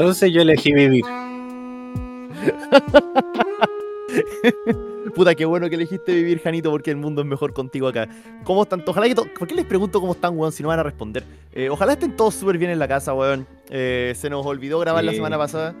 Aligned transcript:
Entonces 0.00 0.32
yo 0.32 0.40
elegí 0.40 0.72
vivir. 0.72 1.04
Puta, 5.14 5.34
qué 5.34 5.44
bueno 5.44 5.68
que 5.68 5.74
elegiste 5.74 6.14
vivir, 6.14 6.40
Janito, 6.40 6.70
porque 6.70 6.90
el 6.90 6.96
mundo 6.96 7.20
es 7.22 7.26
mejor 7.26 7.52
contigo 7.52 7.88
acá. 7.88 8.08
¿Cómo 8.44 8.62
están? 8.62 8.82
Ojalá 8.86 9.08
que 9.08 9.14
¿Por 9.14 9.46
qué 9.46 9.54
les 9.54 9.66
pregunto 9.66 10.00
cómo 10.00 10.12
están, 10.12 10.36
weón, 10.38 10.52
si 10.52 10.62
no 10.62 10.68
van 10.70 10.78
a 10.78 10.82
responder? 10.82 11.24
Eh, 11.52 11.68
ojalá 11.68 11.92
estén 11.92 12.16
todos 12.16 12.34
súper 12.34 12.56
bien 12.58 12.70
en 12.70 12.78
la 12.78 12.88
casa, 12.88 13.12
weón. 13.12 13.46
Eh, 13.68 14.14
se 14.16 14.30
nos 14.30 14.46
olvidó 14.46 14.78
grabar 14.78 15.04
la 15.04 15.12
semana 15.12 15.36
pasada. 15.36 15.74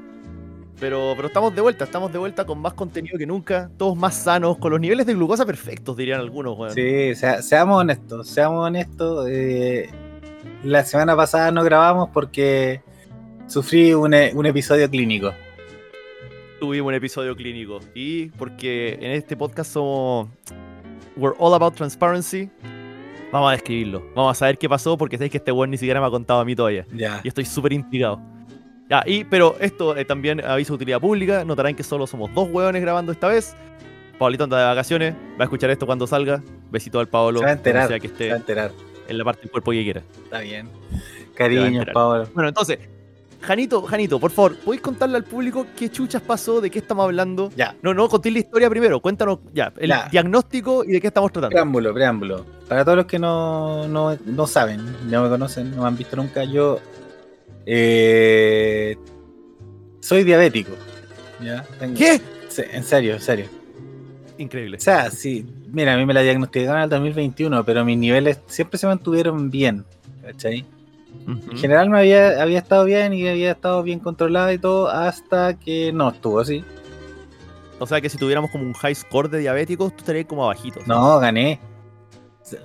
Pero, 0.78 1.12
pero 1.14 1.28
estamos 1.28 1.54
de 1.54 1.60
vuelta, 1.60 1.84
estamos 1.84 2.10
de 2.12 2.18
vuelta 2.18 2.44
con 2.46 2.58
más 2.58 2.72
contenido 2.74 3.18
que 3.18 3.26
nunca, 3.26 3.70
todos 3.76 3.96
más 3.96 4.14
sanos, 4.14 4.56
con 4.58 4.70
los 4.70 4.80
niveles 4.80 5.04
de 5.06 5.14
glucosa 5.14 5.44
perfectos, 5.46 5.94
dirían 5.96 6.20
algunos, 6.20 6.58
weón. 6.58 6.74
Sí, 6.74 7.14
sea- 7.14 7.42
seamos 7.42 7.78
honestos, 7.80 8.28
seamos 8.28 8.66
honestos. 8.66 9.26
eh, 9.30 9.90
la 10.64 10.84
semana 10.84 11.16
pasada 11.16 11.50
no 11.50 11.62
grabamos 11.64 12.08
porque 12.12 12.82
sufrí 13.50 13.92
un, 13.94 14.14
e- 14.14 14.32
un 14.34 14.46
episodio 14.46 14.88
clínico. 14.88 15.32
Tuvimos 16.58 16.88
un 16.88 16.94
episodio 16.94 17.34
clínico. 17.34 17.80
Y 17.94 18.26
porque 18.30 18.94
en 19.00 19.12
este 19.12 19.36
podcast 19.36 19.72
somos. 19.72 20.28
We're 21.16 21.34
all 21.38 21.54
about 21.54 21.74
transparency. 21.74 22.50
Vamos 23.32 23.48
a 23.48 23.52
describirlo. 23.52 24.04
Vamos 24.14 24.32
a 24.36 24.38
saber 24.38 24.58
qué 24.58 24.68
pasó 24.68 24.96
porque 24.98 25.16
sabéis 25.16 25.32
que 25.32 25.38
este 25.38 25.52
weón 25.52 25.70
ni 25.70 25.78
siquiera 25.78 26.00
me 26.00 26.06
ha 26.06 26.10
contado 26.10 26.40
a 26.40 26.44
mí 26.44 26.54
todavía. 26.54 26.86
Y 27.22 27.28
estoy 27.28 27.44
súper 27.44 27.72
intrigado. 27.72 28.20
Ya, 28.88 29.04
y, 29.06 29.22
pero 29.24 29.56
esto 29.60 29.96
eh, 29.96 30.04
también 30.04 30.44
aviso 30.44 30.72
de 30.72 30.76
utilidad 30.76 31.00
pública. 31.00 31.44
Notarán 31.44 31.76
que 31.76 31.82
solo 31.84 32.06
somos 32.08 32.32
dos 32.34 32.48
hueones 32.50 32.82
grabando 32.82 33.12
esta 33.12 33.28
vez. 33.28 33.54
Pablito 34.18 34.44
anda 34.44 34.58
de 34.58 34.64
vacaciones. 34.66 35.14
Va 35.38 35.40
a 35.40 35.44
escuchar 35.44 35.70
esto 35.70 35.86
cuando 35.86 36.06
salga. 36.06 36.42
Besito 36.70 36.98
al 36.98 37.08
Pablo. 37.08 37.38
Se 37.38 37.44
va 37.44 37.50
a 37.52 37.54
enterar. 37.54 37.88
donde 37.88 38.00
sea 38.00 38.10
que 38.10 38.16
Se 38.16 38.28
va 38.28 38.34
a 38.34 38.38
enterar. 38.38 38.72
en 39.08 39.18
la 39.18 39.24
parte 39.24 39.42
del 39.42 39.50
cuerpo 39.50 39.70
que 39.70 39.82
quiera. 39.84 40.02
Está 40.24 40.40
bien. 40.40 40.68
Cariño. 41.34 41.84
Pablo. 41.92 42.28
Bueno, 42.34 42.48
entonces, 42.48 42.80
Janito, 43.42 43.82
Janito, 43.82 44.20
por 44.20 44.30
favor, 44.30 44.56
¿podéis 44.56 44.82
contarle 44.82 45.16
al 45.16 45.24
público 45.24 45.66
qué 45.76 45.90
chuchas 45.90 46.20
pasó, 46.20 46.60
de 46.60 46.70
qué 46.70 46.78
estamos 46.80 47.04
hablando? 47.04 47.50
Ya. 47.56 47.74
No, 47.82 47.94
no, 47.94 48.08
contéis 48.08 48.34
la 48.34 48.38
historia 48.40 48.68
primero. 48.68 49.00
Cuéntanos, 49.00 49.38
ya, 49.54 49.72
el 49.78 49.88
Ya. 49.88 50.08
diagnóstico 50.10 50.84
y 50.84 50.88
de 50.92 51.00
qué 51.00 51.06
estamos 51.06 51.32
tratando. 51.32 51.50
Preámbulo, 51.54 51.94
preámbulo. 51.94 52.44
Para 52.68 52.84
todos 52.84 52.98
los 52.98 53.06
que 53.06 53.18
no, 53.18 53.88
no, 53.88 54.16
no 54.26 54.46
saben, 54.46 54.80
no 55.10 55.22
me 55.22 55.28
conocen, 55.28 55.70
no 55.74 55.82
me 55.82 55.88
han 55.88 55.96
visto 55.96 56.16
nunca, 56.16 56.44
yo 56.44 56.80
eh, 57.66 58.96
soy 60.00 60.22
diabético. 60.24 60.72
¿ya? 61.42 61.64
Tengo- 61.78 61.96
¿Qué? 61.96 62.20
Sí, 62.48 62.62
en 62.72 62.84
serio, 62.84 63.14
en 63.14 63.20
serio. 63.20 63.46
Increíble. 64.38 64.76
O 64.76 64.80
sea, 64.80 65.10
sí, 65.10 65.46
mira, 65.72 65.94
a 65.94 65.96
mí 65.96 66.04
me 66.06 66.14
la 66.14 66.20
diagnosticaron 66.22 66.78
en 66.78 66.84
el 66.84 66.90
2021, 66.90 67.64
pero 67.64 67.84
mis 67.84 67.96
niveles 67.98 68.40
siempre 68.46 68.78
se 68.78 68.86
mantuvieron 68.86 69.50
bien. 69.50 69.84
¿Cachai? 70.22 70.64
En 71.26 71.56
general 71.58 71.90
me 71.90 71.98
había, 72.00 72.42
había 72.42 72.58
estado 72.58 72.84
bien 72.84 73.12
y 73.12 73.28
había 73.28 73.52
estado 73.52 73.82
bien 73.82 74.00
controlada 74.00 74.52
y 74.52 74.58
todo 74.58 74.88
hasta 74.88 75.54
que 75.58 75.92
no 75.92 76.08
estuvo 76.10 76.40
así. 76.40 76.64
O 77.78 77.86
sea 77.86 78.00
que 78.00 78.08
si 78.08 78.18
tuviéramos 78.18 78.50
como 78.50 78.64
un 78.64 78.72
high 78.74 78.94
score 78.94 79.28
de 79.30 79.38
diabéticos, 79.38 79.92
tú 79.92 79.98
estarías 80.00 80.26
como 80.26 80.44
abajito. 80.44 80.80
No, 80.86 81.18
gané. 81.20 81.60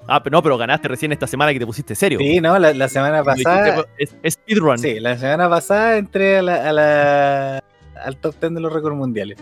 Ah, 0.08 0.23
pero 0.23 0.36
no, 0.38 0.42
pero 0.42 0.58
ganaste 0.58 0.88
recién 0.88 1.11
esta 1.11 1.28
semana 1.28 1.54
que 1.54 1.60
te 1.60 1.66
pusiste 1.66 1.94
serio. 1.95 2.17
Sí, 2.20 2.42
no, 2.42 2.58
la, 2.58 2.73
la 2.73 2.89
semana 2.89 3.23
pasada. 3.23 3.86
Es, 4.00 4.16
es 4.23 4.34
speedrun. 4.34 4.80
Sí, 4.80 5.00
la 5.00 5.17
semana 5.17 5.48
pasada 5.50 5.98
entré 5.98 6.39
a 6.39 6.42
la, 6.42 6.70
a 6.70 6.73
la- 6.73 7.64
al 8.04 8.17
top 8.17 8.36
10 8.42 8.55
de 8.55 8.60
los 8.61 8.73
récords 8.73 8.95
mundiales. 8.98 9.38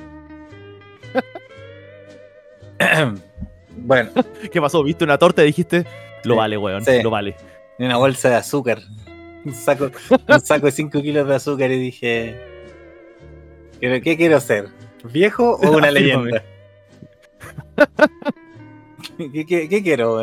bueno, 3.77 4.09
¿Qué 4.51 4.61
pasó? 4.61 4.83
¿Viste 4.83 5.03
una 5.03 5.17
torta 5.17 5.43
y 5.43 5.47
dijiste? 5.47 5.85
Lo 6.23 6.33
Sí, 6.33 6.37
vale, 6.37 6.57
weón. 6.57 6.83
sí. 6.85 7.01
Lo 7.01 7.09
vale. 7.09 7.35
Y 7.79 7.85
una 7.85 7.97
bolsa 7.97 8.29
de 8.29 8.35
azúcar. 8.35 8.79
Un 9.45 9.53
saco, 9.53 9.91
un 10.29 10.41
saco 10.41 10.67
de 10.67 10.71
5 10.71 11.01
kilos 11.01 11.27
de 11.27 11.35
azúcar 11.35 11.71
y 11.71 11.79
dije. 11.79 12.39
¿Pero 13.79 14.01
qué 14.01 14.15
quiero 14.15 14.39
ser? 14.39 14.69
¿Viejo 15.11 15.55
o 15.57 15.77
una 15.77 15.91
leyenda? 15.91 16.43
¿Qué, 19.17 19.45
qué- 19.45 19.67
qué 19.69 19.83
quiero? 19.83 20.21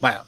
Bueno. 0.00 0.24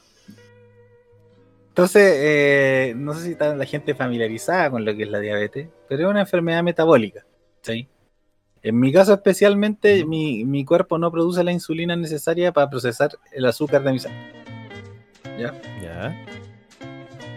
Entonces, 1.69 2.15
eh, 2.17 2.93
no 2.97 3.15
sé 3.15 3.25
si 3.27 3.31
está 3.33 3.55
la 3.55 3.65
gente 3.65 3.95
familiarizada 3.95 4.71
con 4.71 4.85
lo 4.85 4.95
que 4.95 5.05
es 5.05 5.09
la 5.11 5.21
diabetes, 5.21 5.69
pero 5.89 6.03
es 6.05 6.09
una 6.11 6.21
enfermedad 6.23 6.63
metabólica. 6.63 7.25
¿sí? 7.63 7.89
En 8.63 8.79
mi 8.81 8.93
caso 8.93 9.15
especialmente, 9.15 10.05
mi, 10.05 10.45
mi 10.45 10.65
cuerpo 10.65 10.99
no 10.99 11.11
produce 11.13 11.45
la 11.45 11.53
insulina 11.53 11.97
necesaria 11.97 12.53
para 12.53 12.69
procesar 12.69 13.11
el 13.33 13.47
azúcar 13.47 13.83
de 13.85 13.93
mi 13.93 13.99
sangre. 13.99 14.40
Ya. 15.39 15.55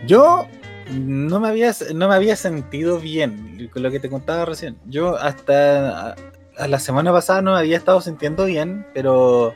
Yo 0.05 0.47
no 0.91 1.39
me 1.39 1.47
había, 1.47 1.71
no 1.93 2.09
me 2.09 2.15
había 2.15 2.35
sentido 2.35 2.99
bien 2.99 3.69
con 3.71 3.83
lo 3.83 3.91
que 3.91 3.99
te 3.99 4.09
contaba 4.09 4.45
recién. 4.45 4.75
Yo 4.85 5.15
hasta 5.17 6.09
a- 6.11 6.15
a 6.57 6.67
la 6.67 6.79
semana 6.79 7.11
pasada 7.11 7.41
no 7.41 7.53
me 7.53 7.59
había 7.59 7.77
estado 7.77 8.01
sintiendo 8.01 8.45
bien, 8.45 8.85
pero 8.93 9.53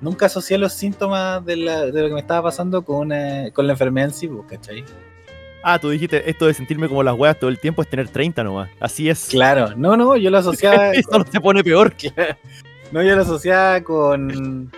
nunca 0.00 0.26
asocié 0.26 0.58
los 0.58 0.72
síntomas 0.72 1.44
de, 1.44 1.56
la- 1.56 1.86
de 1.86 2.02
lo 2.02 2.08
que 2.08 2.14
me 2.14 2.20
estaba 2.20 2.42
pasando 2.42 2.82
con, 2.82 3.12
eh, 3.12 3.50
con 3.54 3.66
la 3.66 3.72
enfermedad 3.74 4.08
en 4.08 4.14
sí, 4.14 4.28
pues, 4.28 4.46
¿cachai? 4.48 4.84
Ah, 5.62 5.78
tú 5.78 5.88
dijiste 5.88 6.28
esto 6.28 6.46
de 6.46 6.52
sentirme 6.52 6.88
como 6.88 7.02
las 7.02 7.14
weas 7.16 7.38
todo 7.38 7.48
el 7.48 7.58
tiempo 7.58 7.80
es 7.80 7.88
tener 7.88 8.08
30 8.08 8.44
nomás. 8.44 8.68
Así 8.80 9.08
es. 9.08 9.28
Claro, 9.30 9.74
no, 9.76 9.96
no, 9.96 10.14
yo 10.16 10.28
lo 10.30 10.36
asociaba. 10.38 10.90
Eso 10.92 11.18
no 11.18 11.24
se 11.24 11.40
pone 11.40 11.64
peor. 11.64 11.94
no, 12.92 13.02
yo 13.02 13.16
lo 13.16 13.22
asociaba 13.22 13.80
con, 13.80 14.70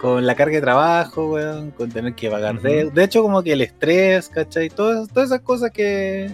con 0.00 0.26
la 0.26 0.34
carga 0.34 0.56
de 0.56 0.60
trabajo, 0.60 1.32
weón, 1.32 1.70
con 1.70 1.90
tener 1.90 2.14
que 2.14 2.30
pagar 2.30 2.60
deudas. 2.60 2.94
De 2.94 3.04
hecho, 3.04 3.22
como 3.22 3.42
que 3.42 3.52
el 3.52 3.60
estrés, 3.62 4.28
¿cachai? 4.28 4.68
Todas, 4.70 5.08
todas 5.08 5.30
esas 5.30 5.40
cosas 5.40 5.70
que 5.70 6.30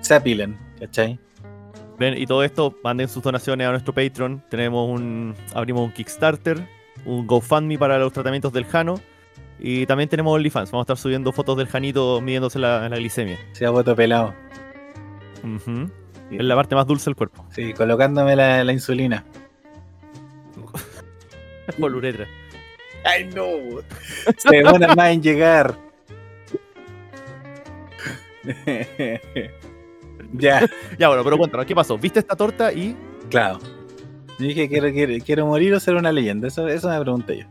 se 0.00 0.14
apilan, 0.14 0.56
¿cachai? 0.78 1.18
Ven, 1.98 2.16
y 2.18 2.26
todo 2.26 2.44
esto, 2.44 2.76
manden 2.84 3.08
sus 3.08 3.22
donaciones 3.22 3.66
a 3.66 3.70
nuestro 3.70 3.94
Patreon. 3.94 4.42
Tenemos 4.50 4.88
un. 4.88 5.34
Abrimos 5.54 5.82
un 5.82 5.92
Kickstarter, 5.92 6.66
un 7.04 7.26
GoFundMe 7.26 7.78
para 7.78 7.98
los 7.98 8.12
tratamientos 8.12 8.52
del 8.52 8.66
Jano. 8.66 9.00
Y 9.58 9.86
también 9.86 10.08
tenemos 10.08 10.34
OnlyFans. 10.34 10.70
Vamos 10.70 10.82
a 10.82 10.92
estar 10.92 10.98
subiendo 10.98 11.32
fotos 11.32 11.56
del 11.56 11.66
Janito 11.66 12.20
midiéndose 12.20 12.58
la, 12.58 12.88
la 12.88 12.96
glicemia. 12.96 13.38
Se 13.52 13.64
ha 13.64 13.70
voto 13.70 13.96
pelado. 13.96 14.34
Ujú. 15.42 15.90
Es 16.30 16.44
la 16.44 16.54
parte 16.54 16.74
más 16.74 16.86
dulce 16.86 17.06
del 17.06 17.16
cuerpo. 17.16 17.46
Sí, 17.50 17.72
colocándome 17.72 18.36
la, 18.36 18.64
la 18.64 18.72
insulina. 18.72 19.24
Por 21.80 21.94
uretra. 21.94 22.26
¡Ay, 23.06 23.24
no! 23.34 23.46
Se 24.36 24.56
demora 24.56 24.94
más 24.94 25.10
en 25.10 25.22
llegar. 25.22 25.76
ya, 30.32 30.66
Ya, 30.98 31.08
bueno, 31.08 31.24
pero 31.24 31.38
cuéntanos, 31.38 31.66
¿qué 31.66 31.74
pasó? 31.74 31.98
¿Viste 31.98 32.20
esta 32.20 32.36
torta 32.36 32.72
y.? 32.72 32.96
claro. 33.30 33.58
Yo 34.38 34.46
dije, 34.46 34.68
quiero, 34.68 34.92
quiero, 34.92 35.14
quiero 35.24 35.46
morir 35.46 35.72
o 35.72 35.80
ser 35.80 35.94
una 35.94 36.12
leyenda. 36.12 36.48
Eso, 36.48 36.68
eso 36.68 36.90
me 36.90 37.00
pregunté 37.00 37.38
yo. 37.38 37.46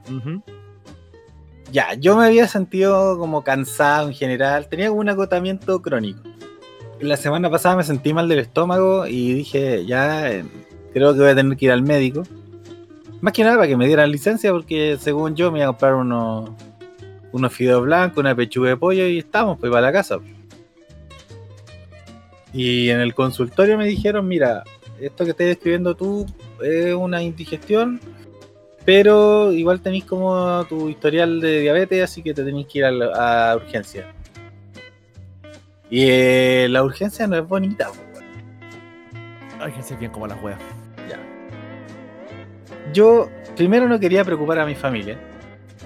Ya, 1.72 1.96
yo 1.96 2.16
me 2.16 2.26
había 2.28 2.48
sentido 2.48 3.18
como 3.18 3.44
cansado 3.44 4.08
en 4.08 4.14
general. 4.14 4.68
Tenía 4.70 4.90
como 4.90 5.02
un 5.02 5.10
agotamiento 5.10 5.82
crónico. 5.82 6.22
La 7.00 7.18
semana 7.18 7.50
pasada 7.50 7.76
me 7.76 7.84
sentí 7.84 8.14
mal 8.14 8.30
del 8.30 8.40
estómago 8.40 9.08
y 9.08 9.34
dije, 9.34 9.84
ya, 9.86 10.31
eh, 10.31 10.46
creo 10.94 11.13
que 11.13 11.22
voy 11.22 11.30
a 11.30 11.36
tener 11.36 11.58
que 11.58 11.66
ir 11.66 11.72
al 11.72 11.81
médico. 11.81 12.22
Más 13.21 13.33
que 13.33 13.44
nada 13.44 13.56
para 13.56 13.67
que 13.67 13.77
me 13.77 13.88
dieran 13.88 14.12
licencia, 14.12 14.51
porque 14.51 14.97
según 15.00 15.35
yo 15.35 15.51
me 15.51 15.59
iba 15.59 15.65
a 15.65 15.69
comprar 15.71 15.95
unos, 15.95 16.51
unos 17.31 17.53
fideos 17.53 17.83
blancos, 17.83 18.17
una 18.19 18.35
pechuga 18.35 18.69
de 18.69 18.77
pollo 18.77 19.07
y 19.07 19.19
estamos, 19.19 19.57
pues 19.59 19.71
para 19.71 19.88
la 19.88 19.91
casa. 19.94 20.19
Y 22.53 22.89
en 22.89 23.00
el 23.01 23.13
consultorio 23.13 23.77
me 23.77 23.85
dijeron, 23.85 24.27
mira, 24.27 24.63
esto 25.00 25.25
que 25.25 25.31
estás 25.31 25.47
describiendo 25.47 25.95
tú 25.95 26.25
es 26.63 26.94
una 26.94 27.21
indigestión, 27.21 28.00
pero 28.85 29.51
igual 29.51 29.81
tenéis 29.81 30.06
como 30.06 30.63
tu 30.69 30.89
historial 30.89 31.41
de 31.41 31.62
diabetes, 31.62 32.03
así 32.03 32.21
que 32.21 32.33
te 32.33 32.44
tenéis 32.44 32.67
que 32.67 32.79
ir 32.79 32.85
a, 32.85 32.91
la- 32.91 33.56
urgencia. 33.56 34.13
Y 35.89 36.06
eh, 36.09 36.67
la 36.69 36.83
urgencia 36.83 37.27
no 37.27 37.35
es 37.38 37.47
bonita, 37.47 37.89
weón. 37.91 38.25
Ay, 39.59 39.71
que 39.71 39.83
se 39.83 39.95
bien 39.95 40.12
como 40.12 40.27
las 40.27 40.41
weas. 40.44 40.59
Yo 42.95 43.30
primero 43.57 43.89
no 43.89 44.00
quería 44.00 44.24
preocupar 44.24 44.57
a 44.59 44.65
mi 44.65 44.74
familia. 44.74 45.19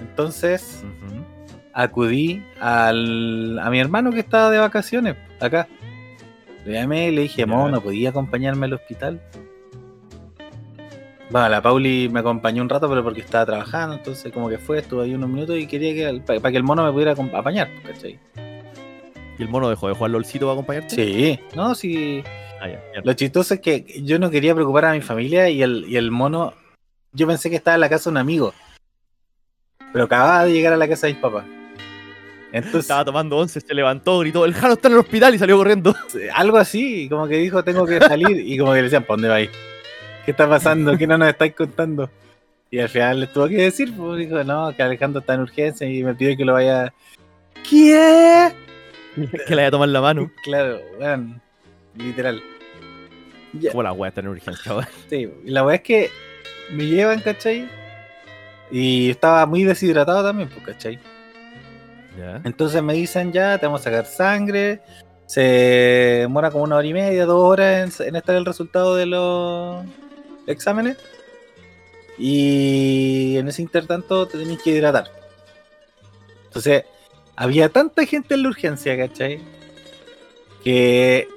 Entonces 0.00 0.84
acudí 1.72 2.42
al, 2.60 3.58
a 3.58 3.68
mi 3.68 3.80
hermano 3.80 4.12
que 4.12 4.20
estaba 4.20 4.48
de 4.50 4.58
vacaciones 4.58 5.16
acá. 5.40 5.66
Le 6.64 6.74
llamé 6.74 7.08
y 7.08 7.10
le 7.10 7.22
dije, 7.22 7.38
Ya. 7.42 7.46
Mo, 7.46 7.68
¿no 7.68 7.80
podía 7.80 8.10
acompañarme 8.10 8.66
al 8.66 8.74
hospital? 8.74 9.20
Bueno, 11.30 11.48
la 11.48 11.60
Pauli 11.62 12.08
me 12.08 12.20
acompañó 12.20 12.62
un 12.62 12.68
rato, 12.68 12.88
pero 12.88 13.02
porque 13.04 13.20
estaba 13.20 13.46
trabajando, 13.46 13.94
entonces 13.96 14.32
como 14.32 14.48
que 14.48 14.58
fue, 14.58 14.78
estuvo 14.78 15.00
ahí 15.02 15.14
unos 15.14 15.28
minutos 15.30 15.58
y 15.58 15.66
quería 15.66 15.94
que 15.94 16.20
para 16.20 16.50
que 16.50 16.56
el 16.56 16.62
mono 16.64 16.84
me 16.84 16.92
pudiera 16.92 17.14
acom- 17.14 17.32
apañar, 17.34 17.68
¿cachai? 17.86 18.18
¿Y 19.38 19.42
el 19.42 19.48
mono 19.48 19.68
dejó 19.70 19.88
de 19.88 19.94
jugar 19.94 20.10
LOLcito 20.10 20.46
para 20.46 20.52
acompañarte? 20.54 20.94
Sí, 20.96 21.38
no, 21.56 21.74
sí. 21.74 22.22
Ah, 22.60 22.68
ya. 22.68 22.80
Lo 23.04 23.12
chistoso 23.14 23.54
es 23.54 23.60
que 23.60 24.02
yo 24.04 24.18
no 24.18 24.28
quería 24.30 24.54
preocupar 24.54 24.84
a 24.86 24.92
mi 24.92 25.00
familia 25.00 25.48
y 25.48 25.62
el, 25.62 25.86
y 25.88 25.96
el 25.96 26.10
mono, 26.10 26.52
yo 27.12 27.26
pensé 27.26 27.50
que 27.50 27.56
estaba 27.56 27.74
en 27.74 27.80
la 27.80 27.88
casa 27.88 28.10
de 28.10 28.14
un 28.14 28.18
amigo. 28.18 28.54
Pero 29.92 30.04
acababa 30.04 30.44
de 30.44 30.52
llegar 30.52 30.72
a 30.72 30.76
la 30.76 30.88
casa 30.88 31.06
de 31.06 31.14
mis 31.14 31.22
papás. 31.22 31.44
Entonces, 32.52 32.82
Estaba 32.82 33.04
tomando 33.04 33.36
once, 33.36 33.60
se 33.60 33.74
levantó, 33.74 34.18
gritó, 34.20 34.44
el 34.44 34.54
Jano 34.54 34.74
está 34.74 34.88
en 34.88 34.94
el 34.94 35.00
hospital 35.00 35.34
y 35.34 35.38
salió 35.38 35.56
corriendo. 35.56 35.94
algo 36.34 36.56
así, 36.56 37.08
como 37.08 37.28
que 37.28 37.36
dijo, 37.36 37.62
tengo 37.62 37.86
que 37.86 38.00
salir, 38.00 38.40
y 38.40 38.58
como 38.58 38.72
que 38.72 38.78
le 38.78 38.82
decían, 38.84 39.04
¿para 39.04 39.14
dónde 39.14 39.28
vais? 39.28 39.50
¿Qué 40.24 40.32
está 40.32 40.48
pasando? 40.48 40.96
¿Qué 40.98 41.06
no 41.06 41.16
nos 41.16 41.28
estáis 41.28 41.54
contando? 41.54 42.10
Y 42.70 42.78
al 42.78 42.88
final 42.88 43.20
le 43.20 43.26
tuvo 43.28 43.48
que 43.48 43.56
decir, 43.56 43.94
pues 43.96 44.18
dijo, 44.18 44.42
no, 44.44 44.74
que 44.74 44.82
Alejandro 44.82 45.20
está 45.20 45.34
en 45.34 45.40
urgencia 45.40 45.88
y 45.88 46.02
me 46.02 46.14
pide 46.14 46.36
que 46.36 46.44
lo 46.44 46.54
vaya. 46.54 46.92
¿Qué? 47.68 48.52
que 49.46 49.50
le 49.50 49.56
vaya 49.56 49.68
a 49.68 49.72
tomar 49.72 49.88
la 49.88 50.00
mano. 50.00 50.30
Claro, 50.44 50.80
weón, 50.98 51.40
literal. 51.96 52.42
Como 53.70 53.82
la 53.82 53.92
wea 53.92 54.08
está 54.08 54.20
en 54.20 54.28
urgencia, 54.28 54.72
weón. 54.72 54.88
sí, 55.08 55.28
la 55.44 55.64
weá 55.64 55.76
es 55.76 55.82
que 55.82 56.10
me 56.72 56.86
llevan, 56.86 57.20
¿cachai? 57.20 57.68
Y 58.70 59.10
estaba 59.10 59.46
muy 59.46 59.64
deshidratado 59.64 60.22
también, 60.24 60.48
pues, 60.48 60.64
¿cachai? 60.64 60.98
Ya. 62.18 62.40
Entonces 62.44 62.82
me 62.82 62.94
dicen 62.94 63.32
ya, 63.32 63.58
te 63.58 63.66
vamos 63.66 63.80
a 63.80 63.84
sacar 63.84 64.06
sangre. 64.06 64.80
Se 65.26 65.40
demora 66.20 66.50
como 66.50 66.64
una 66.64 66.76
hora 66.76 66.86
y 66.86 66.92
media, 66.92 67.24
dos 67.24 67.42
horas 67.42 68.00
en, 68.00 68.08
en 68.08 68.16
estar 68.16 68.34
el 68.34 68.44
resultado 68.44 68.96
de 68.96 69.06
los 69.06 69.84
exámenes. 70.46 70.96
Y 72.18 73.36
en 73.38 73.48
ese 73.48 73.62
intertanto 73.62 74.26
te 74.26 74.38
tenés 74.38 74.60
que 74.62 74.70
hidratar. 74.70 75.10
Entonces, 76.44 76.84
había 77.36 77.68
tanta 77.68 78.04
gente 78.04 78.34
en 78.34 78.42
la 78.42 78.48
urgencia, 78.48 78.96
¿cachai? 78.96 79.40
Que 80.62 81.28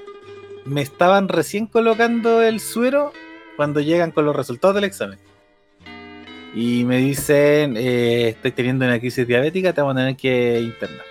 me 0.66 0.82
estaban 0.82 1.30
recién 1.30 1.68
colocando 1.68 2.42
el 2.42 2.60
suero 2.60 3.14
cuando 3.56 3.80
llegan 3.80 4.12
con 4.12 4.26
los 4.26 4.36
resultados 4.36 4.76
del 4.76 4.86
examen. 4.86 5.20
Y 6.56 6.84
me 6.84 6.98
dicen, 6.98 7.76
eh, 7.78 8.30
estoy 8.30 8.52
teniendo 8.52 8.86
una 8.86 9.00
crisis 9.00 9.26
diabética, 9.28 9.74
te 9.74 9.82
vamos 9.82 9.96
a 9.96 10.00
tener 10.00 10.16
que 10.16 10.60
internar. 10.60 11.06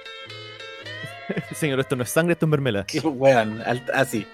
Señor, 1.55 1.81
esto 1.81 1.97
no 1.97 2.05
es 2.05 2.11
sangre, 2.11 2.35
esto 2.35 2.47
es 2.47 2.51
mermelada. 2.51 2.87
Qué 2.87 3.01
weón, 3.01 3.61
así. 3.93 4.27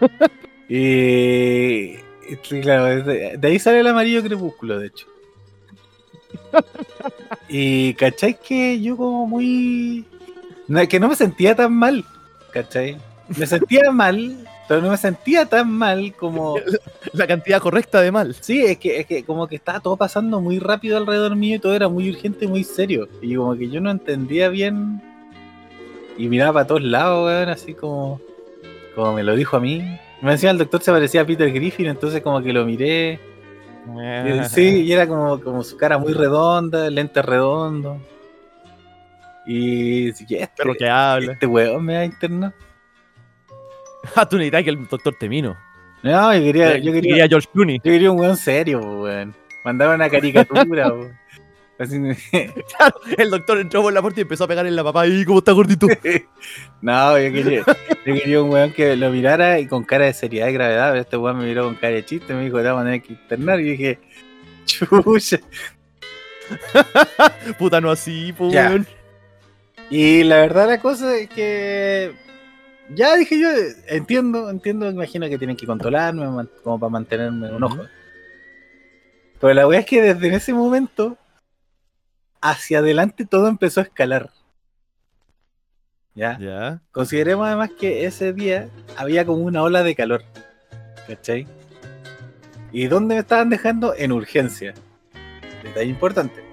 y, 0.68 1.94
y 2.28 2.60
claro, 2.60 3.02
de, 3.02 3.36
de 3.38 3.48
ahí 3.48 3.58
sale 3.58 3.80
el 3.80 3.86
amarillo 3.86 4.22
crepúsculo, 4.22 4.78
de 4.78 4.88
hecho. 4.88 5.06
y 7.48 7.94
cachai 7.94 8.38
que 8.38 8.80
yo 8.80 8.96
como 8.96 9.26
muy... 9.26 10.04
no, 10.68 10.86
que 10.86 11.00
no 11.00 11.08
me 11.08 11.16
sentía 11.16 11.54
tan 11.54 11.72
mal, 11.72 12.04
cachai. 12.52 12.98
Me 13.36 13.46
sentía 13.46 13.90
mal, 13.90 14.46
pero 14.66 14.80
no 14.80 14.90
me 14.90 14.96
sentía 14.96 15.46
tan 15.46 15.70
mal 15.70 16.14
como... 16.14 16.56
La 17.12 17.26
cantidad 17.26 17.60
correcta 17.60 18.00
de 18.00 18.10
mal. 18.10 18.34
Sí, 18.40 18.64
es 18.64 18.78
que, 18.78 19.00
es 19.00 19.06
que 19.06 19.24
como 19.24 19.46
que 19.46 19.56
estaba 19.56 19.80
todo 19.80 19.96
pasando 19.96 20.40
muy 20.40 20.58
rápido 20.58 20.96
alrededor 20.96 21.36
mío 21.36 21.56
y 21.56 21.58
todo 21.58 21.74
era 21.74 21.88
muy 21.88 22.10
urgente 22.10 22.46
y 22.46 22.48
muy 22.48 22.64
serio. 22.64 23.08
Y 23.20 23.36
como 23.36 23.54
que 23.56 23.68
yo 23.68 23.80
no 23.80 23.90
entendía 23.90 24.48
bien. 24.48 25.00
Y 26.16 26.28
miraba 26.28 26.54
para 26.54 26.66
todos 26.66 26.82
lados, 26.82 27.26
weón, 27.26 27.48
así 27.48 27.74
como. 27.74 28.20
Como 28.94 29.12
me 29.12 29.22
lo 29.22 29.36
dijo 29.36 29.56
a 29.56 29.60
mí. 29.60 29.82
Me 30.22 30.32
decía 30.32 30.50
el 30.50 30.58
doctor 30.58 30.80
se 30.82 30.90
parecía 30.90 31.20
a 31.20 31.26
Peter 31.26 31.52
Griffin, 31.52 31.86
entonces 31.86 32.22
como 32.22 32.42
que 32.42 32.52
lo 32.52 32.64
miré. 32.64 33.20
Y, 33.86 34.44
sí, 34.48 34.82
y 34.82 34.92
era 34.92 35.06
como, 35.06 35.40
como 35.40 35.62
su 35.62 35.76
cara 35.76 35.98
muy 35.98 36.14
redonda, 36.14 36.88
lente 36.88 37.20
redondo. 37.20 38.00
Y 39.46 40.12
que 40.24 40.42
este, 40.42 40.62
que 40.78 40.88
habla. 40.88 41.32
este 41.32 41.46
weón 41.46 41.84
me 41.84 41.94
va 41.94 42.00
a 42.00 42.04
internar. 42.04 42.54
Ah, 44.16 44.28
tú 44.28 44.36
necesitas 44.36 44.64
que 44.64 44.70
el 44.70 44.86
doctor 44.86 45.14
te 45.18 45.28
mino. 45.28 45.56
No, 46.02 46.34
yo 46.34 46.42
quería, 46.42 46.78
yo 46.78 46.92
quería, 46.92 47.26
George 47.26 47.48
Clooney. 47.52 47.78
yo 47.78 47.90
quería 47.90 48.10
un 48.10 48.20
weón 48.20 48.36
serio, 48.36 48.80
weón. 48.80 49.34
Mandaba 49.64 49.94
una 49.94 50.10
caricatura, 50.10 50.64
weón. 50.64 51.18
Así 51.78 51.98
Claro, 52.76 53.00
el 53.18 53.30
doctor 53.30 53.58
entró 53.58 53.82
por 53.82 53.92
la 53.92 54.00
puerta 54.00 54.20
y 54.20 54.22
empezó 54.22 54.44
a 54.44 54.48
pegar 54.48 54.66
en 54.66 54.76
la 54.76 54.84
papá. 54.84 55.06
¿Y 55.08 55.24
cómo 55.24 55.38
está 55.38 55.52
gordito? 55.52 55.88
No, 56.82 57.18
yo 57.18 57.32
quería, 57.32 57.64
yo 58.04 58.14
quería 58.14 58.42
un 58.42 58.50
weón 58.50 58.72
que 58.72 58.94
lo 58.94 59.10
mirara 59.10 59.58
y 59.58 59.66
con 59.66 59.84
cara 59.84 60.04
de 60.04 60.12
seriedad 60.12 60.48
y 60.48 60.52
gravedad, 60.52 60.90
pero 60.90 61.00
este 61.00 61.16
weón 61.16 61.38
me 61.38 61.46
miró 61.46 61.64
con 61.64 61.76
cara 61.76 61.94
de 61.94 62.04
chiste, 62.04 62.34
me 62.34 62.44
dijo, 62.44 62.58
te 62.58 62.64
vamos 62.64 62.82
a 62.82 62.84
tener 62.84 63.02
que 63.02 63.14
internar, 63.14 63.60
y 63.60 63.70
dije, 63.70 63.98
chucha. 64.66 65.40
Puta, 67.58 67.80
no 67.80 67.90
así, 67.90 68.34
weón. 68.38 68.86
Y 69.88 70.24
la 70.24 70.36
verdad 70.36 70.68
la 70.68 70.80
cosa 70.80 71.16
es 71.16 71.28
que, 71.30 72.12
ya 72.90 73.16
dije 73.16 73.40
yo, 73.40 73.48
entiendo, 73.88 74.50
entiendo, 74.50 74.90
imagino 74.90 75.28
que 75.28 75.38
tienen 75.38 75.56
que 75.56 75.66
controlarme 75.66 76.26
como 76.62 76.78
para 76.78 76.90
mantenerme 76.90 77.50
un 77.52 77.64
ojo. 77.64 77.86
Pero 79.40 79.54
la 79.54 79.66
weá 79.66 79.80
es 79.80 79.86
que 79.86 80.02
desde 80.02 80.34
ese 80.34 80.52
momento, 80.52 81.16
hacia 82.40 82.78
adelante 82.78 83.24
todo 83.24 83.48
empezó 83.48 83.80
a 83.80 83.84
escalar. 83.84 84.30
¿Ya? 86.14 86.38
Ya. 86.38 86.82
Consideremos 86.92 87.46
además 87.46 87.70
que 87.78 88.04
ese 88.06 88.32
día 88.32 88.68
había 88.96 89.26
como 89.26 89.42
una 89.44 89.62
ola 89.62 89.82
de 89.82 89.94
calor. 89.94 90.22
¿Cachai? 91.08 91.46
¿Y 92.70 92.86
dónde 92.86 93.14
me 93.14 93.20
estaban 93.20 93.50
dejando? 93.50 93.94
En 93.96 94.12
urgencia. 94.12 94.74
Detalle 95.62 95.90
importante. 95.90 96.44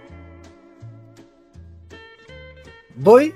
Voy 2.95 3.33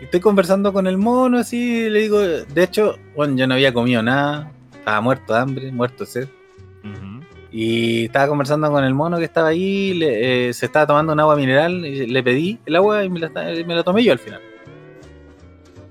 estoy 0.00 0.20
conversando 0.20 0.72
con 0.72 0.86
el 0.86 0.98
mono 0.98 1.38
así, 1.38 1.84
y 1.86 1.90
le 1.90 2.00
digo, 2.00 2.18
de 2.20 2.62
hecho, 2.62 2.96
bueno, 3.14 3.36
yo 3.36 3.46
no 3.46 3.54
había 3.54 3.72
comido 3.72 4.02
nada, 4.02 4.52
estaba 4.74 5.00
muerto 5.00 5.32
de 5.34 5.40
hambre, 5.40 5.72
muerto 5.72 6.04
de 6.04 6.10
sed. 6.10 6.28
Y 7.52 8.04
estaba 8.06 8.28
conversando 8.28 8.70
con 8.70 8.84
el 8.84 8.92
mono 8.92 9.18
que 9.18 9.24
estaba 9.24 9.48
ahí, 9.48 9.94
le- 9.94 10.48
eh, 10.48 10.52
se 10.52 10.66
estaba 10.66 10.86
tomando 10.86 11.12
un 11.14 11.20
agua 11.20 11.36
mineral, 11.36 11.86
y 11.86 12.06
le 12.06 12.22
pedí 12.22 12.58
el 12.66 12.76
agua 12.76 13.02
y 13.04 13.08
me 13.08 13.18
la, 13.20 13.30
me 13.30 13.74
la 13.74 13.82
tomé 13.82 14.04
yo 14.04 14.12
al 14.12 14.18
final. 14.18 14.40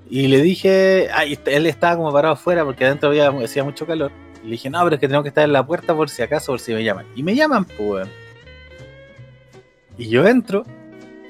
Y 0.08 0.28
le 0.28 0.40
dije, 0.40 1.08
ay, 1.12 1.32
est- 1.32 1.48
él 1.48 1.66
estaba 1.66 1.96
como 1.96 2.12
parado 2.12 2.34
afuera 2.34 2.64
porque 2.64 2.84
adentro 2.84 3.08
había, 3.08 3.28
hacía 3.44 3.64
mucho 3.64 3.84
calor. 3.86 4.12
Y 4.42 4.46
le 4.46 4.52
dije, 4.52 4.70
no, 4.70 4.80
pero 4.84 4.94
es 4.94 5.00
que 5.00 5.08
tengo 5.08 5.24
que 5.24 5.30
estar 5.30 5.42
en 5.44 5.52
la 5.52 5.66
puerta 5.66 5.92
por 5.96 6.08
si 6.08 6.22
acaso, 6.22 6.52
por 6.52 6.60
si 6.60 6.72
me 6.72 6.84
llaman. 6.84 7.06
Y 7.16 7.24
me 7.24 7.34
llaman, 7.34 7.64
pues. 7.64 8.06
Y 9.98 10.08
yo 10.08 10.24
entro 10.26 10.64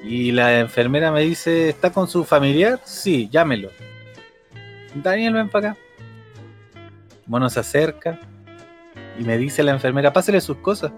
y 0.03 0.31
la 0.31 0.59
enfermera 0.59 1.11
me 1.11 1.21
dice, 1.21 1.69
¿está 1.69 1.91
con 1.91 2.07
su 2.07 2.23
familiar? 2.23 2.79
Sí, 2.85 3.29
llámelo. 3.31 3.69
Daniel, 4.95 5.33
ven 5.33 5.49
para 5.49 5.71
acá. 5.71 5.79
Mono 7.25 7.49
se 7.49 7.59
acerca 7.59 8.19
y 9.19 9.23
me 9.23 9.37
dice 9.37 9.61
la 9.63 9.71
enfermera, 9.71 10.13
pásele 10.13 10.39
sus 10.41 10.57
cosas. 10.57 10.91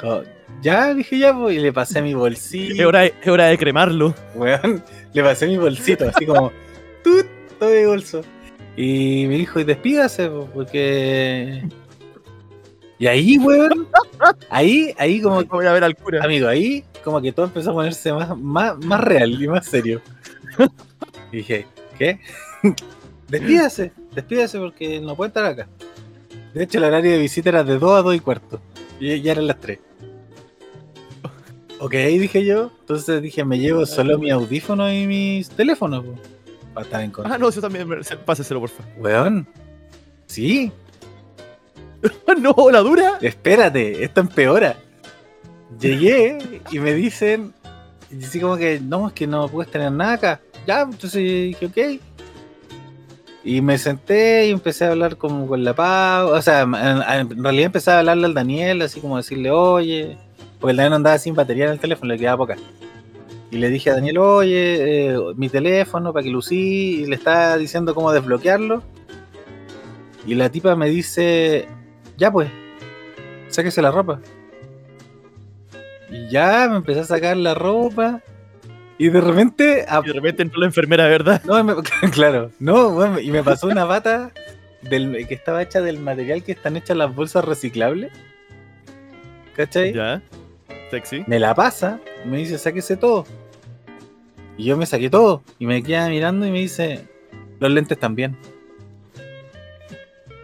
Co- 0.00 0.22
Ya, 0.62 0.92
dije 0.94 1.18
ya, 1.18 1.32
pues, 1.34 1.56
y 1.56 1.60
le 1.60 1.72
pasé 1.72 2.02
mi 2.02 2.14
bolsillo. 2.14 2.74
Es 2.82 2.86
hora, 2.86 3.00
de, 3.00 3.14
es 3.20 3.28
hora 3.28 3.46
de 3.46 3.58
cremarlo. 3.58 4.14
Weón, 4.34 4.82
le 5.12 5.22
pasé 5.22 5.46
mi 5.46 5.56
bolsito, 5.56 6.08
así 6.08 6.26
como, 6.26 6.52
tut, 7.04 7.26
todo 7.58 7.70
mi 7.70 7.84
bolso. 7.84 8.22
Y 8.76 9.26
me 9.28 9.36
dijo, 9.36 9.58
y 9.60 9.64
despídase, 9.64 10.28
po, 10.28 10.48
porque. 10.54 11.62
Y 13.00 13.06
ahí, 13.06 13.38
weón, 13.38 13.86
ahí, 14.50 14.94
ahí 14.98 15.20
como, 15.20 15.42
Voy 15.44 15.66
a 15.66 15.72
ver 15.72 15.84
al 15.84 15.94
cura. 15.96 16.24
amigo, 16.24 16.48
ahí 16.48 16.84
como 17.08 17.22
que 17.22 17.32
todo 17.32 17.46
empezó 17.46 17.70
a 17.70 17.74
ponerse 17.74 18.12
más, 18.12 18.36
más, 18.38 18.78
más 18.78 19.00
real 19.00 19.42
y 19.42 19.48
más 19.48 19.66
serio. 19.66 20.00
Y 21.30 21.38
dije, 21.38 21.66
¿qué? 21.98 22.20
despídase, 23.28 23.92
despídase 24.14 24.58
porque 24.58 24.98
no 24.98 25.14
puede 25.14 25.28
estar 25.28 25.44
acá. 25.44 25.68
De 26.54 26.62
hecho, 26.64 26.78
el 26.78 26.84
horario 26.84 27.12
de 27.12 27.18
visita 27.18 27.50
era 27.50 27.62
de 27.62 27.78
2 27.78 27.98
a 27.98 28.02
2 28.02 28.16
y 28.16 28.20
cuarto. 28.20 28.62
Y 28.98 29.20
ya 29.20 29.32
eran 29.32 29.46
las 29.46 29.60
3. 29.60 29.78
Ok, 31.80 31.92
dije 31.92 32.46
yo. 32.46 32.72
Entonces 32.80 33.20
dije, 33.20 33.44
me 33.44 33.58
llevo 33.58 33.84
solo 33.84 34.18
mi 34.18 34.30
audífono 34.30 34.90
y 34.90 35.06
mis 35.06 35.50
teléfonos. 35.50 36.02
po, 36.02 36.14
Para 36.72 36.86
estar 36.86 37.02
en 37.02 37.10
contacto. 37.10 37.34
Ah, 37.34 37.38
no, 37.38 37.50
eso 37.50 37.60
también. 37.60 37.86
Páseselo, 38.24 38.60
porfa. 38.60 38.82
Weón. 38.98 39.46
Sí, 40.26 40.72
no, 42.40 42.70
la 42.70 42.80
dura. 42.80 43.18
espérate, 43.20 44.04
esto 44.04 44.20
empeora. 44.20 44.76
Llegué 45.80 46.60
y 46.70 46.78
me 46.78 46.94
dicen, 46.94 47.52
y 48.10 48.24
así 48.24 48.40
como 48.40 48.56
que, 48.56 48.80
no, 48.80 49.08
es 49.08 49.12
que 49.12 49.26
no 49.26 49.48
puedes 49.48 49.70
tener 49.70 49.92
nada 49.92 50.14
acá. 50.14 50.40
Ya, 50.66 50.82
entonces 50.82 51.22
dije, 51.22 51.66
ok. 51.66 52.00
Y 53.44 53.60
me 53.60 53.78
senté 53.78 54.46
y 54.46 54.50
empecé 54.50 54.84
a 54.84 54.90
hablar 54.90 55.16
como 55.16 55.46
con 55.46 55.64
la 55.64 55.74
Pau. 55.74 56.28
O 56.28 56.42
sea, 56.42 56.62
en, 56.62 57.30
en 57.30 57.42
realidad 57.42 57.66
empecé 57.66 57.90
a 57.90 57.98
hablarle 58.00 58.26
al 58.26 58.34
Daniel, 58.34 58.82
así 58.82 59.00
como 59.00 59.16
decirle, 59.16 59.50
oye, 59.50 60.16
porque 60.60 60.72
el 60.72 60.76
Daniel 60.76 60.94
andaba 60.94 61.18
sin 61.18 61.34
batería 61.34 61.66
en 61.66 61.72
el 61.72 61.80
teléfono, 61.80 62.12
le 62.12 62.18
quedaba 62.18 62.38
poca. 62.38 62.56
Y 63.50 63.56
le 63.56 63.70
dije 63.70 63.90
a 63.90 63.94
Daniel, 63.94 64.18
oye, 64.18 65.10
eh, 65.10 65.16
mi 65.36 65.48
teléfono 65.48 66.12
para 66.12 66.22
que 66.22 66.30
lo 66.30 66.40
y 66.50 67.06
le 67.06 67.14
estaba 67.14 67.56
diciendo 67.56 67.94
cómo 67.94 68.12
desbloquearlo. 68.12 68.82
Y 70.26 70.34
la 70.34 70.50
tipa 70.50 70.76
me 70.76 70.90
dice, 70.90 71.66
ya 72.18 72.30
pues, 72.30 72.50
sáquese 73.48 73.80
la 73.80 73.90
ropa. 73.90 74.20
Y 76.10 76.28
ya 76.30 76.66
me 76.70 76.76
empecé 76.76 77.00
a 77.00 77.04
sacar 77.04 77.36
la 77.36 77.54
ropa. 77.54 78.20
Y 78.98 79.10
de 79.10 79.20
repente, 79.20 79.84
a- 79.88 80.00
Y 80.04 80.08
de 80.08 80.12
repente 80.14 80.42
entró 80.42 80.60
la 80.60 80.66
enfermera, 80.66 81.06
¿verdad? 81.06 81.42
no, 81.44 81.62
me- 81.62 81.74
claro, 82.12 82.50
no, 82.58 82.90
bueno, 82.90 83.20
y 83.20 83.30
me 83.30 83.42
pasó 83.44 83.68
una 83.68 83.84
bata 83.84 84.32
del, 84.82 85.26
que 85.28 85.34
estaba 85.34 85.62
hecha 85.62 85.80
del 85.80 85.98
material 86.00 86.42
que 86.42 86.52
están 86.52 86.76
hechas 86.76 86.96
las 86.96 87.14
bolsas 87.14 87.44
reciclables. 87.44 88.10
¿Cachai? 89.54 89.92
Ya. 89.92 90.22
Sexy. 90.90 91.24
Me 91.26 91.38
la 91.38 91.54
pasa 91.54 92.00
me 92.24 92.38
dice, 92.38 92.58
sáquese 92.58 92.96
todo. 92.96 93.24
Y 94.56 94.64
yo 94.64 94.76
me 94.76 94.86
saqué 94.86 95.08
todo. 95.10 95.42
Y 95.58 95.66
me 95.66 95.82
queda 95.82 96.08
mirando 96.08 96.46
y 96.46 96.50
me 96.50 96.58
dice, 96.60 97.06
los 97.60 97.70
lentes 97.70 97.98
también. 97.98 98.36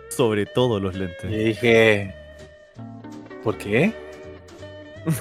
Sobre 0.09 0.47
todo 0.47 0.79
los 0.79 0.95
lentes. 0.95 1.25
Y 1.31 1.37
dije, 1.37 2.15
¿por 3.43 3.59
qué? 3.59 3.93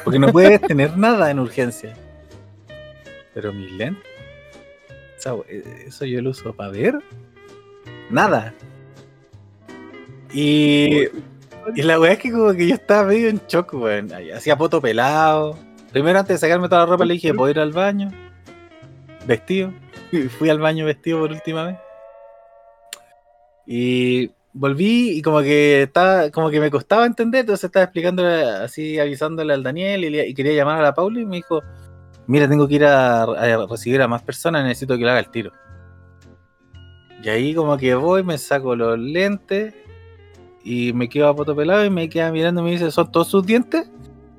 Porque 0.04 0.20
no 0.20 0.32
puedes 0.32 0.62
tener 0.62 0.98
nada 0.98 1.30
en 1.32 1.40
urgencia. 1.40 1.94
Pero 3.34 3.52
mis 3.54 3.72
lentes. 3.72 4.04
o 5.18 5.22
sea, 5.22 5.34
Eso 5.88 6.06
yo 6.06 6.22
lo 6.22 6.32
uso 6.32 6.54
para 6.54 6.72
ver. 6.72 7.00
Nada. 8.10 8.54
Y, 10.34 11.08
y 11.76 11.82
la 11.82 12.00
weá 12.00 12.14
es 12.14 12.20
que 12.20 12.32
como 12.32 12.54
que 12.54 12.68
yo 12.68 12.76
estaba 12.76 13.08
medio 13.08 13.30
en 13.30 13.42
shock, 13.48 13.74
weón. 13.74 14.10
Hacía 14.36 14.58
poto 14.58 14.82
pelado. 14.82 15.58
Primero 15.92 16.20
antes 16.20 16.40
de 16.40 16.48
sacarme 16.48 16.68
toda 16.68 16.82
la 16.82 16.88
ropa 16.88 17.06
le 17.06 17.14
dije, 17.14 17.34
¿puedo 17.34 17.52
ir 17.52 17.60
al 17.60 17.72
baño? 17.72 18.12
Vestido. 19.28 19.72
Y 20.12 20.22
fui 20.30 20.50
al 20.50 20.60
baño 20.60 20.86
vestido 20.86 21.20
por 21.20 21.32
última 21.32 21.66
vez. 21.66 21.78
Y 23.66 24.32
volví 24.54 25.18
y 25.18 25.22
como 25.22 25.42
que 25.42 25.84
estaba, 25.84 26.30
como 26.30 26.50
que 26.50 26.60
me 26.60 26.72
costaba 26.72 27.06
entender, 27.06 27.42
entonces 27.42 27.66
estaba 27.66 27.86
explicándole 27.86 28.44
así, 28.44 29.00
avisándole 29.00 29.54
al 29.54 29.64
Daniel 29.64 30.04
y, 30.04 30.34
quería 30.34 30.54
llamar 30.54 30.80
a 30.80 30.84
la 30.84 30.94
Pauli 30.94 31.22
y 31.22 31.26
me 31.26 31.38
dijo, 31.38 31.62
mira, 32.28 32.48
tengo 32.48 32.68
que 32.68 32.76
ir 32.76 32.86
a, 32.86 33.24
a 33.24 33.68
recibir 33.68 34.02
a 34.02 34.08
más 34.08 34.22
personas, 34.22 34.64
necesito 34.64 34.98
que 34.98 35.04
lo 35.04 35.10
haga 35.10 35.20
el 35.20 35.30
tiro. 35.30 35.52
Y 37.24 37.30
ahí 37.30 37.56
como 37.56 37.78
que 37.78 37.96
voy, 37.96 38.24
me 38.24 38.38
saco 38.38 38.76
los 38.76 39.00
lentes 39.00 39.74
y 40.64 40.94
me 40.94 41.10
quedo 41.10 41.30
a 41.30 41.36
poto 41.36 41.56
pelado 41.56 41.86
y 41.86 41.90
me 41.90 42.10
queda 42.10 42.32
mirando 42.32 42.62
y 42.62 42.66
me 42.66 42.72
dice, 42.72 42.92
¿son 42.92 43.12
todos 43.12 43.30
sus 43.30 43.46
dientes? 43.46 43.90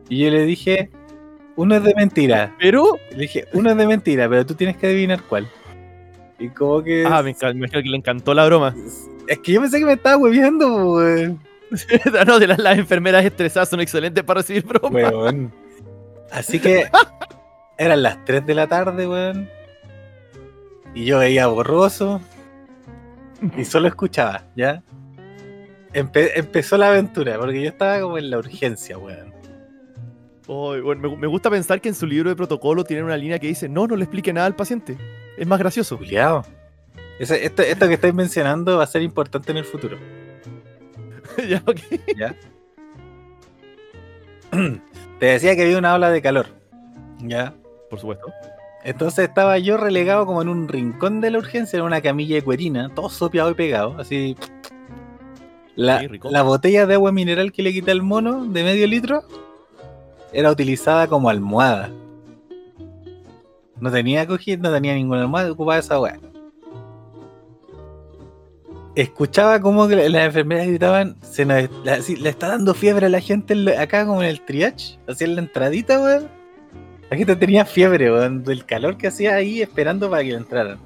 Y 0.08 0.18
yo 0.18 0.30
le 0.30 0.44
dije, 0.44 0.90
uno 1.56 1.76
es 1.76 1.82
de 1.82 1.94
mentira. 1.94 2.54
Pero. 2.58 2.98
Le 3.10 3.18
dije, 3.18 3.46
uno 3.52 3.70
es 3.70 3.76
de 3.76 3.86
mentira, 3.86 4.28
pero 4.28 4.44
tú 4.44 4.54
tienes 4.54 4.76
que 4.76 4.86
adivinar 4.86 5.22
cuál. 5.22 5.48
Y 6.44 6.48
como 6.50 6.82
que... 6.82 7.06
Ah, 7.06 7.22
me, 7.22 7.30
imagino 7.30 7.82
que 7.82 7.88
le 7.88 7.96
encantó 7.96 8.34
la 8.34 8.44
broma. 8.44 8.74
Es 9.26 9.38
que 9.38 9.52
yo 9.52 9.60
pensé 9.62 9.78
que 9.78 9.86
me 9.86 9.94
estaba 9.94 10.18
hueviando, 10.18 10.92
weón. 10.92 11.40
no, 12.26 12.38
de 12.38 12.46
las, 12.46 12.58
las 12.58 12.78
enfermeras 12.78 13.24
estresadas 13.24 13.70
son 13.70 13.80
excelentes 13.80 14.22
para 14.22 14.40
recibir 14.40 14.64
bromas. 14.64 14.92
Weón. 14.92 15.52
Así 16.30 16.60
que 16.60 16.86
eran 17.78 18.02
las 18.02 18.22
3 18.26 18.44
de 18.44 18.54
la 18.54 18.66
tarde, 18.66 19.08
weón. 19.08 19.48
Y 20.94 21.06
yo 21.06 21.18
veía 21.18 21.46
borroso. 21.46 22.20
Y 23.56 23.64
solo 23.64 23.88
escuchaba, 23.88 24.44
¿ya? 24.54 24.82
Empe- 25.94 26.32
empezó 26.34 26.76
la 26.76 26.88
aventura, 26.88 27.38
porque 27.38 27.62
yo 27.62 27.68
estaba 27.68 28.00
como 28.00 28.18
en 28.18 28.28
la 28.28 28.38
urgencia, 28.38 28.98
weón. 28.98 29.32
Bueno, 30.46 31.08
me, 31.08 31.16
me 31.16 31.26
gusta 31.26 31.48
pensar 31.48 31.80
que 31.80 31.88
en 31.88 31.94
su 31.94 32.06
libro 32.06 32.28
de 32.28 32.36
protocolo 32.36 32.84
tienen 32.84 33.06
una 33.06 33.16
línea 33.16 33.38
que 33.38 33.46
dice: 33.46 33.66
No, 33.66 33.86
no 33.86 33.96
le 33.96 34.04
explique 34.04 34.30
nada 34.30 34.46
al 34.46 34.54
paciente. 34.54 34.98
Es 35.36 35.46
más 35.46 35.58
gracioso. 35.58 35.96
Juliado. 35.96 36.44
Esto, 37.18 37.62
esto 37.62 37.88
que 37.88 37.94
estáis 37.94 38.14
mencionando 38.14 38.78
va 38.78 38.84
a 38.84 38.88
ser 38.88 39.02
importante 39.02 39.52
en 39.52 39.58
el 39.58 39.64
futuro, 39.64 39.98
Ya, 41.48 41.62
ok. 41.64 41.78
¿ya? 42.16 42.34
Te 45.20 45.26
decía 45.26 45.54
que 45.54 45.62
había 45.62 45.78
una 45.78 45.94
ola 45.94 46.10
de 46.10 46.20
calor, 46.20 46.46
¿ya? 47.20 47.54
Por 47.88 48.00
supuesto. 48.00 48.26
Entonces 48.82 49.28
estaba 49.28 49.58
yo 49.58 49.76
relegado 49.76 50.26
como 50.26 50.42
en 50.42 50.48
un 50.48 50.68
rincón 50.68 51.20
de 51.20 51.30
la 51.30 51.38
urgencia, 51.38 51.78
en 51.78 51.84
una 51.84 52.00
camilla 52.00 52.34
de 52.34 52.42
cuerina, 52.42 52.90
todo 52.94 53.08
sopeado 53.08 53.50
y 53.50 53.54
pegado, 53.54 53.96
así. 53.98 54.36
La, 55.76 56.00
Sí, 56.00 56.08
la 56.30 56.42
botella 56.42 56.86
de 56.86 56.94
agua 56.94 57.10
mineral 57.10 57.52
que 57.52 57.62
le 57.62 57.72
quité 57.72 57.90
al 57.90 58.02
mono 58.02 58.44
de 58.44 58.62
medio 58.62 58.86
litro 58.86 59.24
era 60.32 60.50
utilizada 60.50 61.06
como 61.06 61.30
almohada. 61.30 61.90
No 63.80 63.90
tenía 63.90 64.26
cogida, 64.26 64.56
no 64.58 64.72
tenía 64.72 64.94
ninguna 64.94 65.22
almohada, 65.22 65.52
ocupaba 65.52 65.78
esa 65.78 66.00
weá. 66.00 66.18
Escuchaba 68.94 69.60
como 69.60 69.88
las 69.88 70.26
enfermeras 70.26 70.68
gritaban, 70.68 71.16
se 71.22 71.44
nos, 71.44 71.68
la- 71.84 71.98
le 71.98 72.28
está 72.28 72.48
dando 72.48 72.74
fiebre 72.74 73.06
a 73.06 73.08
la 73.08 73.20
gente 73.20 73.76
acá 73.76 74.06
como 74.06 74.22
en 74.22 74.28
el 74.28 74.40
triage, 74.40 74.98
así 75.08 75.26
la 75.26 75.40
entradita, 75.40 76.00
weón. 76.00 76.28
La 77.10 77.16
gente 77.16 77.34
tenía 77.36 77.64
fiebre, 77.64 78.12
weón, 78.12 78.44
del 78.44 78.64
calor 78.64 78.96
que 78.96 79.08
hacía 79.08 79.34
ahí 79.34 79.60
esperando 79.62 80.08
para 80.08 80.22
que 80.22 80.30
le 80.30 80.36
entraran. 80.36 80.78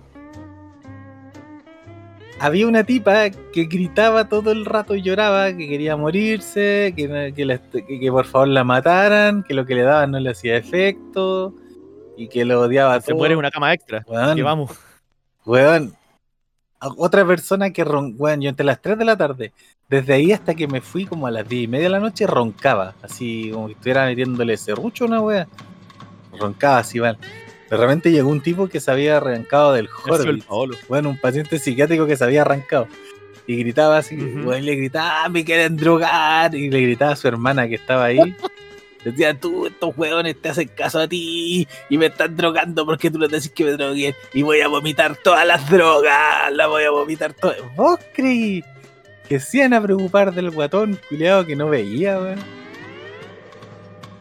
Había 2.40 2.66
una 2.68 2.84
tipa 2.84 3.28
que 3.30 3.64
gritaba 3.64 4.28
todo 4.28 4.52
el 4.52 4.64
rato 4.64 4.94
y 4.94 5.02
lloraba 5.02 5.48
que 5.54 5.68
quería 5.68 5.96
morirse, 5.96 6.94
que, 6.96 7.32
que- 7.36 7.98
que 8.00 8.10
por 8.12 8.24
favor 8.24 8.48
la 8.48 8.64
mataran, 8.64 9.42
que 9.42 9.52
lo 9.54 9.66
que 9.66 9.74
le 9.74 9.82
daban 9.82 10.12
no 10.12 10.20
le 10.20 10.30
hacía 10.30 10.56
efecto 10.56 11.54
y 12.18 12.28
que 12.28 12.44
lo 12.44 12.60
odiaba 12.62 13.00
Se 13.00 13.08
todos. 13.08 13.18
muere 13.18 13.32
en 13.34 13.38
una 13.38 13.50
cama 13.50 13.72
extra. 13.72 14.04
Weón, 14.06 14.36
Que 14.36 14.42
vamos. 14.42 14.70
Weón, 15.46 15.94
otra 16.80 17.24
persona 17.26 17.70
que 17.72 17.84
ron, 17.84 18.14
weón, 18.18 18.40
yo 18.40 18.50
entre 18.50 18.66
las 18.66 18.80
3 18.82 18.98
de 18.98 19.04
la 19.04 19.16
tarde, 19.16 19.52
desde 19.88 20.12
ahí 20.14 20.32
hasta 20.32 20.54
que 20.54 20.66
me 20.68 20.80
fui 20.80 21.06
como 21.06 21.26
a 21.26 21.30
las 21.30 21.48
10 21.48 21.64
y 21.64 21.68
media 21.68 21.84
de 21.84 21.90
la 21.90 22.00
noche, 22.00 22.26
roncaba, 22.26 22.94
así 23.02 23.50
como 23.52 23.66
que 23.68 23.72
estuviera 23.72 24.04
metiéndole 24.04 24.56
serrucho 24.56 25.04
a 25.04 25.06
una 25.08 25.20
wea. 25.22 25.48
Roncaba 26.38 26.78
así, 26.78 27.00
mal. 27.00 27.16
De 27.70 27.76
repente 27.76 28.10
llegó 28.10 28.28
un 28.30 28.40
tipo 28.42 28.68
que 28.68 28.80
se 28.80 28.90
había 28.90 29.16
arrancado 29.18 29.72
del. 29.72 29.88
Paolo. 30.46 30.74
Bueno, 30.88 31.10
un 31.10 31.18
paciente 31.18 31.58
psiquiátrico 31.58 32.06
que 32.06 32.16
se 32.16 32.24
había 32.24 32.42
arrancado. 32.42 32.86
Y 33.46 33.56
gritaba 33.56 33.98
así, 33.98 34.16
Ujú. 34.16 34.48
weón, 34.50 34.64
le 34.64 34.74
gritaba, 34.76 35.24
"Ah, 35.24 35.28
me 35.30 35.44
quieren 35.44 35.76
drogar. 35.76 36.54
Y 36.54 36.70
le 36.70 36.80
gritaba 36.82 37.12
a 37.12 37.16
su 37.16 37.28
hermana 37.28 37.66
que 37.68 37.76
estaba 37.76 38.04
ahí. 38.04 38.18
Decía, 39.10 39.38
tú, 39.38 39.66
estos 39.66 39.96
hueones 39.96 40.40
te 40.40 40.48
hacen 40.48 40.68
caso 40.68 41.00
a 41.00 41.08
ti 41.08 41.66
y 41.88 41.98
me 41.98 42.06
están 42.06 42.36
drogando 42.36 42.84
porque 42.86 43.10
tú 43.10 43.18
les 43.18 43.30
decís 43.30 43.50
que 43.50 43.64
me 43.64 43.72
droguen 43.72 44.14
y 44.32 44.42
voy 44.42 44.60
a 44.60 44.68
vomitar 44.68 45.16
todas 45.16 45.46
las 45.46 45.68
drogas, 45.70 46.52
las 46.52 46.68
voy 46.68 46.84
a 46.84 46.90
vomitar 46.90 47.32
todas. 47.32 47.56
¿Vos 47.76 47.98
creí 48.14 48.64
que 49.28 49.38
se 49.40 49.58
iban 49.58 49.74
a 49.74 49.82
preocupar 49.82 50.32
del 50.34 50.50
guatón 50.50 50.98
culiado 51.08 51.44
que 51.44 51.54
no 51.56 51.68
veía, 51.68 52.18
weón? 52.18 52.38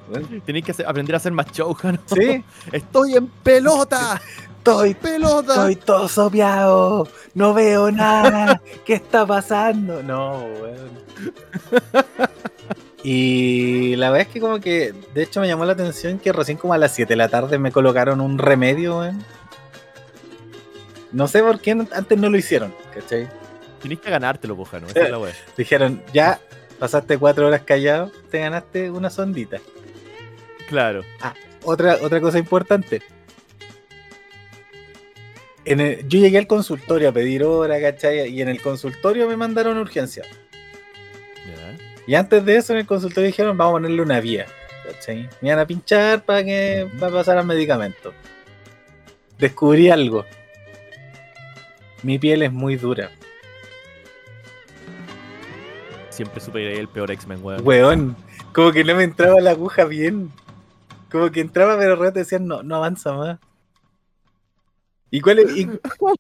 Weón, 0.09 0.41
Tenéis 0.45 0.65
que 0.65 0.71
hacer- 0.71 0.87
aprender 0.87 1.15
a 1.15 1.17
hacer 1.17 1.31
más 1.31 1.47
¿no? 1.57 1.75
Sí, 2.13 2.43
Estoy 2.71 3.15
en 3.15 3.27
pelota. 3.27 4.21
estoy, 4.57 4.93
Pelota. 4.95 5.53
estoy 5.53 5.75
todo 5.77 6.07
sopeado, 6.09 7.07
no 7.33 7.53
veo 7.53 7.89
nada, 7.89 8.61
¿qué 8.85 8.95
está 8.95 9.25
pasando? 9.25 10.03
No, 10.03 10.39
weón. 10.43 10.89
Y 13.03 13.95
la 13.95 14.09
verdad 14.09 14.27
es 14.27 14.33
que 14.33 14.39
como 14.39 14.59
que, 14.59 14.93
de 15.13 15.23
hecho 15.23 15.39
me 15.39 15.47
llamó 15.47 15.65
la 15.65 15.73
atención 15.73 16.19
que 16.19 16.33
recién 16.33 16.57
como 16.57 16.73
a 16.73 16.77
las 16.77 16.93
7 16.95 17.13
de 17.13 17.17
la 17.17 17.29
tarde 17.29 17.57
me 17.59 17.71
colocaron 17.71 18.21
un 18.21 18.37
remedio, 18.37 18.99
weón. 18.99 19.23
No 21.11 21.27
sé 21.27 21.41
por 21.41 21.59
qué 21.61 21.71
antes 21.71 22.17
no 22.17 22.29
lo 22.29 22.37
hicieron, 22.37 22.73
¿cachai? 22.93 23.27
Tenéis 23.81 24.01
que 24.01 24.09
ganártelo, 24.09 24.55
Pojano. 24.57 24.87
Esa 24.87 25.03
es 25.03 25.09
la. 25.11 25.19
Dijeron, 25.55 26.03
ya 26.13 26.39
pasaste 26.79 27.17
cuatro 27.17 27.47
horas 27.47 27.61
callado, 27.61 28.11
te 28.29 28.39
ganaste 28.39 28.91
una 28.91 29.09
sondita. 29.09 29.59
Claro. 30.67 31.03
Otra, 31.63 31.97
otra 32.01 32.19
cosa 32.19 32.39
importante. 32.39 33.01
En 35.65 35.79
el- 35.79 36.07
yo 36.07 36.19
llegué 36.19 36.37
al 36.37 36.47
consultorio 36.47 37.09
a 37.09 37.11
pedir 37.11 37.43
hora, 37.43 37.79
¿cachai? 37.79 38.29
Y 38.29 38.41
en 38.41 38.49
el 38.49 38.61
consultorio 38.61 39.27
me 39.27 39.37
mandaron 39.37 39.77
urgencia. 39.77 40.23
Y 42.07 42.15
antes 42.15 42.43
de 42.45 42.55
eso 42.55 42.73
en 42.73 42.79
el 42.79 42.87
consultorio 42.87 43.27
dijeron, 43.27 43.57
vamos 43.57 43.71
a 43.71 43.75
ponerle 43.75 44.01
una 44.01 44.21
vía. 44.21 44.45
¿Cachai? 44.85 45.29
Me 45.41 45.49
iban 45.49 45.59
a 45.59 45.67
pinchar 45.67 46.23
para 46.23 46.43
que 46.43 46.89
para 46.97 47.11
pasar 47.11 47.37
al 47.37 47.45
medicamento. 47.45 48.13
Descubrí 49.37 49.89
algo. 49.89 50.25
Mi 52.03 52.17
piel 52.17 52.43
es 52.43 52.51
muy 52.53 52.77
dura. 52.77 53.11
Siempre 56.09 56.39
supe 56.39 56.59
que 56.59 56.79
el 56.79 56.87
peor 56.87 57.11
X-Men, 57.11 57.43
weón. 57.43 57.67
Weón. 57.67 58.15
Como 58.53 58.71
que 58.71 58.85
no 58.85 58.95
me 58.95 59.03
entraba 59.03 59.41
la 59.41 59.51
aguja 59.51 59.83
bien. 59.83 60.31
Como 61.11 61.29
que 61.31 61.41
entraba, 61.41 61.77
pero 61.77 61.95
repente 61.97 62.19
decían, 62.19 62.47
no, 62.47 62.63
no 62.63 62.75
avanza 62.77 63.13
más. 63.13 63.39
¿Y 65.11 65.21
cuál, 65.21 65.39
es, 65.39 65.55
y, 65.55 65.69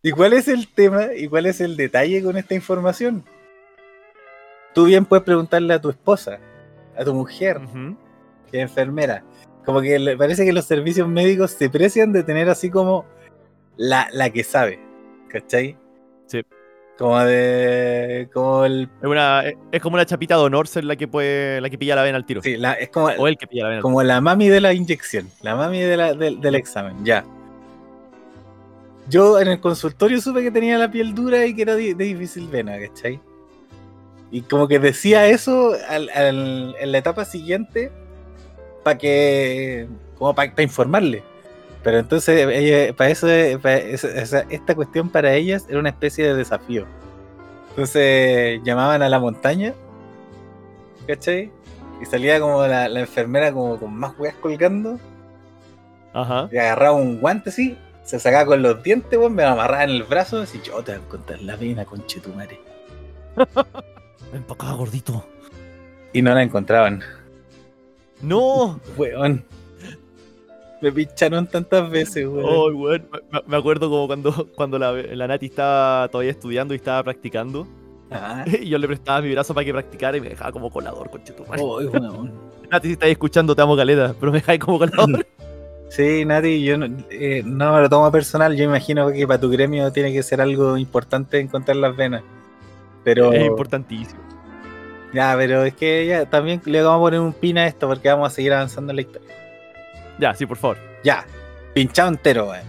y 0.03 0.11
cuál 0.11 0.33
es 0.33 0.47
el 0.47 0.67
tema? 0.67 1.13
¿Y 1.15 1.27
cuál 1.27 1.45
es 1.45 1.61
el 1.61 1.75
detalle 1.75 2.21
con 2.21 2.37
esta 2.37 2.55
información? 2.55 3.23
Tú 4.77 4.85
bien 4.85 5.05
puedes 5.05 5.23
preguntarle 5.25 5.73
a 5.73 5.81
tu 5.81 5.89
esposa, 5.89 6.37
a 6.95 7.03
tu 7.03 7.11
mujer, 7.11 7.59
que 8.51 8.57
es 8.57 8.61
enfermera. 8.69 9.23
Como 9.65 9.81
que 9.81 9.97
le 9.97 10.15
parece 10.15 10.45
que 10.45 10.53
los 10.53 10.65
servicios 10.65 11.07
médicos 11.07 11.49
se 11.49 11.67
precian 11.67 12.13
de 12.13 12.21
tener 12.21 12.47
así 12.47 12.69
como 12.69 13.03
la, 13.75 14.07
la 14.13 14.29
que 14.29 14.43
sabe. 14.43 14.79
¿Cachai? 15.29 15.75
Sí. 16.27 16.43
Como 16.95 17.17
de. 17.23 18.29
Como 18.31 18.65
el. 18.65 18.87
Es, 19.01 19.07
una, 19.07 19.47
es- 19.47 19.55
es 19.71 19.81
como 19.81 19.95
una 19.95 20.05
chapita 20.05 20.35
de 20.37 20.41
honor 20.43 20.67
ser 20.67 20.83
la 20.83 20.95
que 20.95 21.07
puede, 21.07 21.59
la 21.59 21.71
que 21.71 21.79
pilla 21.79 21.95
la 21.95 22.03
vena 22.03 22.17
al 22.17 22.25
tiro. 22.27 22.43
Sí, 22.43 22.55
la- 22.55 22.73
es 22.73 22.89
como, 22.89 23.07
O 23.07 23.27
el 23.27 23.35
que 23.35 23.47
pilla 23.47 23.63
la 23.63 23.69
vena 23.69 23.81
como 23.81 24.03
la 24.03 24.21
mami 24.21 24.47
de 24.47 24.61
la 24.61 24.73
inyección. 24.73 25.27
La 25.41 25.55
mami 25.55 25.79
de 25.81 25.97
la- 25.97 26.13
del- 26.13 26.39
del 26.39 26.53
examen, 26.53 27.03
ya. 27.03 27.25
Yo 29.09 29.39
en 29.39 29.47
el 29.47 29.59
consultorio 29.59 30.21
supe 30.21 30.43
que 30.43 30.51
tenía 30.51 30.77
la 30.77 30.91
piel 30.91 31.15
dura 31.15 31.43
y 31.47 31.55
que 31.55 31.63
era 31.63 31.75
di- 31.75 31.95
de 31.95 32.03
difícil 32.05 32.47
vena, 32.47 32.77
¿cachai? 32.79 33.19
Y 34.31 34.41
como 34.41 34.67
que 34.67 34.79
decía 34.79 35.27
eso 35.27 35.73
al- 35.89 36.09
al- 36.09 36.75
en 36.79 36.91
la 36.91 36.97
etapa 36.97 37.25
siguiente 37.25 37.91
para 38.83 38.97
que. 38.97 39.87
como 40.17 40.33
para 40.35 40.51
informarle. 40.63 41.23
Pero 41.83 41.99
entonces, 41.99 42.45
ella- 42.51 42.93
para 42.95 43.09
eso, 43.09 43.27
para 43.61 43.77
eso- 43.77 44.09
esa- 44.09 44.45
esta 44.49 44.75
cuestión 44.75 45.09
para 45.09 45.33
ellas 45.33 45.65
era 45.69 45.79
una 45.79 45.89
especie 45.89 46.25
de 46.25 46.33
desafío. 46.35 46.85
Entonces 47.69 48.59
llamaban 48.63 49.01
a 49.03 49.09
la 49.09 49.19
montaña, 49.19 49.73
¿cachai? 51.07 51.51
Y 52.01 52.05
salía 52.05 52.39
como 52.39 52.65
la, 52.67 52.89
la 52.89 52.99
enfermera 53.01 53.51
como 53.53 53.79
con 53.79 53.93
más 53.95 54.13
weas 54.19 54.35
colgando, 54.35 54.99
Ajá. 56.13 56.49
y 56.51 56.57
agarraba 56.57 56.95
un 56.95 57.19
guante 57.19 57.49
así, 57.51 57.77
se 58.03 58.19
sacaba 58.19 58.45
con 58.45 58.61
los 58.63 58.81
dientes, 58.83 59.17
weón, 59.17 59.35
me 59.35 59.43
lo 59.43 59.49
amarraba 59.49 59.83
en 59.83 59.91
el 59.91 60.03
brazo, 60.03 60.41
así 60.41 60.59
yo 60.63 60.83
te 60.83 60.93
voy 60.93 61.01
a 61.01 61.03
encontrar 61.05 61.41
la 61.41 61.55
vena, 61.55 61.85
conchetumare. 61.85 62.59
Ven 64.37 64.43
pa' 64.43 64.53
acá, 64.53 64.71
gordito. 64.73 65.25
Y 66.13 66.21
no 66.21 66.31
la 66.31 66.43
encontraban. 66.43 67.01
¡No! 68.21 68.79
Weón. 68.95 69.43
Me 70.79 70.91
pincharon 70.91 71.47
tantas 71.47 71.89
veces, 71.89 72.27
weón. 72.27 72.45
Oh, 72.47 72.67
weón. 72.67 73.07
Me, 73.31 73.41
me 73.47 73.57
acuerdo 73.57 73.89
como 73.89 74.05
cuando, 74.05 74.47
cuando 74.55 74.77
la, 74.77 74.91
la 74.91 75.27
Nati 75.27 75.47
estaba 75.47 76.07
todavía 76.09 76.29
estudiando 76.29 76.75
y 76.75 76.77
estaba 76.77 77.01
practicando. 77.03 77.67
Ah, 78.11 78.45
Y 78.61 78.69
yo 78.69 78.77
le 78.77 78.85
prestaba 78.85 79.21
mi 79.23 79.31
brazo 79.31 79.55
para 79.55 79.65
que 79.65 79.73
practicara 79.73 80.17
y 80.17 80.21
me 80.21 80.29
dejaba 80.29 80.51
como 80.51 80.69
colador, 80.69 81.09
conchetumare. 81.09 81.59
oh. 81.63 81.81
Nati, 82.69 82.89
si 82.89 82.93
estás 82.93 83.09
escuchando, 83.09 83.55
te 83.55 83.63
amo 83.63 83.75
caleta, 83.75 84.13
pero 84.19 84.31
me 84.31 84.37
dejáis 84.37 84.59
como 84.59 84.77
colador. 84.77 85.25
Sí, 85.89 86.25
Nati, 86.25 86.63
yo 86.65 86.77
no, 86.77 86.85
eh, 87.09 87.41
no 87.45 87.73
me 87.73 87.79
lo 87.81 87.89
tomo 87.89 88.11
personal. 88.11 88.55
Yo 88.57 88.65
imagino 88.65 89.09
que 89.09 89.25
para 89.25 89.39
tu 89.39 89.49
gremio 89.49 89.89
tiene 89.93 90.11
que 90.11 90.21
ser 90.21 90.41
algo 90.41 90.77
importante 90.77 91.39
encontrar 91.39 91.77
las 91.77 91.95
venas. 91.95 92.23
Pero. 93.07 93.31
Es 93.31 93.45
importantísimo. 93.45 94.19
Ya, 95.13 95.33
pero 95.37 95.63
es 95.63 95.73
que 95.73 96.05
ya 96.05 96.25
también 96.25 96.61
le 96.65 96.81
vamos 96.81 96.97
a 96.97 97.01
poner 97.03 97.21
un 97.21 97.31
pin 97.31 97.57
a 97.57 97.65
esto 97.65 97.87
porque 97.87 98.09
vamos 98.09 98.27
a 98.27 98.35
seguir 98.35 98.51
avanzando 98.51 98.91
en 98.91 98.97
la 98.97 99.01
historia. 99.03 99.33
Ya, 100.19 100.33
sí, 100.33 100.45
por 100.45 100.57
favor. 100.57 100.77
Ya, 101.05 101.25
pinchado 101.73 102.09
entero, 102.09 102.49
weón. 102.49 102.65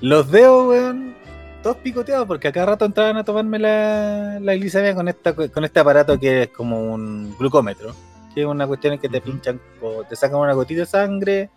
Los 0.00 0.28
dedos, 0.32 0.66
weón, 0.66 1.14
todos 1.62 1.76
picoteados 1.76 2.26
porque 2.26 2.48
a 2.48 2.52
cada 2.52 2.66
rato 2.66 2.84
entraban 2.84 3.16
a 3.16 3.22
tomarme 3.22 3.60
la, 3.60 4.40
la 4.40 4.54
glicemia 4.56 4.92
con, 4.96 5.06
esta, 5.06 5.32
con 5.32 5.64
este 5.64 5.78
aparato 5.78 6.18
que 6.18 6.42
es 6.42 6.48
como 6.48 6.92
un 6.92 7.32
glucómetro. 7.38 7.94
Que 8.34 8.40
es 8.40 8.46
una 8.46 8.66
cuestión 8.66 8.94
en 8.94 8.98
que 8.98 9.08
te 9.08 9.20
pinchan, 9.20 9.60
o 9.80 10.02
te 10.02 10.16
sacan 10.16 10.40
una 10.40 10.52
gotita 10.52 10.80
de 10.80 10.86
sangre 10.86 11.50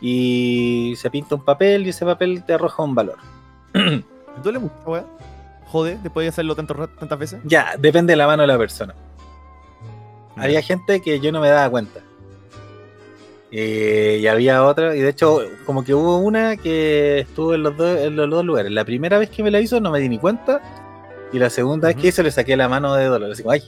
y 0.00 0.94
se 0.96 1.10
pinta 1.10 1.34
un 1.34 1.44
papel 1.44 1.86
y 1.86 1.90
ese 1.90 2.06
papel 2.06 2.42
te 2.44 2.54
arroja 2.54 2.82
un 2.82 2.94
valor. 2.94 3.18
¿Te 3.74 4.02
duele 4.42 4.58
mucho, 4.58 4.74
weón? 4.86 5.20
Jode, 5.70 5.98
después 6.02 6.24
de 6.24 6.28
hacerlo 6.28 6.54
tanto 6.54 6.88
tantas 6.88 7.18
veces. 7.18 7.40
Ya, 7.44 7.74
depende 7.78 8.12
de 8.12 8.16
la 8.16 8.26
mano 8.26 8.42
de 8.42 8.48
la 8.48 8.58
persona. 8.58 8.94
Había 10.36 10.62
gente 10.62 11.00
que 11.00 11.20
yo 11.20 11.32
no 11.32 11.40
me 11.40 11.48
daba 11.48 11.68
cuenta. 11.70 12.00
Eh, 13.52 14.18
y 14.20 14.26
había 14.26 14.64
otra, 14.64 14.94
y 14.94 15.00
de 15.00 15.08
hecho, 15.08 15.40
como 15.66 15.84
que 15.84 15.92
hubo 15.92 16.18
una 16.18 16.56
que 16.56 17.20
estuvo 17.20 17.54
en 17.54 17.64
los, 17.64 17.76
dos, 17.76 17.98
en 17.98 18.16
los 18.16 18.30
dos 18.30 18.44
lugares. 18.44 18.70
La 18.72 18.84
primera 18.84 19.18
vez 19.18 19.28
que 19.28 19.42
me 19.42 19.50
la 19.50 19.60
hizo 19.60 19.80
no 19.80 19.90
me 19.90 20.00
di 20.00 20.08
ni 20.08 20.18
cuenta. 20.18 20.60
Y 21.32 21.38
la 21.38 21.50
segunda 21.50 21.88
vez 21.88 21.96
que 21.96 22.08
hizo 22.08 22.22
le 22.22 22.30
saqué 22.30 22.56
la 22.56 22.68
mano 22.68 22.94
de 22.94 23.04
dolor. 23.04 23.30
Así 23.30 23.42
como, 23.42 23.52
ay, 23.52 23.62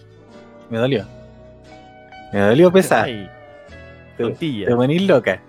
me 0.71 0.79
dolió. 0.79 1.07
Me 2.33 2.41
dolió 2.41 2.73
pesada. 2.73 3.05
Ay, 3.05 3.29
Te, 4.17 4.31
te 4.31 4.75
ponís 4.75 5.03
loca. 5.03 5.41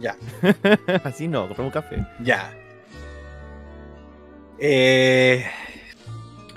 Así 1.04 1.28
no, 1.28 1.46
compramos 1.46 1.72
café. 1.72 2.06
Ya. 2.22 2.52
Eh, 4.58 5.44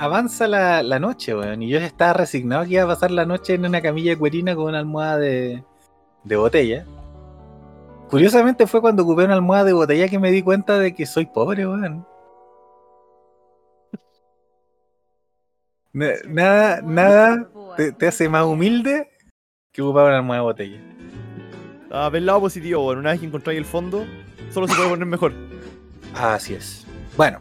avanza 0.06 0.48
la, 0.48 0.84
la 0.84 1.00
noche, 1.00 1.36
weón. 1.36 1.62
Y 1.62 1.70
yo 1.70 1.80
ya 1.80 1.86
estaba 1.86 2.14
resignado 2.14 2.64
que 2.66 2.72
iba 2.74 2.84
a 2.84 2.88
pasar 2.88 3.12
la 3.12 3.26
noche 3.26 3.54
en 3.54 3.66
una 3.66 3.82
camilla 3.82 4.18
cuerina 4.18 4.56
con 4.56 4.66
una 4.66 4.80
almohada 4.80 5.18
de, 5.18 5.64
de 6.24 6.36
botella. 6.36 6.86
Curiosamente 8.10 8.68
fue 8.68 8.82
cuando 8.82 9.04
ocupé 9.04 9.24
una 9.26 9.36
almohada 9.36 9.66
de 9.66 9.74
botella 9.74 10.08
que 10.10 10.20
me 10.20 10.32
di 10.32 10.42
cuenta 10.42 10.78
de 10.80 10.94
que 10.94 11.06
soy 11.06 11.26
pobre, 11.28 11.66
weón. 11.68 12.06
Na- 15.94 16.14
Nada, 16.28 16.82
nada 16.82 17.50
te, 17.78 17.92
te 17.92 18.08
hace 18.08 18.30
más 18.30 18.46
humilde 18.46 19.10
que 19.72 19.82
ocupar 19.82 20.06
una 20.08 20.18
almohada 20.18 20.42
de 20.42 20.46
botella. 20.46 20.82
Ah, 21.92 22.10
ves 22.10 22.20
el 22.20 22.26
lado 22.26 22.42
positivo, 22.42 22.86
weón. 22.86 23.00
Una 23.00 23.12
vez 23.12 23.20
que 23.20 23.26
encontráis 23.28 23.58
el 23.60 23.66
fondo, 23.66 24.06
solo 24.50 24.68
se 24.68 24.76
puede 24.76 24.90
poner 24.90 25.06
mejor. 25.06 25.34
Así 26.16 26.54
es. 26.54 26.86
Bueno. 27.18 27.40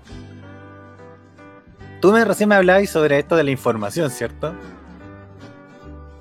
Tú 2.01 2.13
me 2.13 2.25
recién 2.25 2.49
me 2.49 2.55
hablabas 2.55 2.89
sobre 2.89 3.19
esto 3.19 3.37
de 3.37 3.45
la 3.45 3.51
información, 3.51 4.11
¿cierto? 4.11 4.55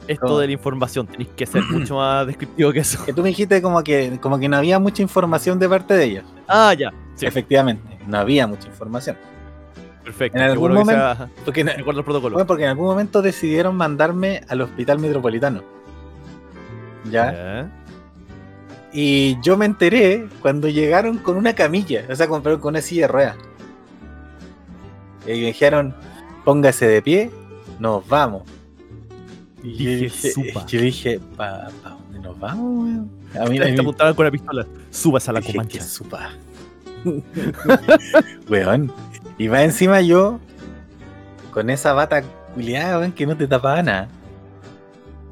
Esto 0.08 0.26
¿Cómo? 0.26 0.40
de 0.40 0.48
la 0.48 0.54
información, 0.54 1.06
tenéis 1.08 1.30
que 1.36 1.46
ser 1.46 1.62
mucho 1.64 1.96
más 1.98 2.26
descriptivo 2.28 2.72
que 2.72 2.80
eso. 2.80 3.06
Que 3.06 3.14
tú 3.14 3.22
me 3.22 3.30
dijiste 3.30 3.62
como 3.62 3.84
que, 3.84 4.18
como 4.22 4.40
que 4.40 4.50
no 4.50 4.58
había 4.58 4.80
mucha 4.80 5.02
información 5.02 5.60
de 5.60 5.70
parte 5.70 5.94
de 5.94 6.04
ellos. 6.04 6.24
Ah, 6.48 6.74
ya. 6.78 6.92
Sí, 7.16 7.26
Efectivamente, 7.26 8.00
no 8.08 8.18
había 8.18 8.48
mucha 8.48 8.68
información. 8.68 9.16
perfecto. 10.04 10.38
en 10.38 10.44
algún 10.46 10.70
que 10.72 10.78
momento- 10.80 10.92
sea- 11.16 11.30
Porque, 11.46 11.62
en- 11.62 11.68
recuerdo 11.68 12.00
el 12.00 12.06
protocolo. 12.06 12.34
bueno, 12.34 12.48
porque 12.48 12.64
en 12.64 12.70
algún 12.70 12.88
momento 12.88 13.22
decidieron 13.22 13.76
mandarme 13.76 14.42
al 14.50 14.62
hospital 14.62 14.98
metropolitano. 15.00 15.62
¿Ya? 17.12 17.70
Y 18.92 19.40
yo 19.42 19.56
me 19.58 19.66
enteré 19.66 20.28
cuando 20.42 20.68
llegaron 20.68 21.20
con 21.20 21.38
una 21.38 21.54
camilla, 21.54 22.06
o 22.10 22.16
sea, 22.16 22.28
con, 22.28 22.42
con 22.42 22.66
una 22.70 22.82
silla 22.82 23.04
de 23.04 23.08
ruedas. 23.10 23.36
Y 25.26 25.30
me 25.32 25.48
dijeron, 25.48 25.94
póngase 26.46 26.88
de 26.88 27.02
pie, 27.02 27.32
nos 27.80 28.08
vamos. 28.08 28.44
Y 29.64 29.76
yo 29.84 29.90
Dije, 29.92 30.32
yo 30.68 30.82
dije 30.82 31.20
¿para 31.36 31.70
dónde 31.84 32.20
nos 32.20 32.40
vamos, 32.40 32.84
weón? 32.86 33.12
A 33.40 33.46
mí, 33.50 33.60
Te 33.60 33.80
apuntaban 33.80 34.14
con 34.14 34.26
la 34.26 34.32
pistola. 34.32 34.66
Subas 34.90 35.28
a 35.28 35.34
la 35.34 35.40
dije, 35.42 35.52
comancha. 35.54 35.80
"¿Qué 35.80 35.84
supa? 35.84 36.30
weón. 38.50 38.92
Y 39.38 39.48
va 39.48 39.64
encima 39.64 40.02
yo, 40.02 40.40
con 41.52 41.70
esa 41.70 41.94
bata 41.94 42.24
culiada, 42.54 43.00
weón, 43.00 43.12
que 43.12 43.26
no 43.26 43.36
te 43.38 43.48
tapaba 43.48 43.82
nada. 43.84 44.08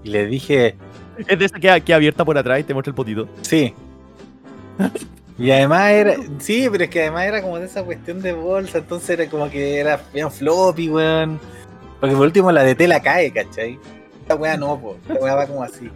Y 0.04 0.10
le 0.10 0.26
dije, 0.28 0.76
Es 1.18 1.40
de 1.40 1.46
esa 1.46 1.60
que 1.60 1.82
que 1.82 1.94
abierta 1.94 2.24
por 2.26 2.38
atrás 2.38 2.60
y 2.60 2.64
te 2.64 2.74
muestra 2.74 2.92
el 2.92 2.96
potito. 2.96 3.28
Sí. 3.42 3.74
Y 5.40 5.52
además 5.52 5.92
era. 5.92 6.16
Sí, 6.40 6.68
pero 6.72 6.84
es 6.86 6.90
que 6.90 7.02
además 7.02 7.26
era 7.26 7.42
como 7.42 7.60
de 7.60 7.66
esa 7.66 7.84
cuestión 7.84 8.22
de 8.22 8.34
bolsa, 8.34 8.80
entonces 8.80 9.12
era 9.12 9.30
como 9.30 9.50
que 9.50 9.78
era 9.80 10.02
bien 10.14 10.32
floppy, 10.32 10.90
weón. 10.90 11.40
Porque 12.00 12.16
por 12.16 12.26
último 12.26 12.52
la 12.52 12.64
de 12.64 12.76
tela 12.76 13.02
cae, 13.02 13.32
¿cachai? 13.32 13.80
Esta 14.22 14.36
weá 14.36 14.58
no, 14.58 14.80
po. 14.80 14.98
Esta 15.08 15.14
weá 15.24 15.36
va 15.36 15.46
como 15.48 15.64
así. 15.64 15.90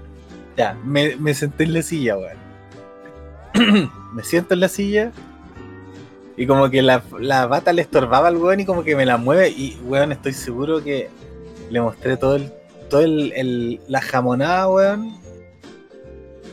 Ya, 0.57 0.77
me, 0.83 1.15
me 1.15 1.33
senté 1.33 1.63
en 1.63 1.73
la 1.73 1.81
silla, 1.81 2.17
weón. 2.17 3.89
me 4.13 4.23
siento 4.23 4.53
en 4.53 4.59
la 4.59 4.69
silla. 4.69 5.11
Y 6.37 6.47
como 6.47 6.69
que 6.69 6.81
la, 6.81 7.03
la 7.19 7.45
bata 7.47 7.73
le 7.73 7.81
estorbaba 7.81 8.27
al 8.29 8.37
weón 8.37 8.59
y 8.61 8.65
como 8.65 8.83
que 8.83 8.95
me 8.95 9.05
la 9.05 9.17
mueve. 9.17 9.49
Y 9.49 9.79
weón, 9.85 10.11
estoy 10.11 10.33
seguro 10.33 10.83
que 10.83 11.09
le 11.69 11.81
mostré 11.81 12.15
todo 12.17 12.35
el. 12.35 12.51
todo 12.89 13.01
el, 13.01 13.33
el- 13.35 13.79
la 13.87 14.01
jamonada, 14.01 14.67
weón 14.69 15.20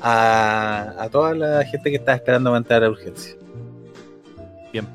a, 0.02 0.94
a 0.98 1.08
toda 1.08 1.34
la 1.34 1.64
gente 1.64 1.90
que 1.90 1.96
estaba 1.96 2.16
esperando 2.16 2.56
entrar 2.56 2.84
a 2.84 2.90
urgencia. 2.90 3.34
Bien. 4.72 4.86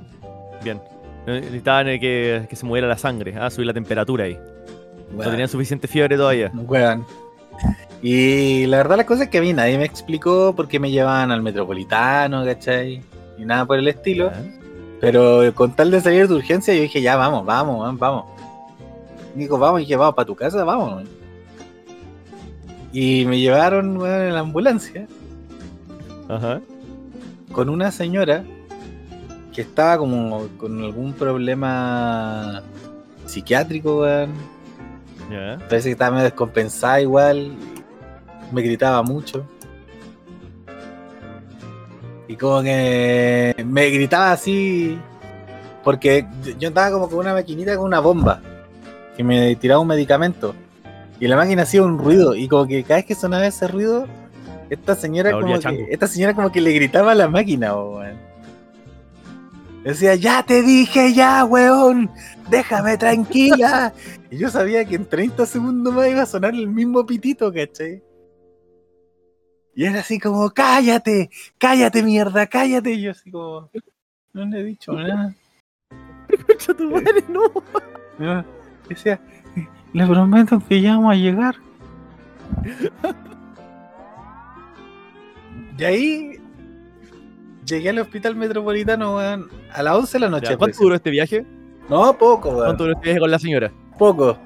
Bien. 0.64 0.82
Necesitaban 1.26 1.88
eh, 1.88 2.00
que, 2.00 2.46
que 2.50 2.56
se 2.56 2.66
moviera 2.66 2.88
la 2.88 2.98
sangre, 2.98 3.36
ah, 3.40 3.50
subir 3.50 3.68
la 3.68 3.74
temperatura 3.74 4.26
ahí. 4.26 4.38
No 5.12 5.30
tenían 5.30 5.48
suficiente 5.48 5.88
fiebre 5.88 6.18
todavía. 6.18 6.52
weón. 6.54 7.06
Y 8.02 8.66
la 8.66 8.78
verdad 8.78 8.98
las 8.98 9.06
cosas 9.06 9.24
es 9.24 9.30
que 9.30 9.38
a 9.38 9.42
mí 9.42 9.54
nadie 9.54 9.78
me 9.78 9.86
explicó 9.86 10.54
por 10.54 10.68
qué 10.68 10.80
me 10.80 10.92
llevaban 10.92 11.32
al 11.32 11.42
metropolitano, 11.42 12.44
¿cachai? 12.44 13.02
Y 13.38 13.46
nada 13.46 13.66
por 13.66 13.80
el 13.80 13.88
estilo. 13.88 14.32
Pero 15.00 15.54
con 15.56 15.74
tal 15.74 15.92
de 15.92 16.02
salir 16.02 16.28
de 16.28 16.34
urgencia 16.34 16.74
yo 16.74 16.82
dije, 16.82 17.02
ya 17.02 17.16
vamos, 17.16 17.46
vamos, 17.46 17.98
vamos, 18.00 18.26
dijo, 19.36 19.58
vamos, 19.58 19.82
y 19.82 19.84
dije, 19.84 19.96
vamos 19.96 20.16
para 20.16 20.26
tu 20.26 20.36
casa, 20.36 20.64
vamos. 20.64 21.04
Y 22.94 23.26
me 23.26 23.40
llevaron 23.40 23.96
en 24.06 24.34
la 24.34 24.40
ambulancia. 24.40 25.08
Ajá. 26.30 26.62
con 27.52 27.70
una 27.70 27.92
señora 27.92 28.46
que 29.54 29.62
estaba 29.62 29.98
como 29.98 30.48
con 30.58 30.82
algún 30.82 31.14
problema 31.14 32.64
psiquiátrico, 33.26 34.02
weón. 34.02 34.32
Parece 35.68 35.90
que 35.90 35.92
estaba 35.94 36.12
medio 36.12 36.26
descompensada 36.26 37.02
igual. 37.02 37.54
Me 38.52 38.62
gritaba 38.62 39.02
mucho. 39.04 39.48
Y 42.28 42.36
como 42.36 42.62
que 42.62 43.56
me 43.66 43.90
gritaba 43.90 44.32
así. 44.32 44.98
Porque 45.84 46.26
yo 46.58 46.70
estaba 46.70 46.92
como 46.92 47.10
con 47.10 47.20
una 47.20 47.34
maquinita 47.34 47.76
con 47.76 47.86
una 47.86 48.00
bomba. 48.00 48.42
Que 49.16 49.24
me 49.24 49.56
tiraba 49.56 49.82
un 49.82 49.88
medicamento. 49.88 50.56
Y 51.20 51.28
la 51.28 51.36
máquina 51.36 51.64
hacía 51.64 51.84
un 51.84 51.98
ruido. 51.98 52.36
Y 52.36 52.48
como 52.48 52.68
que 52.68 52.84
cada 52.84 52.96
vez 52.96 53.06
que 53.06 53.16
sonaba 53.16 53.46
ese 53.46 53.68
ruido, 53.68 54.08
esta 54.70 54.96
señora 54.96 55.32
como 55.32 55.60
que, 55.60 55.88
esta 55.90 56.08
señora 56.08 56.34
como 56.34 56.52
que 56.52 56.62
le 56.62 56.72
gritaba 56.74 57.12
a 57.12 57.16
la 57.16 57.28
máquina, 57.28 57.76
weón. 57.76 58.18
Decía, 59.84 60.16
ya 60.16 60.44
te 60.44 60.62
dije 60.62 61.14
ya, 61.14 61.44
weón. 61.46 62.10
Déjame 62.50 62.98
tranquila. 62.98 63.94
y 64.32 64.38
yo 64.38 64.50
sabía 64.50 64.86
que 64.86 64.96
en 64.96 65.06
30 65.06 65.46
segundos 65.46 65.94
más 65.94 66.08
iba 66.08 66.22
a 66.24 66.26
sonar 66.26 66.54
el 66.54 66.68
mismo 66.68 67.06
pitito, 67.06 67.52
¿cachai? 67.52 68.02
Y 69.76 69.86
era 69.86 70.02
así 70.02 70.20
como, 70.20 70.50
cállate, 70.52 71.30
cállate 71.58 72.04
mierda, 72.04 72.46
cállate. 72.48 72.94
Y 72.94 73.02
yo 73.02 73.12
así 73.12 73.32
como, 73.32 73.70
no 74.34 74.46
le 74.46 74.60
he 74.60 74.64
dicho 74.64 74.94
nada. 74.94 75.36
Concha 76.48 76.74
tu 76.74 76.90
madre, 76.90 77.24
no. 77.30 77.42
No, 78.20 78.46
Decía, 78.88 79.20
le 79.94 80.08
prometo 80.08 80.62
que 80.68 80.82
ya 80.82 80.96
vamos 80.96 81.14
a 81.14 81.16
llegar. 81.16 81.56
Y 85.76 85.84
ahí 85.84 86.40
llegué 87.66 87.90
al 87.90 88.00
hospital 88.00 88.36
metropolitano, 88.36 89.16
weón, 89.16 89.50
a 89.72 89.84
las 89.84 89.96
11 89.96 90.14
de 90.14 90.20
la 90.20 90.30
noche. 90.30 90.46
Ya, 90.52 90.58
¿Cuánto 90.58 90.66
preciso. 90.66 90.84
duró 90.84 90.96
este 90.96 91.10
viaje? 91.10 91.46
No, 91.90 92.18
poco, 92.18 92.50
weón. 92.50 92.66
¿Cuánto 92.66 92.84
duró 92.84 92.94
este 92.94 93.06
viaje 93.06 93.20
con 93.20 93.32
la 93.32 93.40
señora? 93.40 93.72
Poco. 93.98 94.38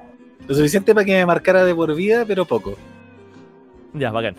Lo 0.47 0.55
suficiente 0.55 0.93
para 0.93 1.05
que 1.05 1.13
me 1.13 1.25
marcara 1.25 1.65
de 1.65 1.75
por 1.75 1.93
vida, 1.95 2.23
pero 2.25 2.45
poco. 2.45 2.77
Ya, 3.93 4.11
bacán. 4.11 4.35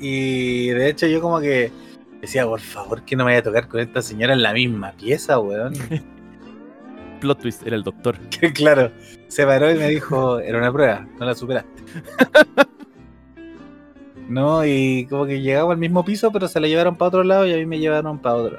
Y 0.00 0.68
de 0.68 0.90
hecho 0.90 1.06
yo 1.06 1.20
como 1.20 1.40
que 1.40 1.72
decía, 2.20 2.46
por 2.46 2.60
favor, 2.60 3.02
que 3.02 3.16
no 3.16 3.24
me 3.24 3.32
vaya 3.32 3.40
a 3.40 3.42
tocar 3.42 3.66
con 3.66 3.80
esta 3.80 4.00
señora 4.00 4.32
en 4.34 4.42
la 4.42 4.52
misma 4.52 4.92
pieza, 4.92 5.38
weón. 5.40 5.74
Plot 7.26 7.40
twist, 7.40 7.66
era 7.66 7.76
el 7.76 7.82
doctor. 7.82 8.16
Claro, 8.54 8.92
se 9.28 9.44
paró 9.44 9.70
y 9.70 9.74
me 9.74 9.88
dijo, 9.88 10.38
era 10.38 10.58
una 10.58 10.72
prueba, 10.72 11.06
no 11.18 11.26
la 11.26 11.34
superaste. 11.34 11.82
no, 14.28 14.64
y 14.64 15.06
como 15.10 15.26
que 15.26 15.40
llegaba 15.40 15.72
al 15.72 15.78
mismo 15.78 16.04
piso, 16.04 16.30
pero 16.30 16.46
se 16.46 16.60
la 16.60 16.68
llevaron 16.68 16.96
para 16.96 17.08
otro 17.08 17.24
lado 17.24 17.46
y 17.46 17.52
a 17.52 17.56
mí 17.56 17.66
me 17.66 17.78
llevaron 17.80 18.18
para 18.20 18.36
otro. 18.36 18.58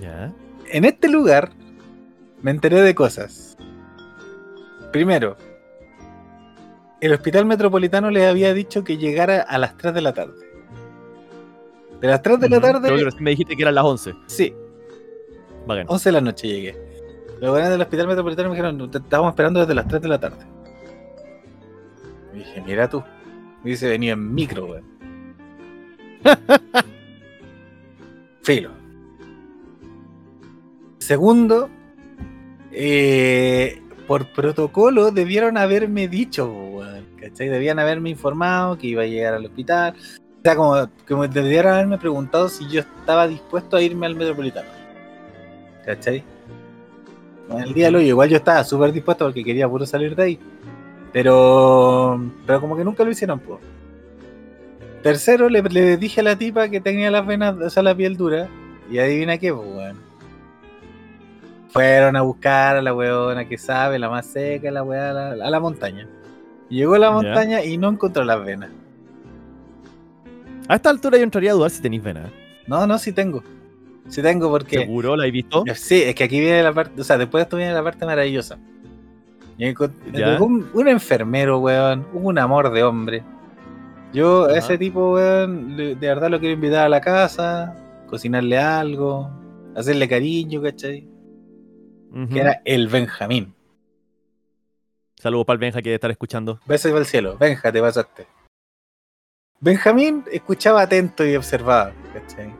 Ya. 0.00 0.30
En 0.70 0.84
este 0.84 1.08
lugar 1.08 1.52
me 2.42 2.50
enteré 2.50 2.82
de 2.82 2.94
cosas. 2.94 3.56
Primero, 4.92 5.36
el 7.00 7.12
hospital 7.14 7.46
metropolitano 7.46 8.10
les 8.10 8.28
había 8.28 8.52
dicho 8.52 8.84
que 8.84 8.98
llegara 8.98 9.40
a 9.40 9.56
las 9.58 9.76
3 9.78 9.94
de 9.94 10.00
la 10.02 10.12
tarde. 10.12 10.34
De 12.00 12.08
las 12.08 12.20
3 12.20 12.40
de 12.40 12.48
la 12.50 12.60
tarde, 12.60 12.88
Creo 12.88 13.10
que 13.10 13.24
me 13.24 13.30
dijiste 13.30 13.56
que 13.56 13.62
eran 13.62 13.74
las 13.74 13.84
11. 13.84 14.14
sí, 14.26 14.54
Bacán. 15.66 15.86
11 15.88 16.08
de 16.08 16.12
la 16.12 16.20
noche 16.20 16.46
llegué. 16.46 16.85
Los 17.40 17.50
buenos 17.50 17.68
del 17.68 17.82
hospital 17.82 18.08
metropolitano 18.08 18.48
me 18.48 18.54
dijeron, 18.54 18.90
te 18.90 18.98
estábamos 18.98 19.32
esperando 19.32 19.60
desde 19.60 19.74
las 19.74 19.86
3 19.86 20.00
de 20.00 20.08
la 20.08 20.18
tarde. 20.18 20.44
Y 22.32 22.38
dije, 22.38 22.62
mira 22.62 22.88
tú. 22.88 23.02
Me 23.62 23.70
dice, 23.70 23.88
venía 23.88 24.14
en 24.14 24.34
micro, 24.34 24.66
weón. 24.66 24.84
Filo. 28.42 28.70
Segundo, 30.98 31.68
eh, 32.72 33.82
por 34.06 34.26
protocolo 34.32 35.10
debieron 35.10 35.58
haberme 35.58 36.08
dicho, 36.08 36.50
weón, 36.50 37.04
¿cachai? 37.20 37.48
Debían 37.48 37.78
haberme 37.78 38.10
informado 38.10 38.78
que 38.78 38.86
iba 38.86 39.02
a 39.02 39.06
llegar 39.06 39.34
al 39.34 39.44
hospital. 39.44 39.94
O 39.94 40.42
sea, 40.42 40.56
como, 40.56 40.88
como 41.06 41.28
debieron 41.28 41.74
haberme 41.74 41.98
preguntado 41.98 42.48
si 42.48 42.66
yo 42.68 42.80
estaba 42.80 43.28
dispuesto 43.28 43.76
a 43.76 43.82
irme 43.82 44.06
al 44.06 44.14
metropolitano. 44.14 44.68
¿Cachai? 45.84 46.24
En 47.50 47.60
el 47.60 47.74
día 47.74 47.90
igual 47.90 48.28
yo 48.28 48.36
estaba 48.36 48.64
súper 48.64 48.92
dispuesto 48.92 49.24
porque 49.24 49.44
quería 49.44 49.68
puro 49.68 49.86
salir 49.86 50.16
de 50.16 50.22
ahí. 50.22 50.38
Pero, 51.12 52.20
pero 52.46 52.60
como 52.60 52.76
que 52.76 52.84
nunca 52.84 53.04
lo 53.04 53.10
hicieron, 53.10 53.38
pues. 53.38 53.60
Tercero, 55.02 55.48
le, 55.48 55.62
le 55.62 55.96
dije 55.96 56.20
a 56.20 56.24
la 56.24 56.36
tipa 56.36 56.68
que 56.68 56.80
tenía 56.80 57.10
las 57.10 57.24
venas, 57.24 57.56
o 57.56 57.70
sea, 57.70 57.82
la 57.82 57.94
piel 57.94 58.16
dura. 58.16 58.48
Y 58.90 58.98
adivina 58.98 59.38
qué, 59.38 59.52
pues, 59.52 59.66
weón. 59.66 59.96
Fueron 61.70 62.16
a 62.16 62.22
buscar 62.22 62.76
a 62.76 62.82
la 62.82 62.94
weona 62.94 63.48
que 63.48 63.58
sabe, 63.58 63.98
la 63.98 64.08
más 64.08 64.26
seca, 64.26 64.70
la 64.70 64.82
weá, 64.82 65.10
a 65.10 65.12
la, 65.34 65.46
a 65.46 65.50
la 65.50 65.60
montaña. 65.60 66.08
Llegó 66.68 66.94
a 66.94 66.98
la 66.98 67.10
montaña 67.10 67.62
y 67.62 67.78
no 67.78 67.88
encontró 67.88 68.24
las 68.24 68.44
venas. 68.44 68.70
A 70.68 70.76
esta 70.76 70.90
altura 70.90 71.16
yo 71.16 71.24
entraría 71.24 71.52
a 71.52 71.54
dudar 71.54 71.70
si 71.70 71.80
tenéis 71.80 72.02
venas. 72.02 72.30
No, 72.66 72.86
no, 72.86 72.98
sí 72.98 73.12
tengo. 73.12 73.42
Sí 74.08 74.22
tengo 74.22 74.50
porque... 74.50 74.78
¿Seguro? 74.78 75.16
¿La 75.16 75.26
he 75.26 75.30
visto? 75.30 75.64
Sí, 75.74 76.02
es 76.02 76.14
que 76.14 76.24
aquí 76.24 76.40
viene 76.40 76.62
la 76.62 76.72
parte, 76.72 77.00
o 77.00 77.04
sea, 77.04 77.18
después 77.18 77.40
de 77.40 77.42
esto 77.44 77.56
viene 77.56 77.72
la 77.72 77.82
parte 77.82 78.06
maravillosa. 78.06 78.58
Un, 80.38 80.68
un 80.72 80.88
enfermero, 80.88 81.58
weón, 81.58 82.06
un 82.12 82.38
amor 82.38 82.70
de 82.70 82.82
hombre. 82.82 83.24
Yo 84.12 84.44
a 84.44 84.56
ese 84.56 84.78
tipo, 84.78 85.14
weón, 85.14 85.76
de 85.76 85.94
verdad 85.94 86.30
lo 86.30 86.38
quiero 86.38 86.54
invitar 86.54 86.86
a 86.86 86.88
la 86.88 87.00
casa, 87.00 87.74
cocinarle 88.06 88.58
algo, 88.58 89.30
hacerle 89.74 90.08
cariño, 90.08 90.62
¿cachai? 90.62 91.08
Que 92.32 92.40
era 92.40 92.62
el 92.64 92.88
Benjamín. 92.88 93.54
Saludos 95.16 95.46
para 95.46 95.54
el 95.54 95.60
Benja 95.60 95.82
que 95.82 95.88
debe 95.88 95.96
estar 95.96 96.10
escuchando. 96.10 96.60
Besos 96.66 96.90
para 96.90 97.00
el 97.00 97.06
cielo, 97.06 97.36
Benja, 97.38 97.72
te 97.72 97.80
pasaste. 97.80 98.26
Benjamín 99.60 100.22
escuchaba 100.30 100.82
atento 100.82 101.26
y 101.26 101.34
observaba, 101.34 101.92
¿cachai? 102.12 102.54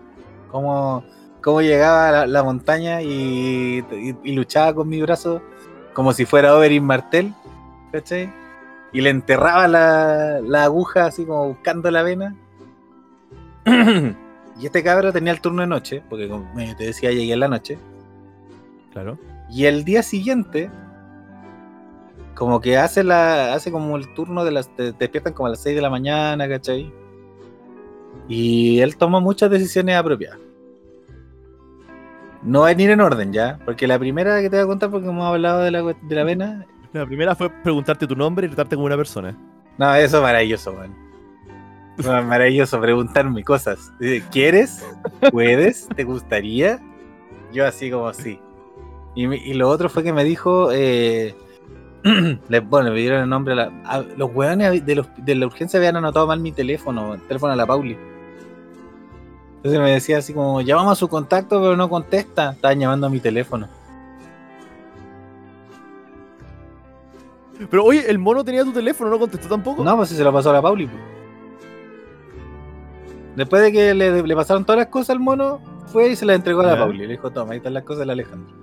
Cómo, 0.51 1.05
cómo 1.47 1.63
llegaba 1.63 2.09
a 2.09 2.13
la, 2.13 2.27
la 2.27 2.43
montaña 2.43 3.03
y, 3.03 3.79
y- 3.93 4.17
y 4.25 4.33
luchaba 4.33 4.75
con 4.75 4.89
mi 4.89 5.01
brazo 5.01 5.41
como 5.95 6.13
si 6.13 6.27
fuera 6.27 6.57
Oberyn 6.57 6.83
Martel, 6.85 7.33
¿cachai? 7.93 8.33
Y 8.93 9.01
le 9.01 9.11
enterraba 9.11 9.69
la, 9.69 10.41
la 10.41 10.65
aguja 10.65 11.07
así 11.07 11.25
como 11.25 11.47
buscando 11.51 11.89
la 11.93 12.03
vena. 12.03 12.35
y 13.65 14.67
este 14.67 14.83
cabro 14.83 15.13
tenía 15.13 15.33
el 15.33 15.41
turno 15.41 15.63
de 15.63 15.69
noche, 15.69 16.03
porque 16.11 16.29
como 16.29 16.45
te 16.77 16.85
decía, 16.85 17.13
llegué 17.13 17.33
en 17.35 17.41
la 17.41 17.49
noche. 17.49 17.79
Claro. 18.93 19.17
Y 19.49 19.67
el 19.67 19.85
día 19.85 20.03
siguiente, 20.03 20.69
como 22.35 22.61
que 22.61 22.77
hace 22.77 23.05
la 23.05 23.55
hace 23.55 23.71
como 23.71 23.97
el 23.97 24.13
turno 24.15 24.45
de 24.45 24.51
las. 24.51 24.69
Te, 24.75 24.93
te 24.93 24.99
despiertan 25.05 25.33
como 25.33 25.47
a 25.47 25.51
las 25.51 25.61
6 25.63 25.77
de 25.77 25.83
la 25.83 25.91
mañana, 25.91 26.49
¿cachai? 26.49 26.93
Y 28.29 28.81
él 28.81 28.97
toma 28.97 29.21
muchas 29.21 29.49
decisiones 29.49 29.95
apropiadas. 29.97 30.41
No 32.47 32.61
va 32.61 32.69
a 32.69 32.73
ir 32.73 32.89
en 32.91 33.01
orden 33.01 33.33
ya, 33.33 33.59
porque 33.65 33.87
la 33.87 33.99
primera 33.99 34.41
que 34.41 34.49
te 34.49 34.57
voy 34.57 34.65
a 34.65 34.69
contar, 34.69 34.91
porque 34.91 35.09
hemos 35.09 35.27
hablado 35.27 35.61
de 35.63 35.71
la, 35.73 35.83
de 35.83 36.15
la 36.15 36.25
vena. 36.25 36.65
La 36.93 37.05
primera 37.05 37.35
fue 37.35 37.51
preguntarte 37.51 38.07
tu 38.07 38.17
nombre 38.17 38.47
y 38.47 38.49
tratarte 38.49 38.77
como 38.77 38.87
una 38.87 38.97
persona. 38.97 39.37
No, 39.77 39.95
eso 39.95 40.17
es 40.19 40.23
maravilloso, 40.23 40.73
man. 40.73 40.95
Maravilloso 42.29 42.81
preguntarme 42.81 43.43
cosas. 43.43 43.93
Dice, 43.99 44.23
¿Quieres? 44.31 44.87
¿Puedes? 45.31 45.89
¿Te 45.95 46.05
gustaría? 46.05 46.79
Yo 47.53 47.67
así 47.67 47.91
como 47.91 48.13
sí. 48.13 48.39
Y, 49.15 49.25
y 49.35 49.55
lo 49.55 49.69
otro 49.69 49.89
fue 49.89 50.03
que 50.03 50.13
me 50.13 50.23
dijo, 50.25 50.71
eh, 50.73 51.35
le, 52.49 52.61
bueno, 52.61 52.91
me 52.93 52.99
dieron 52.99 53.23
el 53.23 53.29
nombre, 53.29 53.55
a 53.55 53.57
la- 53.57 53.73
a- 53.85 54.05
los 54.17 54.31
hueones 54.33 54.85
de, 54.85 54.95
los- 54.95 55.09
de 55.17 55.35
la 55.35 55.47
urgencia 55.47 55.79
habían 55.79 55.97
anotado 55.97 56.27
mal 56.27 56.39
mi 56.41 56.53
teléfono, 56.53 57.15
el 57.15 57.21
teléfono 57.23 57.53
de 57.53 57.57
la 57.57 57.67
Pauli. 57.67 57.97
Entonces 59.67 59.83
me 59.83 59.91
decía 59.91 60.19
así 60.19 60.33
como, 60.33 60.61
llamamos 60.61 60.93
a 60.93 60.95
su 60.95 61.09
contacto 61.09 61.61
pero 61.61 61.77
no 61.77 61.91
contesta. 61.91 62.53
Estaban 62.53 62.79
llamando 62.79 63.09
a 63.09 63.11
mi 63.11 63.19
teléfono. 63.19 63.67
Pero 67.69 67.83
oye, 67.83 68.09
el 68.09 68.17
mono 68.21 68.45
tenía 68.45 68.63
tu 68.63 68.71
teléfono, 68.71 69.11
no 69.11 69.19
contestó 69.19 69.49
tampoco. 69.49 69.83
No, 69.83 69.97
pues 69.97 70.11
si 70.11 70.15
se 70.15 70.23
lo 70.23 70.33
pasó 70.33 70.51
a 70.51 70.53
la 70.53 70.63
Pauli. 70.63 70.87
pues. 70.87 71.03
Después 73.35 73.61
de 73.61 73.73
que 73.73 73.93
le, 73.93 74.23
le 74.23 74.37
pasaron 74.37 74.65
todas 74.65 74.79
las 74.79 74.87
cosas 74.87 75.11
al 75.11 75.19
mono, 75.19 75.61
fue 75.87 76.11
y 76.11 76.15
se 76.17 76.27
las 76.27 76.37
entregó 76.37 76.61
a 76.61 76.67
la. 76.67 76.79
Pauli. 76.79 76.99
Le 76.99 77.09
dijo, 77.09 77.33
toma, 77.33 77.55
ahí 77.55 77.59
están 77.59 77.75
las 77.75 77.83
cosas 77.83 78.01
del 78.01 78.11
Alejandro. 78.11 78.55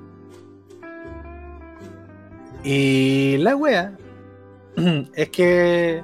Y 2.64 3.36
la 3.40 3.58
wea 3.58 3.98
es 5.16 5.30
que 5.32 6.02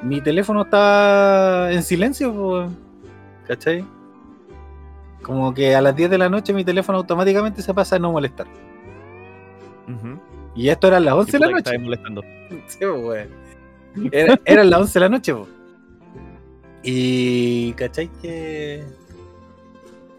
mi 0.00 0.20
teléfono 0.20 0.62
estaba 0.62 1.72
en 1.72 1.82
silencio, 1.82 2.32
pues, 2.32 2.70
¿cachai? 3.48 3.84
Como 5.22 5.54
que 5.54 5.74
a 5.74 5.80
las 5.80 5.94
10 5.94 6.10
de 6.10 6.18
la 6.18 6.28
noche 6.28 6.52
mi 6.52 6.64
teléfono 6.64 6.98
automáticamente 6.98 7.62
se 7.62 7.72
pasa 7.72 7.96
a 7.96 7.98
no 7.98 8.12
molestar. 8.12 8.46
Y 10.54 10.68
esto 10.68 10.88
era 10.88 11.00
las 11.00 11.14
11 11.14 11.32
de 11.38 11.38
la 11.38 11.50
noche. 11.50 11.78
molestando. 11.78 12.22
Sí, 12.66 12.78
pues. 12.80 13.28
Era, 14.10 14.40
eran 14.44 14.70
las 14.70 14.80
11 14.80 14.92
de 14.98 15.00
la 15.00 15.08
noche, 15.08 15.34
pues. 15.34 15.48
Y, 16.82 17.72
¿cachai? 17.74 18.08
Que. 18.20 18.82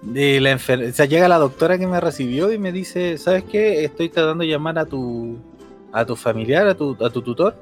De 0.02 0.40
la 0.42 0.52
enfer- 0.54 0.90
o 0.90 0.94
sea, 0.94 1.06
llega 1.06 1.28
la 1.28 1.38
doctora 1.38 1.78
que 1.78 1.88
me 1.88 2.00
recibió 2.00 2.52
y 2.52 2.58
me 2.58 2.72
dice: 2.72 3.18
¿Sabes 3.18 3.44
qué? 3.46 3.84
Estoy 3.86 4.10
tratando 4.10 4.44
de 4.44 4.50
llamar 4.50 4.78
a 4.80 4.86
tu, 4.86 5.38
a 5.92 6.06
tu 6.06 6.16
familiar, 6.16 6.68
a 6.68 6.76
tu, 6.76 6.98
a 7.04 7.10
tu 7.10 7.22
tutor. 7.22 7.56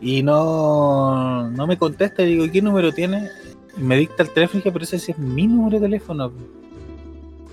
Y 0.00 0.22
no, 0.22 1.48
no 1.50 1.66
me 1.66 1.78
contesta. 1.78 2.22
Y 2.22 2.26
digo: 2.36 2.52
¿qué 2.52 2.60
número 2.62 2.92
tiene? 2.92 3.28
Me 3.76 3.96
dicta 3.96 4.22
el 4.22 4.30
teléfono 4.30 4.58
y 4.58 4.62
dije: 4.62 4.72
Pero 4.72 4.84
ese 4.84 4.98
sí 4.98 5.12
es 5.12 5.18
mi 5.18 5.46
número 5.46 5.78
de 5.78 5.86
teléfono. 5.86 6.30
po". 6.30 6.36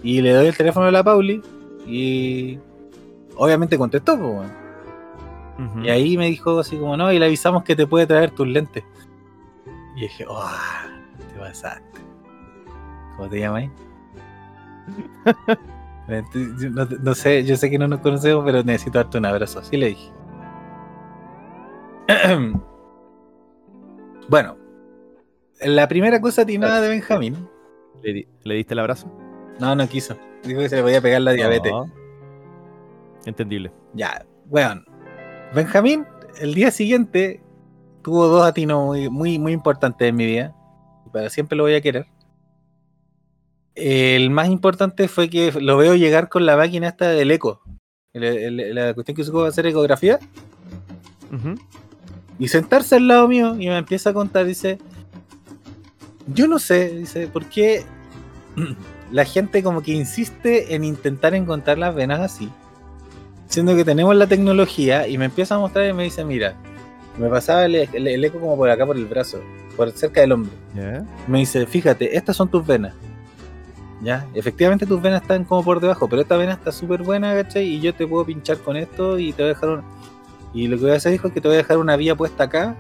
Y 0.04 0.22
le 0.22 0.34
doy 0.34 0.48
el 0.48 0.58
teléfono 0.58 0.86
a 0.88 0.92
la 0.92 1.04
Pauli. 1.04 1.42
Y. 1.88 2.60
Obviamente 3.36 3.78
contestó, 3.78 4.20
pues. 4.20 4.50
Y 5.84 5.90
ahí 5.90 6.18
me 6.18 6.28
dijo 6.28 6.60
así 6.60 6.78
como, 6.78 6.98
no, 6.98 7.12
y 7.12 7.20
le 7.20 7.26
avisamos 7.26 7.64
que 7.64 7.76
te 7.76 7.86
puede 7.86 8.08
traer 8.08 8.32
tus 8.32 8.48
lentes. 8.48 8.84
Y 9.96 10.02
dije, 10.02 10.26
oh, 10.28 10.50
te 11.34 11.40
pasaste. 11.40 12.00
¿Cómo 13.16 13.30
te 13.30 13.40
llamas? 13.40 13.70
no, 16.72 16.86
no 16.86 17.16
sé, 17.16 17.44
yo 17.44 17.56
sé 17.56 17.70
que 17.70 17.78
no 17.78 17.88
nos 17.88 18.00
conocemos, 18.00 18.44
pero 18.44 18.64
necesito 18.64 18.98
darte 18.98 19.20
un 19.20 19.26
abrazo. 19.26 19.60
Así 19.60 19.78
le 19.78 19.90
dije. 19.90 20.12
bueno, 24.28 24.58
la 25.62 25.88
primera 25.88 26.20
cosa 26.22 26.42
atinada 26.44 26.82
de 26.82 26.90
Benjamín. 26.90 27.48
¿Le, 28.04 28.14
di- 28.14 28.28
le 28.44 28.56
diste 28.56 28.74
el 28.74 28.80
abrazo? 28.80 29.12
No, 29.60 29.76
no 29.76 29.88
quiso. 29.88 30.18
Dijo 30.44 30.60
que 30.60 30.70
se 30.70 30.76
le 30.78 30.82
podía 30.82 31.02
pegar 31.02 31.22
la 31.22 31.32
diabetes. 31.34 31.72
No. 31.72 31.86
Entendible. 33.26 33.72
Ya, 33.94 34.26
weón. 34.50 34.86
Benjamín, 35.54 36.06
el 36.40 36.54
día 36.54 36.72
siguiente, 36.72 37.42
tuvo 38.02 38.28
dos 38.28 38.44
atinos 38.46 38.86
muy, 38.86 39.10
muy, 39.10 39.38
muy 39.40 39.52
importantes 39.54 40.08
en 40.08 40.16
mi 40.16 40.26
vida. 40.26 40.56
Y 41.06 41.10
para 41.10 41.30
siempre 41.30 41.56
lo 41.58 41.64
voy 41.64 41.76
a 41.76 41.82
querer. 41.82 42.08
El 43.76 44.30
más 44.32 44.50
importante 44.50 45.08
fue 45.08 45.30
que 45.30 45.52
lo 45.54 45.78
veo 45.78 45.96
llegar 45.96 46.30
con 46.30 46.46
la 46.46 46.58
máquina 46.58 46.88
esta 46.88 47.10
del 47.10 47.32
eco. 47.32 47.62
El- 48.14 48.24
el- 48.24 48.76
la 48.76 48.94
cuestión 48.94 49.16
que 49.16 49.22
usó 49.22 49.46
hacer 49.46 49.66
ecografía. 49.68 50.20
Ujú. 51.32 51.56
Y 52.40 52.48
sentarse 52.48 52.96
al 52.96 53.08
lado 53.08 53.28
mío 53.28 53.54
y 53.56 53.68
me 53.68 53.78
empieza 53.78 54.10
a 54.10 54.14
contar, 54.14 54.46
dice, 54.46 54.80
yo 56.34 56.48
no 56.48 56.60
sé, 56.60 56.90
dice, 56.90 57.28
¿por 57.28 57.46
qué 57.46 57.84
la 59.12 59.26
gente 59.26 59.64
como 59.64 59.82
que 59.82 59.92
insiste 59.92 60.74
en 60.76 60.84
intentar 60.84 61.34
encontrar 61.36 61.78
las 61.78 61.94
venas 61.96 62.20
así? 62.20 62.50
Siendo 63.48 63.76
que 63.76 63.84
tenemos 63.84 64.16
la 64.16 64.28
tecnología 64.28 65.08
y 65.08 65.18
me 65.18 65.26
empieza 65.26 65.56
a 65.56 65.60
mostrar 65.60 65.90
y 65.90 65.94
me 65.94 66.04
dice, 66.04 66.24
mira, 66.24 66.56
me 67.18 67.28
pasaba 67.30 67.66
el, 67.66 67.76
el- 67.76 68.08
el 68.08 68.24
eco 68.26 68.40
como 68.40 68.56
por 68.56 68.70
acá 68.70 68.86
por 68.86 68.96
el 68.96 69.06
brazo, 69.06 69.42
por 69.76 69.92
cerca 69.92 70.22
del 70.22 70.32
hombro. 70.32 70.52
Ya. 70.76 71.04
Me 71.28 71.40
dice, 71.40 71.66
fíjate, 71.66 72.16
estas 72.16 72.36
son 72.38 72.50
tus 72.50 72.66
venas. 72.66 72.94
Ya, 74.02 74.26
efectivamente 74.34 74.86
tus 74.88 75.00
venas 75.02 75.22
están 75.22 75.44
como 75.44 75.64
por 75.64 75.80
debajo, 75.80 76.08
pero 76.08 76.22
esta 76.24 76.36
vena 76.38 76.54
está 76.54 76.72
súper 76.72 77.04
buena, 77.04 77.36
¿cachai? 77.36 77.66
Y 77.66 77.82
yo 77.82 77.94
te 77.94 78.08
puedo 78.08 78.26
pinchar 78.26 78.58
con 78.58 78.76
esto 78.76 79.20
y 79.20 79.32
te 79.34 79.44
voy 79.44 79.52
a 79.52 79.54
dejar 79.54 79.70
un... 79.70 79.82
Y 80.54 80.68
lo 80.68 80.78
que 80.78 80.84
voy 80.84 80.92
a 80.92 80.96
hacer 80.96 81.12
dijo 81.12 81.28
es 81.28 81.34
que 81.34 81.40
te 81.42 81.48
voy 81.48 81.56
a 81.56 81.60
dejar 81.60 81.78
una 81.78 81.96
vía 81.98 82.16
puesta 82.16 82.46
acá, 82.46 82.76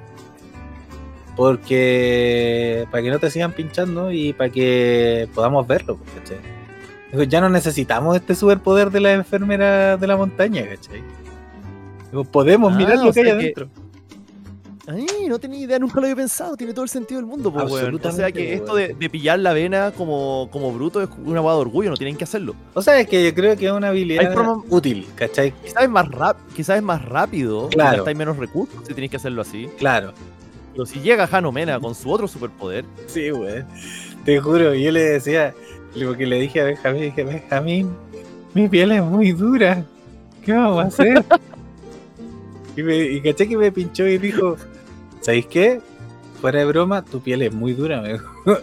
porque 1.35 2.85
para 2.91 3.03
que 3.03 3.09
no 3.09 3.19
te 3.19 3.29
sigan 3.29 3.53
pinchando 3.53 4.11
y 4.11 4.33
para 4.33 4.49
que 4.49 5.27
podamos 5.33 5.67
verlo, 5.67 5.97
pues, 5.97 6.11
¿cachai? 6.15 7.27
Ya 7.29 7.41
no 7.41 7.49
necesitamos 7.49 8.15
este 8.15 8.35
superpoder 8.35 8.89
de 8.89 9.01
la 9.01 9.13
enfermera 9.13 9.97
de 9.97 10.07
la 10.07 10.15
montaña, 10.15 10.63
¿cachai? 10.67 11.01
Podemos 12.31 12.73
Ah, 12.73 12.77
mirar 12.77 12.95
lo 12.97 13.03
que 13.03 13.07
hay 13.07 13.13
sea 13.13 13.23
que- 13.23 13.31
adentro. 13.31 13.67
Ay, 14.87 15.05
no 15.29 15.39
tenía 15.39 15.59
idea, 15.59 15.77
nunca 15.79 15.95
lo 15.95 16.01
había 16.01 16.15
pensado. 16.15 16.57
Tiene 16.57 16.73
todo 16.73 16.83
el 16.83 16.89
sentido 16.89 17.21
del 17.21 17.25
mundo, 17.29 17.53
pues, 17.53 17.69
weón. 17.71 17.99
O 18.03 18.11
sea 18.11 18.31
que 18.31 18.53
esto 18.55 18.75
de, 18.75 18.93
de 18.95 19.09
pillar 19.09 19.39
la 19.39 19.53
vena 19.53 19.91
como, 19.91 20.49
como 20.51 20.73
bruto 20.73 21.01
es 21.01 21.07
una 21.23 21.39
guada 21.39 21.57
de 21.57 21.61
orgullo, 21.61 21.91
no 21.91 21.97
tienen 21.97 22.17
que 22.17 22.23
hacerlo. 22.23 22.55
O 22.73 22.81
sea, 22.81 22.99
es 22.99 23.07
que 23.07 23.23
yo 23.23 23.33
creo 23.33 23.55
que 23.55 23.67
es 23.67 23.71
una 23.71 23.89
habilidad 23.89 24.33
forma- 24.33 24.61
útil, 24.69 25.07
¿cachai? 25.15 25.51
Quizás 25.63 25.83
es 25.83 25.89
más, 25.89 26.09
rap, 26.09 26.37
quizás 26.55 26.77
es 26.77 26.83
más 26.83 27.05
rápido, 27.05 27.69
Claro. 27.69 28.03
hay 28.05 28.15
menos 28.15 28.37
recursos 28.37 28.75
si 28.85 28.93
tenéis 28.93 29.11
que 29.11 29.17
hacerlo 29.17 29.41
así. 29.43 29.69
Claro. 29.77 30.13
Pero 30.73 30.85
si 30.85 30.99
llega 31.01 31.27
Hano 31.31 31.51
Mena 31.51 31.79
con 31.79 31.93
su 31.95 32.09
otro 32.09 32.27
superpoder, 32.27 32.85
Sí, 33.07 33.29
güey. 33.29 33.63
Te 34.25 34.39
juro, 34.39 34.73
yo 34.73 34.91
le 34.91 35.01
decía, 35.01 35.53
le- 35.95 36.05
porque 36.05 36.25
le 36.25 36.39
dije 36.39 36.61
a 36.61 36.65
Benjamín, 36.65 37.01
dije, 37.01 37.23
Benjamín, 37.23 37.89
mi 38.53 38.67
piel 38.69 38.91
es 38.93 39.03
muy 39.03 39.31
dura. 39.31 39.83
¿Qué 40.45 40.53
vamos 40.53 40.83
a 40.83 40.87
hacer? 40.87 41.23
y, 42.77 42.83
me, 42.83 42.97
y 42.97 43.21
caché 43.21 43.47
que 43.47 43.57
me 43.57 43.71
pinchó 43.71 44.07
y 44.07 44.17
dijo, 44.17 44.55
¿sabéis 45.21 45.45
qué? 45.47 45.81
Fuera 46.39 46.59
de 46.59 46.65
broma, 46.65 47.03
tu 47.03 47.19
piel 47.21 47.41
es 47.43 47.53
muy 47.53 47.73
dura, 47.73 48.01
me 48.01 48.13
dijo. 48.13 48.31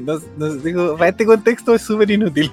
Nos, 0.00 0.22
nos 0.38 0.62
dijo, 0.62 0.96
para 0.96 1.10
este 1.10 1.26
contexto 1.26 1.74
es 1.74 1.82
súper 1.82 2.10
inútil. 2.10 2.50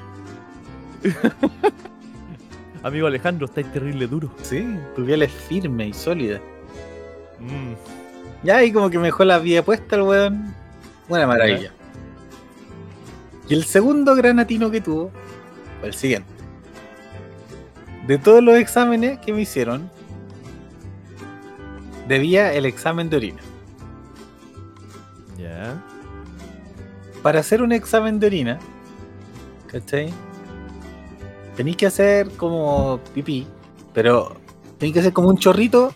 amigo 2.84 3.08
Alejandro, 3.08 3.46
estáis 3.46 3.72
terrible 3.72 4.08
duro. 4.08 4.30
Sí, 4.42 4.66
tu 4.96 5.06
piel 5.06 5.24
es 5.24 5.32
firme 5.32 5.88
y 5.88 5.94
sólida. 5.94 6.42
Mm, 7.42 7.74
Ya, 8.44 8.64
y 8.64 8.72
como 8.72 8.90
que 8.90 8.98
me 8.98 9.06
dejó 9.06 9.24
la 9.24 9.40
vida 9.40 9.64
puesta 9.64 9.96
el 9.96 10.02
weón. 10.04 10.54
Una 11.10 11.28
maravilla. 11.28 11.72
Y 13.48 13.54
el 13.54 13.66
segundo 13.66 14.16
gran 14.16 14.40
atino 14.40 14.72
que 14.72 14.82
tuvo 14.82 15.12
fue 15.80 15.90
el 15.90 15.94
siguiente. 15.94 16.30
De 18.08 18.18
todos 18.18 18.42
los 18.44 18.56
exámenes 18.56 19.20
que 19.20 19.34
me 19.34 19.42
hicieron, 19.42 19.90
debía 22.08 22.54
el 22.54 22.66
examen 22.66 23.10
de 23.10 23.18
orina. 23.18 23.42
Ya. 25.38 25.82
Para 27.22 27.42
hacer 27.42 27.62
un 27.62 27.72
examen 27.72 28.20
de 28.20 28.28
orina, 28.28 28.60
¿cachai? 29.68 30.12
Tenéis 31.56 31.78
que 31.78 31.86
hacer 31.88 32.30
como 32.38 33.00
pipí, 33.14 33.46
pero 33.94 34.36
tenéis 34.80 34.94
que 34.94 35.00
hacer 35.02 35.14
como 35.14 35.30
un 35.30 35.38
chorrito 35.38 35.94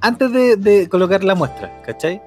antes 0.00 0.32
de, 0.32 0.56
de 0.56 0.88
colocar 0.88 1.24
la 1.24 1.34
muestra, 1.34 1.82
¿cachai? 1.82 2.22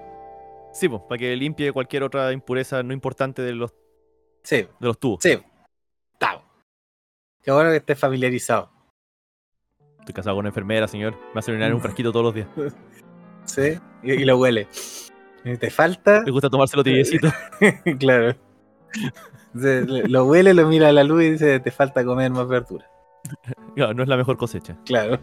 Sí, 0.74 0.88
pues, 0.88 1.02
para 1.08 1.20
que 1.20 1.36
limpie 1.36 1.72
cualquier 1.72 2.04
otra 2.04 2.32
impureza 2.32 2.82
no 2.84 2.94
importante 2.94 3.42
de 3.42 3.54
los, 3.54 3.74
Sí, 4.44 4.56
de 4.58 4.88
los 4.88 5.00
tubos. 5.00 5.20
Sí. 5.22 5.38
Tao. 6.18 6.42
Qué 7.44 7.52
bueno 7.52 7.70
que 7.70 7.78
estés 7.78 8.00
familiarizado. 8.00 8.70
Estoy 10.00 10.14
casado 10.14 10.36
con 10.36 10.42
una 10.42 10.50
enfermera, 10.50 10.88
señor. 10.88 11.16
Me 11.34 11.40
hace 11.40 11.52
orinar 11.52 11.70
en 11.70 11.76
un 11.76 11.82
frasquito 11.82 12.12
todos 12.12 12.26
los 12.26 12.36
días. 12.36 12.48
Sí. 13.46 13.80
Y, 14.04 14.14
y 14.14 14.26
lo 14.26 14.38
huele. 14.38 14.68
Te 15.60 15.70
falta. 15.70 16.24
Le 16.24 16.32
gusta 16.32 16.50
tomárselo 16.50 16.84
tibiecito. 16.84 17.30
claro. 18.00 18.36
Lo 19.54 20.26
huele, 20.26 20.54
lo 20.54 20.68
mira 20.68 20.90
a 20.90 20.92
la 20.92 21.04
luz 21.04 21.24
y 21.24 21.32
dice: 21.32 21.60
Te 21.60 21.72
falta 21.72 22.04
comer 22.06 22.32
más 22.32 22.48
verdura. 22.48 22.86
Claro, 23.76 23.94
no 23.94 24.04
es 24.04 24.10
la 24.10 24.18
mejor 24.18 24.36
cosecha. 24.36 24.78
Claro. 24.86 25.18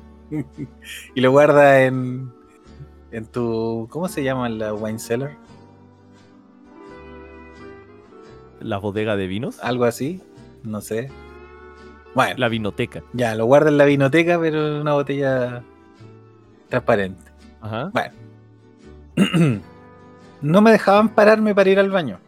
y 1.14 1.20
lo 1.20 1.30
guarda 1.30 1.84
en. 1.84 2.32
En 3.10 3.26
tu. 3.26 3.86
¿Cómo 3.90 4.08
se 4.08 4.22
llama 4.22 4.48
la 4.48 4.74
wine 4.74 4.98
cellar? 4.98 5.36
La 8.60 8.78
bodega 8.78 9.16
de 9.16 9.26
vinos. 9.26 9.58
Algo 9.62 9.84
así. 9.84 10.20
No 10.62 10.80
sé. 10.80 11.10
Bueno, 12.14 12.34
La 12.38 12.48
vinoteca. 12.48 13.02
ya, 13.12 13.34
lo 13.34 13.46
guarda 13.46 13.68
en 13.70 13.78
la 13.78 13.84
vinoteca, 13.84 14.38
pero 14.40 14.66
en 14.68 14.80
una 14.80 14.94
botella 14.94 15.62
transparente. 16.68 17.30
Ajá. 17.60 17.92
no 20.42 20.60
me 20.60 20.70
dejaban 20.72 21.10
pararme 21.10 21.54
para 21.54 21.70
ir 21.70 21.78
al 21.78 21.90
baño. 21.90 22.18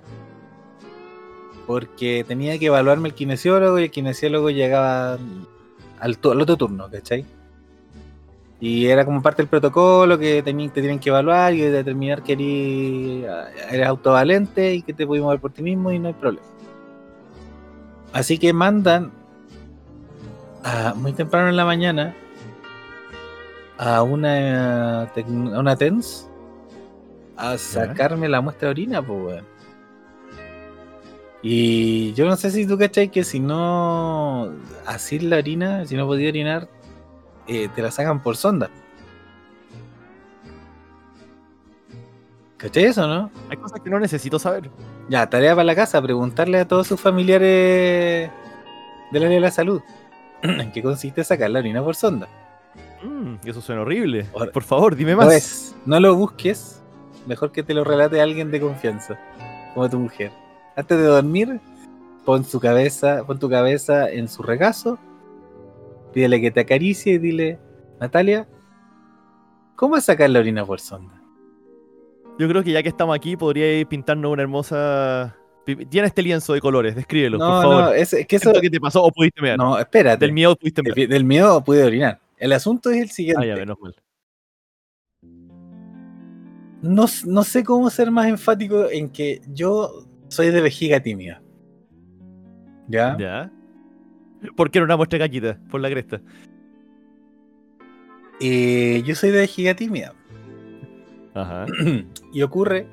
Porque 1.67 2.25
tenía 2.27 2.59
que 2.59 2.67
evaluarme 2.67 3.09
el 3.09 3.15
kinesiólogo 3.15 3.79
y 3.79 3.85
el 3.85 3.91
kinesiólogo 3.91 4.51
llegaba 4.51 5.15
al, 5.15 5.19
al 6.01 6.41
otro 6.41 6.57
turno, 6.57 6.89
¿cachai? 6.91 7.25
Y 8.63 8.87
era 8.87 9.07
como 9.07 9.23
parte 9.23 9.41
del 9.43 9.49
protocolo 9.49 10.19
que 10.19 10.45
teni- 10.45 10.71
te 10.71 10.81
tienen 10.83 10.99
que 10.99 11.09
evaluar 11.09 11.55
y 11.55 11.61
determinar 11.61 12.23
que 12.23 12.33
eres, 12.35 13.73
eres 13.73 13.87
autovalente 13.87 14.75
y 14.75 14.83
que 14.83 14.93
te 14.93 15.07
puedes 15.07 15.25
mover 15.25 15.41
por 15.41 15.51
ti 15.51 15.63
mismo 15.63 15.91
y 15.91 15.99
no 15.99 16.09
hay 16.09 16.15
problema. 16.15 16.47
Así 18.13 18.37
que 18.39 18.53
mandan 18.53 19.13
a- 20.63 20.93
muy 20.95 21.13
temprano 21.15 21.49
en 21.49 21.57
la 21.57 21.65
mañana 21.65 22.15
a 23.79 24.03
una, 24.03 25.05
a 25.05 25.09
una 25.59 25.77
TENS 25.77 26.29
a 27.39 27.57
sacarme 27.57 28.29
la 28.29 28.43
muestra 28.43 28.67
de 28.69 28.73
orina, 28.73 29.01
pues, 29.01 29.19
weón. 29.25 29.45
Y 31.43 32.13
yo 32.13 32.27
no 32.27 32.37
sé 32.37 32.51
si 32.51 32.67
tú 32.67 32.77
cachai 32.77 33.09
que 33.09 33.25
si 33.25 33.41
no 33.41 34.53
así 34.85 35.19
la 35.19 35.39
orina, 35.39 35.87
si 35.87 35.97
no 35.97 36.07
podía 36.07 36.29
orinar, 36.29 36.69
eh, 37.47 37.69
te 37.75 37.83
la 37.83 37.91
sacan 37.91 38.23
por 38.23 38.37
sonda. 38.37 38.71
¿Cachai 42.57 42.85
eso, 42.85 43.07
no? 43.07 43.31
Hay 43.49 43.57
cosas 43.57 43.81
que 43.81 43.89
no 43.89 43.99
necesito 43.99 44.39
saber. 44.39 44.71
Ya, 45.09 45.29
tarea 45.29 45.55
para 45.55 45.65
la 45.65 45.75
casa, 45.75 46.01
preguntarle 46.03 46.61
a 46.61 46.69
todos 46.69 46.87
sus 46.87 47.01
familiares 47.01 48.31
del 49.11 49.23
área 49.23 49.37
de 49.37 49.41
la 49.41 49.51
salud. 49.51 49.81
¿En 50.43 50.71
qué 50.71 50.83
consiste 50.83 51.25
sacar 51.25 51.51
la 51.51 51.61
orina 51.61 51.83
por 51.83 51.97
sonda? 51.97 52.29
Mm, 53.03 53.37
eso 53.45 53.63
suena 53.63 53.81
horrible. 53.81 54.25
Por 54.53 54.63
favor, 54.63 54.95
dime 54.95 55.17
más. 55.17 55.33
es, 55.33 55.77
no 55.87 55.99
lo 56.01 56.15
busques. 56.15 56.83
Mejor 57.27 57.51
que 57.51 57.63
te 57.63 57.75
lo 57.75 57.83
relate 57.85 58.21
alguien 58.21 58.51
de 58.51 58.61
confianza, 58.61 59.19
como 59.75 59.89
tu 59.89 59.99
mujer. 59.99 60.31
Antes 60.77 60.99
de 60.99 61.05
dormir, 61.05 61.61
pon 62.25 62.45
su 62.45 62.61
cabeza, 62.61 63.25
pon 63.27 63.39
tu 63.39 63.49
cabeza 63.49 64.11
en 64.11 64.29
su 64.29 64.43
regazo, 64.43 64.99
pídele 66.13 66.41
que 66.41 66.51
te 66.51 66.61
acaricie 66.61 67.15
y 67.15 67.19
dile, 67.19 67.59
Natalia, 68.01 68.47
¿cómo 69.77 69.97
es 69.97 70.05
sacar 70.05 70.31
la 70.31 70.39
orina 70.41 70.65
por 70.65 70.81
sonda? 70.81 71.21
Yo 72.39 72.49
creo 72.49 72.63
que 72.63 72.73
ya 72.73 72.83
que 72.83 72.89
estamos 72.89 73.15
aquí, 73.15 73.37
podríais 73.37 73.85
pintarnos 73.87 74.33
una 74.33 74.43
hermosa. 74.43 75.37
Tiene 75.91 76.09
este 76.09 76.23
lienzo 76.23 76.55
de 76.55 76.61
colores, 76.61 76.95
descríbelo, 76.97 77.37
No, 77.39 77.47
por 77.47 77.63
favor. 77.63 77.85
no, 77.85 77.93
es, 77.93 78.13
es 78.15 78.21
que 78.21 78.27
¿Qué 78.27 78.37
eso, 78.37 78.51
es 78.51 78.57
lo 78.57 78.63
que 78.63 78.71
te 78.71 78.81
pasó 78.81 79.03
o 79.05 79.11
pudiste 79.13 79.43
mear? 79.43 79.59
no, 79.59 79.79
espérate. 79.79 80.25
Del 80.25 80.33
miedo 80.33 80.57
pudiste 80.57 80.83
mear. 80.83 80.95
Del, 80.97 81.09
del 81.09 81.25
miedo 81.25 81.63
pude 81.63 81.85
orinar. 81.85 82.19
El 82.39 82.53
asunto 82.53 82.91
es 82.91 82.97
el 83.03 83.11
siguiente. 83.11 83.43
Ah, 83.43 83.47
ya, 83.47 83.57
menos 83.57 83.77
mal. 83.79 83.95
no, 86.83 87.05
no 87.27 87.45
sé 87.45 87.63
cómo 87.63 87.91
ser 87.91 88.11
más 88.11 88.27
enfático 88.27 88.89
en 88.91 89.11
que 89.11 89.43
yo 89.53 90.07
soy 90.29 90.49
de 90.51 90.61
vejiga 90.63 91.01
tímida. 91.01 91.43
¿Ya? 92.89 93.17
Ya. 93.19 93.53
¿Por 94.57 94.71
qué 94.71 94.79
era 94.79 94.85
una 94.87 94.97
muestra 94.97 95.19
caquita? 95.19 95.59
Por 95.71 95.81
la 95.81 95.91
cresta. 95.91 96.21
Eh, 98.41 99.03
yo 99.05 99.15
soy 99.15 99.31
de 99.31 99.39
vejiga 99.39 99.75
tímida. 99.75 100.15
Ajá. 101.35 101.67
y 102.33 102.43
ocurre 102.43 102.87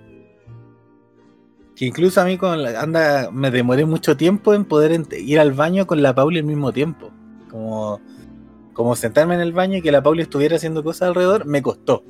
Que 1.75 1.86
incluso 1.86 2.21
a 2.21 2.25
mí 2.25 2.38
con 2.38 2.62
la- 2.62 2.81
anda, 2.81 3.29
me 3.31 3.49
demoré 3.51 3.86
mucho 3.86 4.15
tiempo 4.17 4.53
en 4.53 4.65
poder 4.65 4.99
ir 5.17 5.39
al 5.39 5.53
baño 5.53 5.88
con 5.88 6.01
la 6.01 6.13
Pauli 6.13 6.39
al 6.39 6.43
mismo 6.45 6.71
tiempo. 6.73 7.12
Como, 7.49 8.01
como 8.73 8.95
sentarme 8.95 9.36
en 9.36 9.41
el 9.41 9.53
baño 9.53 9.77
y 9.77 9.81
que 9.81 9.91
la 9.91 10.03
Pauli 10.03 10.21
estuviera 10.23 10.57
haciendo 10.57 10.83
cosas 10.83 11.07
alrededor, 11.10 11.45
me 11.45 11.62
costó. 11.62 12.03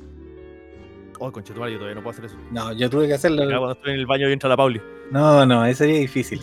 Oh, 1.20 1.32
conchetumare, 1.32 1.72
yo 1.72 1.78
todavía 1.78 1.96
no 1.96 2.02
puedo 2.02 2.12
hacer 2.12 2.24
eso. 2.26 2.36
No, 2.52 2.72
yo 2.72 2.88
tuve 2.90 3.06
que 3.08 3.14
hacerlo. 3.14 3.44
Cuando 3.44 3.72
estoy 3.72 3.92
en 3.94 4.00
el 4.00 4.06
baño 4.06 4.28
y 4.28 4.32
entra 4.32 4.48
la 4.48 4.56
Pauli. 4.56 4.80
No, 5.10 5.44
no, 5.46 5.64
eso 5.66 5.78
sería 5.78 5.98
difícil. 6.00 6.40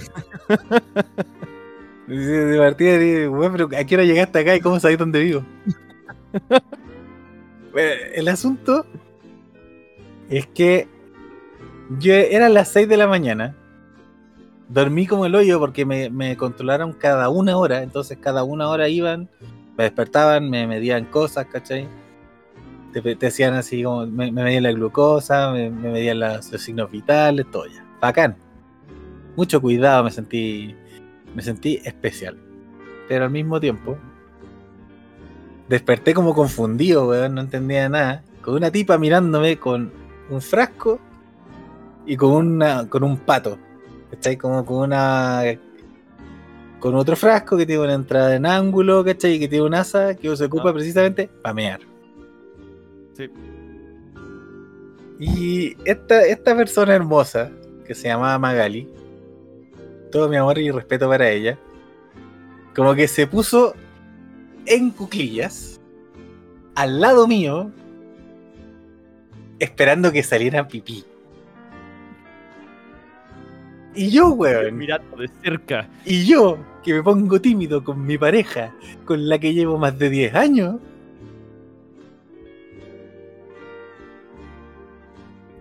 de 2.08 2.58
partida, 2.58 3.30
"Weón, 3.30 3.52
pero 3.52 3.70
¿a 3.78 3.84
qué 3.84 3.96
hora 3.96 4.04
llegaste 4.04 4.40
acá 4.40 4.56
y 4.56 4.60
cómo 4.62 4.80
sabés 4.80 4.98
dónde 4.98 5.20
vivo? 5.24 5.44
Bueno, 7.72 7.90
el 8.14 8.28
asunto 8.30 8.86
es 10.30 10.48
que 10.48 10.88
yo 12.00 12.14
eran 12.14 12.54
las 12.54 12.70
6 12.70 12.88
de 12.88 12.96
la 12.96 13.06
mañana. 13.06 13.54
Dormí 14.70 15.06
como 15.06 15.26
el 15.26 15.36
hoyo 15.36 15.60
porque 15.60 15.86
me, 15.86 16.10
me 16.10 16.38
controlaron 16.38 16.94
cada 16.94 17.28
una 17.28 17.58
hora. 17.58 17.84
Entonces, 17.84 18.18
cada 18.22 18.46
una 18.46 18.70
hora 18.70 18.88
iban, 18.88 19.28
me 19.78 19.84
despertaban, 19.84 20.50
me 20.50 20.66
medían 20.68 21.04
cosas, 21.04 21.48
¿cachai? 21.48 21.86
Te, 22.94 23.16
te 23.18 23.28
hacían 23.28 23.54
así 23.56 23.84
como, 23.84 24.06
me, 24.08 24.32
me 24.32 24.44
medían 24.46 24.64
la 24.64 24.72
glucosa, 24.72 25.52
me, 25.52 25.70
me 25.70 25.92
medían 25.92 26.20
las- 26.22 26.50
los 26.54 26.62
signos 26.62 26.90
vitales, 26.90 27.46
todo 27.52 27.66
ya. 27.66 27.86
Bacán. 28.00 28.38
Mucho 29.36 29.60
cuidado, 29.62 30.06
me 30.06 30.12
sentí, 30.12 30.74
me 31.36 31.42
sentí 31.42 31.82
especial. 31.84 32.38
Pero 33.08 33.26
al 33.26 33.32
mismo 33.32 33.60
tiempo, 33.60 33.98
desperté 35.70 36.14
como 36.14 36.34
confundido, 36.34 37.08
weón, 37.10 37.36
no 37.36 37.42
entendía 37.42 37.88
nada. 37.90 38.24
Con 38.42 38.56
una 38.56 38.72
tipa 38.72 38.98
mirándome 38.98 39.58
con 39.58 39.92
un 40.30 40.42
frasco 40.42 41.00
y 42.06 42.16
con 42.16 42.32
una 42.32 42.90
con 42.90 43.04
un 43.04 43.18
pato. 43.18 43.58
¿Cachai? 44.12 44.38
Como 44.38 44.66
con 44.66 44.78
una. 44.78 45.42
Con 46.80 46.96
otro 46.96 47.16
frasco 47.16 47.58
que 47.58 47.66
tiene 47.66 47.84
una 47.84 47.94
entrada 47.94 48.36
en 48.36 48.46
ángulo, 48.46 49.04
¿cachai? 49.04 49.34
Y 49.34 49.40
que 49.40 49.48
tiene 49.48 49.66
un 49.66 49.74
asa 49.74 50.16
que 50.16 50.36
se 50.36 50.46
ocupa 50.46 50.70
Ah. 50.70 50.74
precisamente 50.74 51.30
para 51.42 51.54
mear. 51.54 51.80
Sí. 53.14 53.30
Y 55.20 55.78
esta, 55.86 56.24
esta 56.26 56.56
persona 56.56 56.94
hermosa, 56.94 57.50
que 57.86 57.96
se 57.96 58.10
llamaba 58.10 58.38
Magali, 58.38 58.88
todo 60.12 60.30
mi 60.30 60.38
amor 60.38 60.58
y 60.58 60.72
respeto 60.72 61.08
para 61.10 61.30
ella, 61.30 61.58
como 62.76 62.94
que 62.96 63.08
se 63.08 63.28
puso 63.28 63.74
en 64.66 64.92
cuclillas, 64.92 65.80
al 66.76 67.00
lado 67.00 67.28
mío, 67.28 67.72
esperando 69.60 70.12
que 70.12 70.24
saliera 70.24 70.68
pipí. 70.68 71.06
Y 73.96 74.10
yo, 74.10 74.30
weón, 74.30 74.78
Mirando 74.78 75.16
de 75.18 75.30
cerca. 75.42 75.88
y 76.06 76.26
yo, 76.26 76.58
que 76.84 76.94
me 76.94 77.02
pongo 77.02 77.40
tímido 77.40 77.84
con 77.84 78.06
mi 78.06 78.18
pareja, 78.18 78.74
con 79.06 79.30
la 79.30 79.40
que 79.40 79.54
llevo 79.54 79.78
más 79.78 79.98
de 79.98 80.10
10 80.10 80.36
años. 80.36 80.76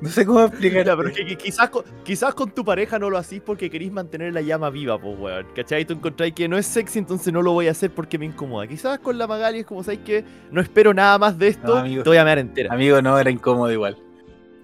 No 0.05 0.11
sé 0.11 0.27
cómo 0.27 0.45
explicar. 0.45 0.85
Pero 0.85 1.09
es 1.09 1.17
que, 1.17 1.25
que 1.25 1.37
quizás, 1.37 1.71
con, 1.71 1.83
quizás 2.05 2.35
con 2.35 2.51
tu 2.51 2.63
pareja 2.63 2.99
no 2.99 3.09
lo 3.09 3.17
hacís 3.17 3.41
porque 3.41 3.71
querís 3.71 3.91
mantener 3.91 4.35
la 4.35 4.43
llama 4.43 4.69
viva, 4.69 5.01
pues, 5.01 5.19
weón. 5.19 5.47
¿Cachai? 5.57 5.87
Tú 5.87 5.95
encontráis 5.95 6.35
que 6.35 6.47
no 6.47 6.59
es 6.59 6.67
sexy, 6.67 6.99
entonces 6.99 7.33
no 7.33 7.41
lo 7.41 7.53
voy 7.53 7.69
a 7.69 7.71
hacer 7.71 7.91
porque 7.91 8.19
me 8.19 8.27
incomoda. 8.27 8.67
Quizás 8.67 8.99
con 8.99 9.17
la 9.17 9.27
Magali 9.27 9.61
es 9.61 9.65
como, 9.67 9.83
¿sabes 9.83 10.01
que 10.01 10.23
No 10.51 10.61
espero 10.61 10.93
nada 10.93 11.17
más 11.19 11.39
de 11.39 11.49
esto, 11.49 11.69
No, 11.75 11.81
amigo. 11.81 12.03
te 12.03 12.11
voy 12.11 12.19
a 12.19 12.25
mear 12.25 12.39
entera. 12.39 12.75
Amigo, 12.75 13.01
no, 13.01 13.19
era 13.19 13.31
incómodo 13.31 13.73
igual. 13.73 13.97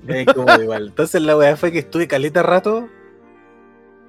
Era 0.07 0.21
incómodo 0.21 0.63
igual. 0.63 0.89
Entonces 0.89 1.23
la 1.23 1.35
weá 1.35 1.57
fue 1.57 1.73
que 1.73 1.79
estuve 1.79 2.07
caleta 2.07 2.43
rato. 2.43 2.87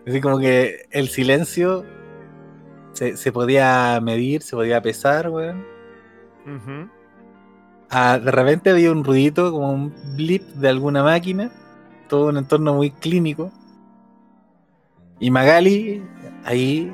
Así 0.05 0.19
como 0.19 0.37
que 0.37 0.85
el 0.91 1.07
silencio 1.07 1.85
se, 2.91 3.15
se 3.15 3.31
podía 3.31 3.99
medir, 4.01 4.41
se 4.41 4.57
podía 4.57 4.81
pesar, 4.81 5.29
weón. 5.29 5.63
Ujú. 6.45 6.89
Ah, 7.93 8.17
de 8.17 8.31
repente 8.31 8.69
había 8.69 8.89
un 8.89 9.03
ruidito, 9.03 9.51
como 9.51 9.69
un 9.73 9.93
blip 10.15 10.43
de 10.55 10.69
alguna 10.69 11.03
máquina. 11.03 11.51
Todo 12.07 12.29
un 12.29 12.37
entorno 12.37 12.73
muy 12.73 12.91
clínico. 12.91 13.51
Y 15.19 15.29
Magali, 15.29 16.01
ahí, 16.45 16.89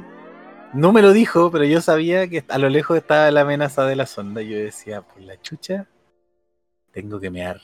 no 0.73 0.91
me 0.91 1.03
lo 1.03 1.13
dijo, 1.13 1.51
pero 1.51 1.65
yo 1.65 1.81
sabía 1.81 2.27
que 2.27 2.43
a 2.49 2.57
lo 2.57 2.69
lejos 2.69 2.97
estaba 2.97 3.29
la 3.29 3.41
amenaza 3.41 3.85
de 3.85 3.95
la 3.95 4.07
sonda. 4.07 4.41
Yo 4.41 4.57
decía, 4.57 5.03
por 5.03 5.21
la 5.21 5.39
chucha, 5.39 5.87
tengo 6.91 7.19
que 7.19 7.29
mear. 7.29 7.61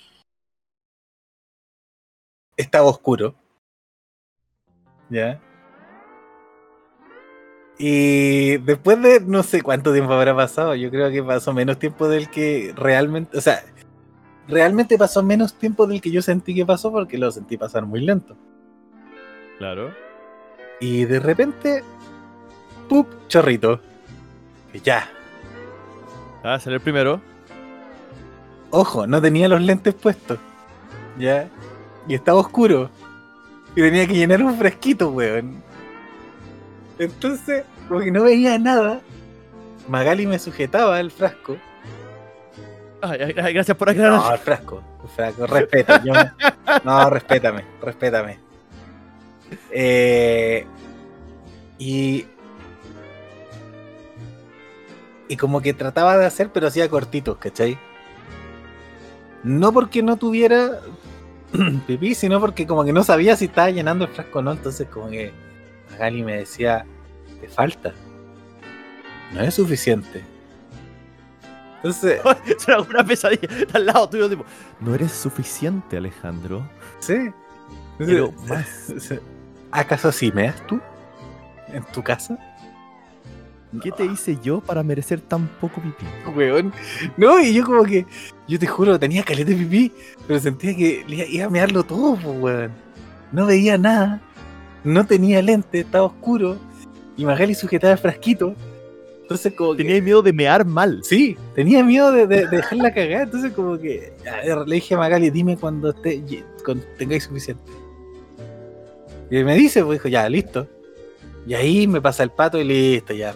Estaba 2.56 2.86
oscuro. 2.86 3.36
¿Ya? 5.10 5.42
Y 7.78 8.58
después 8.58 9.02
de 9.02 9.20
no 9.22 9.44
sé 9.44 9.62
cuánto 9.62 9.92
tiempo 9.92 10.14
habrá 10.14 10.36
pasado, 10.36 10.76
yo 10.76 10.90
creo 10.90 11.10
que 11.10 11.24
pasó 11.24 11.54
menos 11.54 11.80
tiempo 11.80 12.08
del 12.08 12.30
que 12.30 12.74
realmente, 12.76 13.38
o 13.38 13.42
sea, 13.42 13.64
realmente 14.48 14.98
pasó 14.98 15.24
menos 15.24 15.54
tiempo 15.56 15.88
del 15.88 16.02
que 16.02 16.12
yo 16.12 16.22
sentí 16.22 16.54
que 16.54 16.66
pasó 16.66 16.92
porque 16.92 17.18
lo 17.18 17.32
sentí 17.32 17.58
pasar 17.58 17.86
muy 17.86 18.02
lento. 18.02 18.36
Claro. 19.58 19.92
Y 20.80 21.06
de 21.06 21.20
repente, 21.20 21.84
¡pup! 22.90 23.08
Chorrito. 23.28 23.80
Y 24.74 24.80
ya. 24.82 25.10
Ah, 26.44 26.60
salió 26.60 26.78
el 26.78 26.84
primero. 26.84 27.22
Ojo, 28.70 29.08
no 29.08 29.22
tenía 29.22 29.48
los 29.48 29.62
lentes 29.62 29.94
puestos. 29.94 30.38
Ya. 31.18 31.48
Y 32.08 32.16
estaba 32.16 32.40
oscuro. 32.40 32.90
Y 33.76 33.82
tenía 33.82 34.08
que 34.08 34.14
llenar 34.14 34.44
un 34.44 34.58
fresquito, 34.58 35.10
weón. 35.10 35.64
Entonces, 37.00 37.64
como 37.88 38.02
que 38.02 38.12
no 38.12 38.24
veía 38.24 38.58
nada. 38.58 39.02
Magali 39.88 40.26
me 40.28 40.40
sujetaba 40.40 41.00
el 41.00 41.12
frasco. 41.12 41.58
Ay, 43.02 43.20
ay, 43.22 43.36
ay, 43.38 43.54
gracias 43.54 43.76
por 43.76 43.90
aclarar. 43.90 44.14
No, 44.14 44.32
el 44.32 44.40
frasco. 44.40 44.82
El 45.04 45.10
frasco, 45.10 45.48
respeta. 45.48 46.02
yo 46.04 46.14
No, 46.84 47.10
respétame, 47.10 47.66
respétame. 47.82 48.40
Eh, 49.72 50.66
y. 51.78 52.26
Y 55.28 55.38
como 55.38 55.62
que 55.62 55.74
trataba 55.74 56.18
de 56.18 56.26
hacer, 56.26 56.50
pero 56.54 56.68
hacía 56.68 56.90
cortitos, 56.90 57.38
¿cachai? 57.38 57.78
No 59.44 59.74
porque 59.74 60.04
no 60.04 60.18
tuviera 60.18 60.80
pipí, 61.88 62.16
sino 62.16 62.40
porque 62.40 62.68
como 62.68 62.86
que 62.86 62.94
no 62.94 63.04
sabía 63.04 63.36
si 63.36 63.46
estaba 63.46 63.70
llenando 63.72 64.06
el 64.06 64.12
frasco 64.12 64.40
o 64.40 64.42
no. 64.42 64.52
Entonces, 64.52 64.88
como 64.88 65.10
que 65.10 65.34
Magali 65.94 66.24
me 66.24 66.38
decía: 66.38 66.86
Te 67.42 67.48
falta. 67.48 67.94
No 69.34 69.42
es 69.42 69.56
suficiente. 69.56 70.24
Entonces, 71.78 72.22
Será 72.58 72.82
una 72.82 73.04
pesadilla. 73.04 73.48
Está 73.60 73.78
al 73.78 73.86
lado 73.86 74.10
tuyo, 74.10 74.30
tipo. 74.30 74.46
No 74.80 74.94
eres 74.96 75.12
suficiente, 75.12 75.98
Alejandro. 75.98 76.68
sí. 77.00 77.32
Quiero 77.98 78.34
Entonces, 78.42 79.22
¿Acaso 79.72 80.12
sí 80.12 80.32
meas 80.32 80.66
tú? 80.68 80.80
¿En 81.72 81.84
tu 81.86 82.04
casa? 82.04 82.38
¿Qué 83.82 83.92
te 83.92 84.06
hice 84.06 84.38
yo 84.44 84.62
para 84.62 84.84
merecer 84.84 85.20
tan 85.20 85.48
poco 85.48 85.82
pipí? 85.82 86.06
weón. 86.36 86.72
No, 87.18 87.40
y 87.40 87.54
yo 87.54 87.66
como 87.66 87.84
que, 87.84 88.06
yo 88.48 88.60
te 88.60 88.68
juro, 88.68 89.00
tenía 89.00 89.24
caleta 89.24 89.50
de 89.52 89.58
pipí, 89.58 89.92
pero 90.28 90.40
sentía 90.40 90.76
que 90.76 91.04
iba 91.08 91.46
a 91.46 91.50
mearlo 91.50 91.84
todo, 91.84 92.16
pues, 92.16 92.40
weón. 92.40 92.72
No 93.32 93.48
veía 93.48 93.78
nada, 93.80 94.22
no 94.84 95.06
tenía 95.06 95.42
lente, 95.42 95.80
estaba 95.82 96.06
oscuro, 96.06 96.58
y 97.18 97.26
Magali 97.26 97.56
sujetaba 97.56 97.94
el 97.94 98.00
frasquito. 98.00 98.54
Entonces 99.22 99.54
como 99.54 99.72
que- 99.76 99.84
Tenía 99.84 100.02
miedo 100.02 100.22
de 100.22 100.34
mear 100.34 100.66
mal. 100.66 101.00
Sí, 101.04 101.38
tenía 101.56 101.84
miedo 101.84 102.12
de, 102.12 102.28
de- 102.28 102.48
de 102.48 102.58
dejarla 102.58 102.94
cagar, 102.94 103.24
entonces 103.24 103.52
como 103.54 103.78
que 103.80 104.14
le 104.66 104.76
dije 104.76 104.96
a 104.96 104.98
Magali, 104.98 105.30
dime 105.30 105.58
cuando, 105.58 105.92
esté, 105.92 106.22
cuando 106.66 106.84
tengáis 106.98 107.24
suficiente. 107.24 107.64
Y 109.32 109.44
me 109.44 109.56
dice, 109.56 109.84
pues 109.84 110.00
dijo, 110.00 110.10
ya, 110.10 110.28
listo. 110.30 110.68
Y 111.48 111.54
ahí 111.56 111.88
me 111.88 112.02
pasa 112.02 112.24
el 112.24 112.30
pato 112.30 112.60
y 112.60 112.64
listo, 112.64 113.14
ya. 113.14 113.34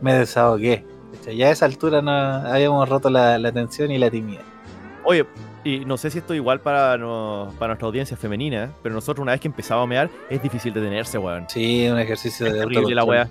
Me 0.00 0.12
desahogué. 0.14 0.84
Ya 1.34 1.46
a 1.48 1.50
esa 1.50 1.64
altura 1.64 2.02
no 2.02 2.10
habíamos 2.12 2.88
roto 2.88 3.08
la, 3.10 3.38
la 3.38 3.50
tensión 3.50 3.90
y 3.90 3.98
la 3.98 4.10
timidez. 4.10 4.42
Oye, 5.06 5.24
y 5.64 5.84
no 5.84 5.96
sé 5.96 6.10
si 6.10 6.18
esto 6.18 6.32
es 6.34 6.38
igual 6.38 6.60
para, 6.60 6.96
no- 6.98 7.52
para 7.58 7.68
nuestra 7.68 7.86
audiencia 7.86 8.16
femenina, 8.16 8.72
pero 8.82 8.94
nosotros 8.94 9.22
una 9.22 9.32
vez 9.32 9.40
que 9.40 9.48
empezamos 9.48 9.84
a 9.84 9.86
mear, 9.86 10.10
es 10.28 10.42
difícil 10.42 10.72
detenerse, 10.74 11.16
weón. 11.18 11.46
Sí, 11.48 11.88
un 11.88 11.98
ejercicio 11.98 12.46
Es 12.46 12.52
de 12.54 12.58
terrible 12.60 12.94
la 12.94 13.04
weá. 13.04 13.28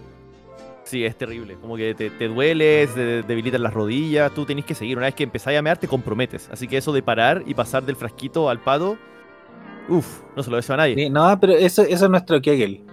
Sí, 0.84 1.04
es 1.04 1.18
terrible. 1.18 1.56
Como 1.60 1.76
que 1.76 1.96
te, 1.96 2.12
te 2.12 2.28
dueles, 2.28 2.94
te 2.94 3.24
debilitas 3.24 3.60
las 3.60 3.74
rodillas, 3.74 4.32
tú 4.34 4.46
tenés 4.46 4.66
que 4.66 4.76
seguir. 4.76 4.96
Una 4.98 5.08
vez 5.08 5.16
que 5.16 5.24
empezáis 5.24 5.58
a 5.58 5.62
mear, 5.62 5.78
te 5.78 5.88
comprometes. 5.88 6.48
Así 6.52 6.68
que 6.68 6.78
eso 6.78 6.94
de 6.94 7.02
parar 7.02 7.44
y 7.46 7.54
pasar 7.56 7.84
del 7.84 7.96
frasquito 7.96 8.50
al 8.50 8.60
pato, 8.60 8.96
uff, 9.90 10.22
no 10.36 10.44
se 10.44 10.50
lo 10.52 10.58
deseo 10.58 10.76
a 10.76 10.78
nadie. 10.78 10.96
Sí, 10.96 11.10
no, 11.10 11.38
pero 11.40 11.54
eso, 11.54 11.82
eso 11.82 12.06
es 12.06 12.12
nuestro 12.12 12.40
Kegel. 12.42 12.84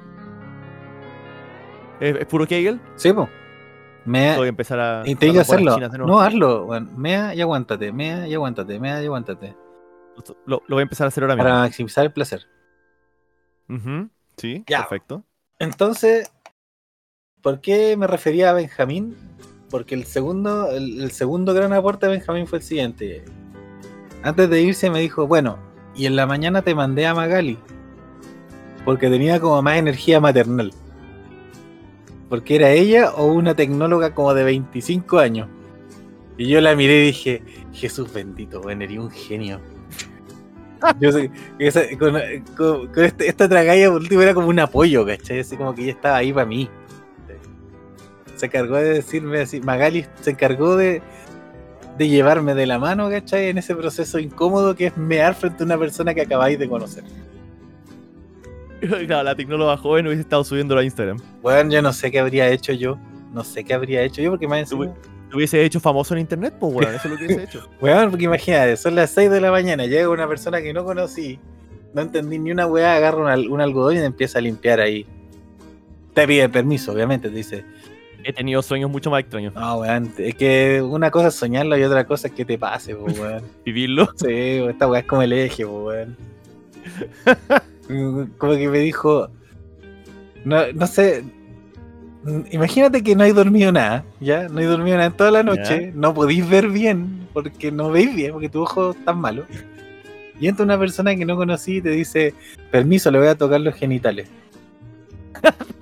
¿Es, 2.01 2.17
es 2.17 2.27
puro 2.27 2.47
Kegel? 2.47 2.81
Sí, 2.97 3.13
pues. 3.13 3.29
Mea, 4.05 4.33
Tengo 4.33 4.43
que 4.43 4.49
empezar 4.49 4.81
a. 4.81 5.03
y 5.07 5.37
a 5.37 5.41
hacerlo. 5.41 6.07
No, 6.07 6.21
hazlo. 6.21 6.69
Mea 6.97 7.35
y 7.35 7.41
aguántate, 7.41 7.93
mea 7.93 8.27
y 8.27 8.35
aguántate, 8.35 8.81
mea 8.81 9.03
y 9.03 9.07
aguántate. 9.07 9.55
Lo, 10.47 10.63
lo 10.67 10.77
voy 10.77 10.81
a 10.81 10.83
empezar 10.83 11.07
a 11.07 11.09
hacer 11.09 11.23
ahora 11.25 11.35
mismo. 11.37 11.49
Para 11.49 11.61
maximizar 11.61 12.05
el 12.05 12.13
placer. 12.13 12.43
Sí, 14.37 14.65
Ya. 14.69 14.81
perfecto. 14.81 15.25
Entonces, 15.59 16.33
¿por 17.41 17.61
qué 17.61 17.97
me 17.97 18.07
refería 18.07 18.51
a 18.51 18.55
Benjamín? 18.55 19.17
Porque 19.71 19.95
el 19.95 20.05
segundo, 20.05 20.71
el, 20.71 21.01
el 21.03 21.11
segundo 21.13 21.55
gran 21.55 21.73
aporte 21.73 22.07
de 22.07 22.13
Benjamín 22.13 22.47
fue 22.47 22.59
el 22.59 22.65
siguiente. 22.65 23.25
Antes 24.23 24.51
de 24.51 24.61
irse 24.61 24.91
me 24.91 25.01
dijo, 25.01 25.27
bueno, 25.27 25.59
y 25.95 26.07
en 26.07 26.17
la 26.17 26.27
mañana 26.27 26.63
te 26.63 26.75
mandé 26.75 27.07
a 27.07 27.15
Magali. 27.15 27.59
Porque 28.85 29.09
tenía 29.09 29.41
como 29.41 29.63
más 29.63 29.77
energía 29.79 30.21
maternal. 30.21 30.73
Porque 32.33 32.57
era 32.57 32.71
ella 32.71 33.13
o 33.13 33.27
una 33.27 33.55
tecnóloga 33.55 34.15
como 34.15 34.33
de 34.33 34.43
25 34.43 35.19
años. 35.19 35.51
Y 36.39 36.49
yo 36.49 36.63
la 36.63 36.75
miré 36.75 37.03
y 37.03 37.07
dije, 37.09 37.43
Jesús 37.75 38.11
bendito, 38.11 38.63
bueno, 38.63 38.87
un 39.03 39.11
genio. 39.11 39.61
Con 42.57 43.05
este- 43.05 43.29
esta 43.29 43.47
tragalla 43.51 43.91
por 43.91 44.01
último 44.01 44.23
era 44.23 44.33
como 44.33 44.47
un 44.49 44.59
apoyo, 44.61 45.05
¿cachai? 45.05 45.41
Así 45.41 45.59
como 45.59 45.75
que 45.75 45.83
ella 45.83 45.93
estaba 45.93 46.17
ahí 46.17 46.33
para 46.33 46.47
mí. 46.47 46.71
Se 48.37 48.47
encargó 48.47 48.77
de 48.77 48.95
decirme 48.95 49.43
así, 49.43 49.61
Magali 49.61 50.07
se 50.23 50.31
encargó 50.31 50.75
de, 50.75 51.03
de 51.99 52.09
llevarme 52.09 52.55
de 52.55 52.65
la 52.65 52.79
mano, 52.79 53.11
¿cachai? 53.11 53.51
En 53.51 53.59
ese 53.59 53.77
proceso 53.77 54.19
incómodo 54.19 54.75
que 54.75 54.87
es 54.87 54.97
mear 54.97 55.35
frente 55.35 55.65
a 55.65 55.67
una 55.67 55.77
persona 55.77 56.15
que 56.15 56.23
acabáis 56.23 56.59
de 56.59 56.67
conocer. 56.67 57.05
Claro, 59.07 59.23
la 59.23 59.35
tecnóloga 59.35 59.77
joven 59.77 60.07
hubiese 60.07 60.23
estado 60.23 60.45
subiéndolo 60.45 60.81
a 60.81 60.85
Instagram. 60.85 61.19
Bueno, 61.41 61.71
yo 61.71 61.83
no 61.83 61.93
sé 61.93 62.11
qué 62.11 62.19
habría 62.21 62.49
hecho 62.49 62.73
yo. 62.73 62.99
No 63.33 63.45
sé 63.45 63.65
qué 63.65 63.75
habría 63.75 64.03
hecho 64.03 64.21
yo 64.23 64.31
porque 64.31 64.47
más 64.49 64.59
encima... 64.61 64.93
Te 65.31 65.37
hubiese 65.37 65.65
hecho 65.65 65.81
famoso 65.81 66.13
en 66.15 66.21
internet, 66.21 66.53
pues, 66.61 66.75
weón. 66.75 66.95
Eso 66.95 67.05
es 67.09 67.11
lo 67.13 67.17
que 67.17 67.25
hubiese 67.25 67.45
hecho. 67.45 67.67
Weón, 67.81 68.11
porque 68.11 68.25
imagínate, 68.27 68.77
son 68.77 68.95
las 68.95 69.11
6 69.13 69.31
de 69.31 69.41
la 69.41 69.51
mañana, 69.51 69.87
llega 69.87 70.11
una 70.11 70.29
persona 70.29 70.61
que 70.61 70.75
no 70.75 70.85
conocí, 70.85 71.39
no 71.95 72.03
entendí 72.03 72.39
ni 72.39 72.51
una 72.53 72.67
weá, 72.67 72.97
agarra 72.97 73.17
un, 73.19 73.29
al- 73.29 73.49
un 73.49 73.61
algodón 73.63 73.95
y 73.97 74.01
te 74.01 74.05
empieza 74.05 74.39
a 74.41 74.43
limpiar 74.43 74.81
ahí. 74.81 75.07
Te 76.13 76.27
pide 76.27 76.47
permiso, 76.51 76.93
obviamente, 76.93 77.31
te 77.31 77.35
dice, 77.37 77.65
He 78.25 78.33
tenido 78.35 78.61
sueños 78.63 78.91
mucho 78.91 79.11
más 79.11 79.21
extraños. 79.21 79.55
no, 79.55 79.77
weón, 79.79 80.13
es 80.19 80.35
que 80.35 80.83
una 80.83 81.11
cosa 81.11 81.29
es 81.29 81.35
soñarlo 81.35 81.79
y 81.79 81.83
otra 81.83 82.05
cosa 82.07 82.29
es 82.29 82.35
que 82.35 82.45
te 82.45 82.59
pase, 82.59 82.95
po, 82.95 83.05
weón. 83.05 83.43
Vivirlo. 83.65 84.11
Sí, 84.17 84.27
esta 84.29 84.87
weá 84.87 85.01
es 85.01 85.07
como 85.07 85.23
el 85.23 85.33
eje, 85.33 85.65
po, 85.65 85.85
weón. 85.87 86.15
Como 87.87 88.55
que 88.55 88.69
me 88.69 88.79
dijo, 88.79 89.29
no, 90.45 90.73
no 90.73 90.87
sé, 90.87 91.25
imagínate 92.51 93.03
que 93.03 93.17
no 93.17 93.25
hay 93.25 93.33
dormido 93.33 93.73
nada, 93.73 94.05
¿ya? 94.21 94.49
No 94.49 94.61
hay 94.61 94.67
dormido 94.67 94.97
nada 94.97 95.09
en 95.09 95.17
toda 95.17 95.31
la 95.31 95.43
noche, 95.43 95.93
no 95.95 96.15
podéis 96.15 96.49
ver 96.49 96.69
bien, 96.69 97.29
porque 97.33 97.73
no 97.73 97.91
veis 97.91 98.15
bien, 98.15 98.33
porque 98.33 98.49
tu 98.49 98.63
ojo 98.63 98.93
está 98.93 99.13
malo. 99.13 99.45
Y 100.41 100.49
entra 100.49 100.65
una 100.65 100.79
persona 100.79 101.15
que 101.15 101.25
no 101.25 101.37
conocí 101.37 101.77
y 101.77 101.83
te 101.83 101.91
dice, 101.91 102.35
permiso, 102.71 103.11
le 103.11 103.19
voy 103.19 103.29
a 103.29 103.35
tocar 103.37 103.61
los 103.61 103.75
genitales. 103.75 104.29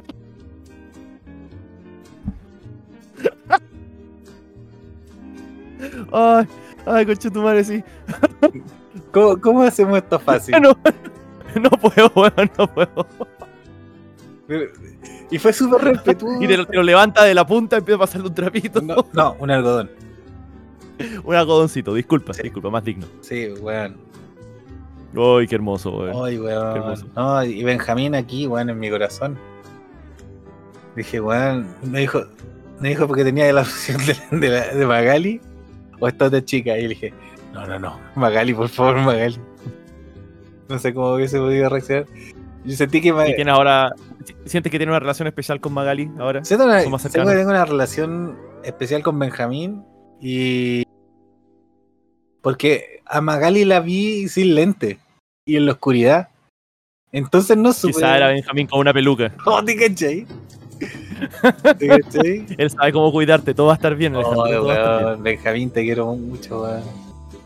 Ay, 6.12 6.44
ay, 6.86 7.06
concha 7.06 7.30
tu 7.30 7.40
madre, 7.40 7.62
sí. 7.62 7.84
¿Cómo, 9.12 9.40
cómo 9.40 9.62
hacemos 9.62 9.98
esto 9.98 10.18
fácil? 10.18 10.56
No, 10.60 10.76
no 11.60 11.70
puedo, 11.70 12.10
weón, 12.14 12.50
no 12.58 12.66
puedo. 12.74 13.06
Y 15.30 15.38
fue 15.38 15.52
súper 15.52 15.82
respetuoso. 15.82 16.38
Y 16.42 16.46
te 16.46 16.56
lo, 16.56 16.66
te 16.66 16.76
lo 16.76 16.82
levanta 16.82 17.24
de 17.24 17.34
la 17.34 17.46
punta 17.46 17.76
y 17.76 17.78
empieza 17.80 17.96
a 17.96 18.00
pasarle 18.00 18.28
un 18.28 18.34
trapito. 18.34 18.80
No, 18.80 19.06
no, 19.12 19.36
un 19.38 19.50
algodón. 19.50 19.90
Un 21.24 21.34
algodoncito, 21.34 21.94
disculpa, 21.94 22.34
Sí. 22.34 22.42
disculpa, 22.42 22.68
más 22.68 22.84
digno. 22.84 23.06
Sí, 23.22 23.48
weón. 23.62 23.96
Ay, 25.16 25.46
qué 25.46 25.54
hermoso, 25.54 25.90
weón. 25.96 26.24
Ay, 26.26 26.34
Qué 26.34 26.40
weón. 26.42 26.76
hermoso. 26.76 27.06
No, 27.16 27.42
y 27.44 27.64
Benjamín 27.64 28.14
aquí, 28.14 28.46
weón, 28.46 28.68
en 28.70 28.78
mi 28.78 28.90
corazón. 28.90 29.38
Dije, 30.96 31.20
weón, 31.20 31.68
me 31.82 32.00
dijo, 32.00 32.22
me 32.80 32.90
dijo 32.90 33.06
porque 33.06 33.24
tenía 33.24 33.50
la 33.52 33.62
opción 33.62 33.98
de, 34.04 34.38
de, 34.38 34.48
la- 34.50 34.74
de 34.74 34.86
Magali 34.86 35.40
o 36.00 36.06
esta 36.08 36.26
otra 36.26 36.44
chica. 36.44 36.76
Y 36.76 36.82
le 36.82 36.88
dije, 36.88 37.14
no, 37.54 37.66
no, 37.66 37.78
no, 37.78 37.98
Magali, 38.16 38.52
por 38.52 38.68
favor, 38.68 38.96
Magali. 38.98 39.38
No 40.70 40.78
sé 40.78 40.94
cómo 40.94 41.14
hubiese 41.14 41.38
podido 41.38 41.68
reaccionar. 41.68 42.06
Yo 42.64 42.76
sentí 42.76 43.00
que 43.00 43.08
¿Y 43.08 43.12
Magali. 43.12 43.34
tiene 43.36 43.50
ahora. 43.50 43.92
si- 44.24 44.34
¿Sientes 44.44 44.70
que 44.70 44.78
tiene 44.78 44.92
una 44.92 45.00
relación 45.00 45.26
especial 45.26 45.60
con 45.60 45.72
Magali 45.72 46.10
ahora? 46.18 46.44
Siento, 46.44 46.64
una- 46.64 46.82
que 46.82 46.88
tengo 47.10 47.50
una 47.50 47.64
relación 47.64 48.38
especial 48.64 49.02
con 49.02 49.18
Benjamín 49.18 49.82
y. 50.20 50.84
Porque 52.42 53.00
a 53.04 53.20
Magali 53.20 53.64
la 53.64 53.80
vi 53.80 54.28
sin 54.28 54.54
lente 54.54 54.98
y 55.44 55.56
en 55.56 55.66
la 55.66 55.72
oscuridad. 55.72 56.28
Entonces 57.12 57.56
no 57.56 57.72
supe. 57.72 57.94
Quizá 57.94 58.16
era 58.16 58.28
Benjamín 58.28 58.66
con 58.66 58.78
una 58.80 58.92
peluca. 58.92 59.32
Oh, 59.46 59.64
¿te 59.64 59.74
cachai? 59.76 60.26
¿Te 61.78 61.88
cachai? 61.88 62.46
Él 62.58 62.70
sabe 62.70 62.92
cómo 62.92 63.10
cuidarte, 63.10 63.54
todo 63.54 63.66
va 63.66 63.72
a 63.72 63.76
estar 63.76 63.94
bien. 63.96 64.14
Oh, 64.16 64.46
estar 64.46 65.04
bien. 65.04 65.22
Benjamín, 65.22 65.70
te 65.70 65.82
quiero 65.82 66.14
mucho, 66.14 66.62
weón. 66.62 66.82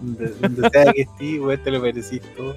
Donde, 0.01 0.29
donde 0.41 0.71
sea 0.71 0.93
que 0.93 1.03
estés, 1.03 1.41
weón, 1.41 1.63
te 1.63 1.71
lo 1.71 1.81
merecís 1.81 2.21
todo. 2.37 2.55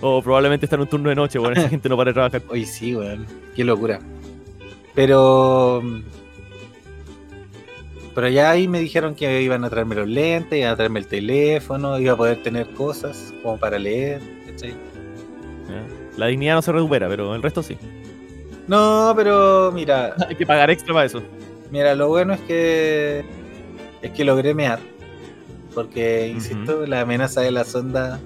O 0.00 0.22
probablemente 0.22 0.66
está 0.66 0.76
en 0.76 0.82
un 0.82 0.88
turno 0.88 1.08
de 1.10 1.14
noche, 1.14 1.38
weón. 1.38 1.56
Esa 1.56 1.68
gente 1.70 1.88
no 1.88 1.96
para 1.96 2.10
de 2.10 2.14
trabajar. 2.14 2.42
Oye, 2.48 2.66
sí, 2.66 2.94
weón. 2.94 3.26
Qué 3.54 3.64
locura. 3.64 4.00
Pero. 4.94 5.82
Pero 8.14 8.28
ya 8.28 8.50
ahí 8.50 8.66
me 8.66 8.80
dijeron 8.80 9.14
que 9.14 9.40
iban 9.40 9.64
a 9.64 9.70
traerme 9.70 9.94
los 9.94 10.08
lentes, 10.08 10.58
iban 10.58 10.72
a 10.72 10.76
traerme 10.76 10.98
el 10.98 11.06
teléfono, 11.06 11.98
iba 11.98 12.14
a 12.14 12.16
poder 12.16 12.42
tener 12.42 12.68
cosas 12.70 13.32
como 13.42 13.56
para 13.56 13.78
leer, 13.78 14.20
¿cachai? 14.46 14.74
La 16.16 16.26
dignidad 16.26 16.56
no 16.56 16.62
se 16.62 16.72
recupera, 16.72 17.08
pero 17.08 17.34
el 17.34 17.42
resto 17.42 17.62
sí. 17.62 17.78
No, 18.66 19.12
pero 19.16 19.70
mira, 19.72 20.14
Hay 20.28 20.34
que 20.34 20.44
pagar 20.44 20.70
extra 20.70 20.92
para 20.92 21.06
eso. 21.06 21.22
Mira, 21.70 21.94
lo 21.94 22.08
bueno 22.08 22.34
es 22.34 22.40
que 22.40 23.24
es 24.02 24.10
que 24.10 24.24
logré 24.24 24.54
mear. 24.54 24.80
Porque, 25.74 26.28
insisto, 26.28 26.84
la 26.86 27.02
amenaza 27.02 27.42
de 27.42 27.52
la 27.52 27.62
sonda 27.62 28.18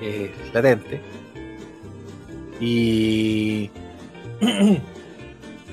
es 0.00 0.30
latente. 0.52 1.00
Y. 2.60 3.70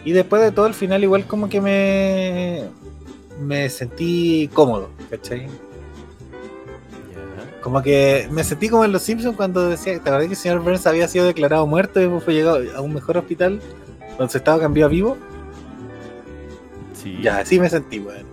y 0.06 0.12
después 0.12 0.42
de 0.42 0.52
todo, 0.52 0.66
al 0.66 0.74
final, 0.74 1.04
igual 1.04 1.26
como 1.26 1.50
que 1.50 1.62
me. 1.62 2.64
Me 3.40 3.70
sentí 3.70 4.50
cómodo, 4.54 4.90
¿cachai? 5.10 5.48
Como 7.62 7.82
que 7.82 8.28
me 8.30 8.44
sentí 8.44 8.68
como 8.68 8.84
en 8.84 8.92
Los 8.92 9.04
Simpsons 9.04 9.38
cuando 9.38 9.70
decía, 9.70 9.94
¿te 9.94 10.00
acuerdas 10.00 10.26
que 10.26 10.34
el 10.34 10.38
señor 10.38 10.60
Burns 10.60 10.86
había 10.86 11.08
sido 11.08 11.26
declarado 11.26 11.66
muerto 11.66 12.02
y 12.02 12.20
fue 12.20 12.34
llegado 12.34 12.62
a 12.76 12.82
un 12.82 12.94
mejor 12.94 13.18
hospital? 13.18 13.62
Donde 14.18 14.32
se 14.32 14.38
estaba 14.38 14.60
cambiado 14.60 14.90
a 14.90 14.92
vivo. 14.92 15.18
Sí. 16.94 17.20
Ya, 17.22 17.40
así 17.40 17.60
me 17.60 17.70
sentí, 17.70 18.00
weón. 18.00 18.33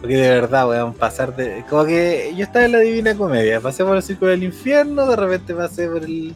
Porque 0.00 0.16
de 0.16 0.28
verdad, 0.28 0.68
weón, 0.68 0.94
pasar 0.94 1.34
de. 1.34 1.64
Como 1.68 1.84
que 1.84 2.32
yo 2.36 2.44
estaba 2.44 2.64
en 2.64 2.72
la 2.72 2.78
divina 2.78 3.14
comedia, 3.16 3.60
pasé 3.60 3.84
por 3.84 3.96
el 3.96 4.02
círculo 4.02 4.30
del 4.30 4.44
infierno, 4.44 5.06
de 5.06 5.16
repente 5.16 5.54
pasé 5.54 5.88
por 5.88 6.04
el. 6.04 6.34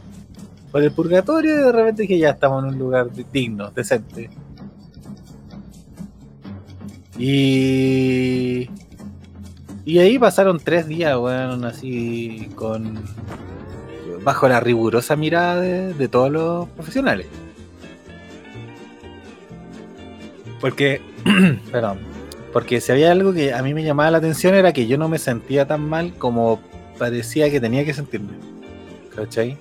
por 0.73 0.83
el 0.83 0.91
purgatorio 0.93 1.53
y 1.53 1.63
de 1.65 1.73
repente 1.73 2.03
dije 2.03 2.19
ya 2.19 2.31
estamos 2.31 2.65
en 2.65 2.71
un 2.71 2.79
lugar 2.79 3.13
di- 3.13 3.25
digno, 3.33 3.71
decente. 3.71 4.31
Y. 7.19 8.69
Y 9.85 9.99
ahí 9.99 10.19
pasaron 10.19 10.59
tres 10.61 10.87
días, 10.87 11.17
weón, 11.19 11.65
así 11.65 12.49
con. 12.55 13.01
bajo 14.25 14.49
la 14.49 14.61
rigurosa 14.61 15.17
mirada 15.17 15.61
de, 15.61 15.95
de 15.95 16.09
todos 16.09 16.31
los 16.31 16.69
profesionales. 16.71 17.27
Porque, 20.61 21.01
perdón, 21.73 21.99
porque 22.53 22.81
si 22.81 22.93
había 22.93 23.13
algo 23.13 23.33
que 23.33 23.53
a 23.55 23.63
mí 23.63 23.73
me 23.75 23.83
llamaba 23.85 24.11
la 24.11 24.19
atención 24.19 24.55
era 24.55 24.73
que 24.73 24.87
yo 24.87 24.99
no 24.99 25.09
me 25.09 25.19
sentía 25.19 25.67
tan 25.67 25.89
mal 25.89 26.15
como 26.15 26.61
parecía 26.99 27.51
que 27.51 27.61
tenía 27.61 27.85
que 27.85 27.95
sentirme. 27.95 28.33
¿Cachai? 29.17 29.57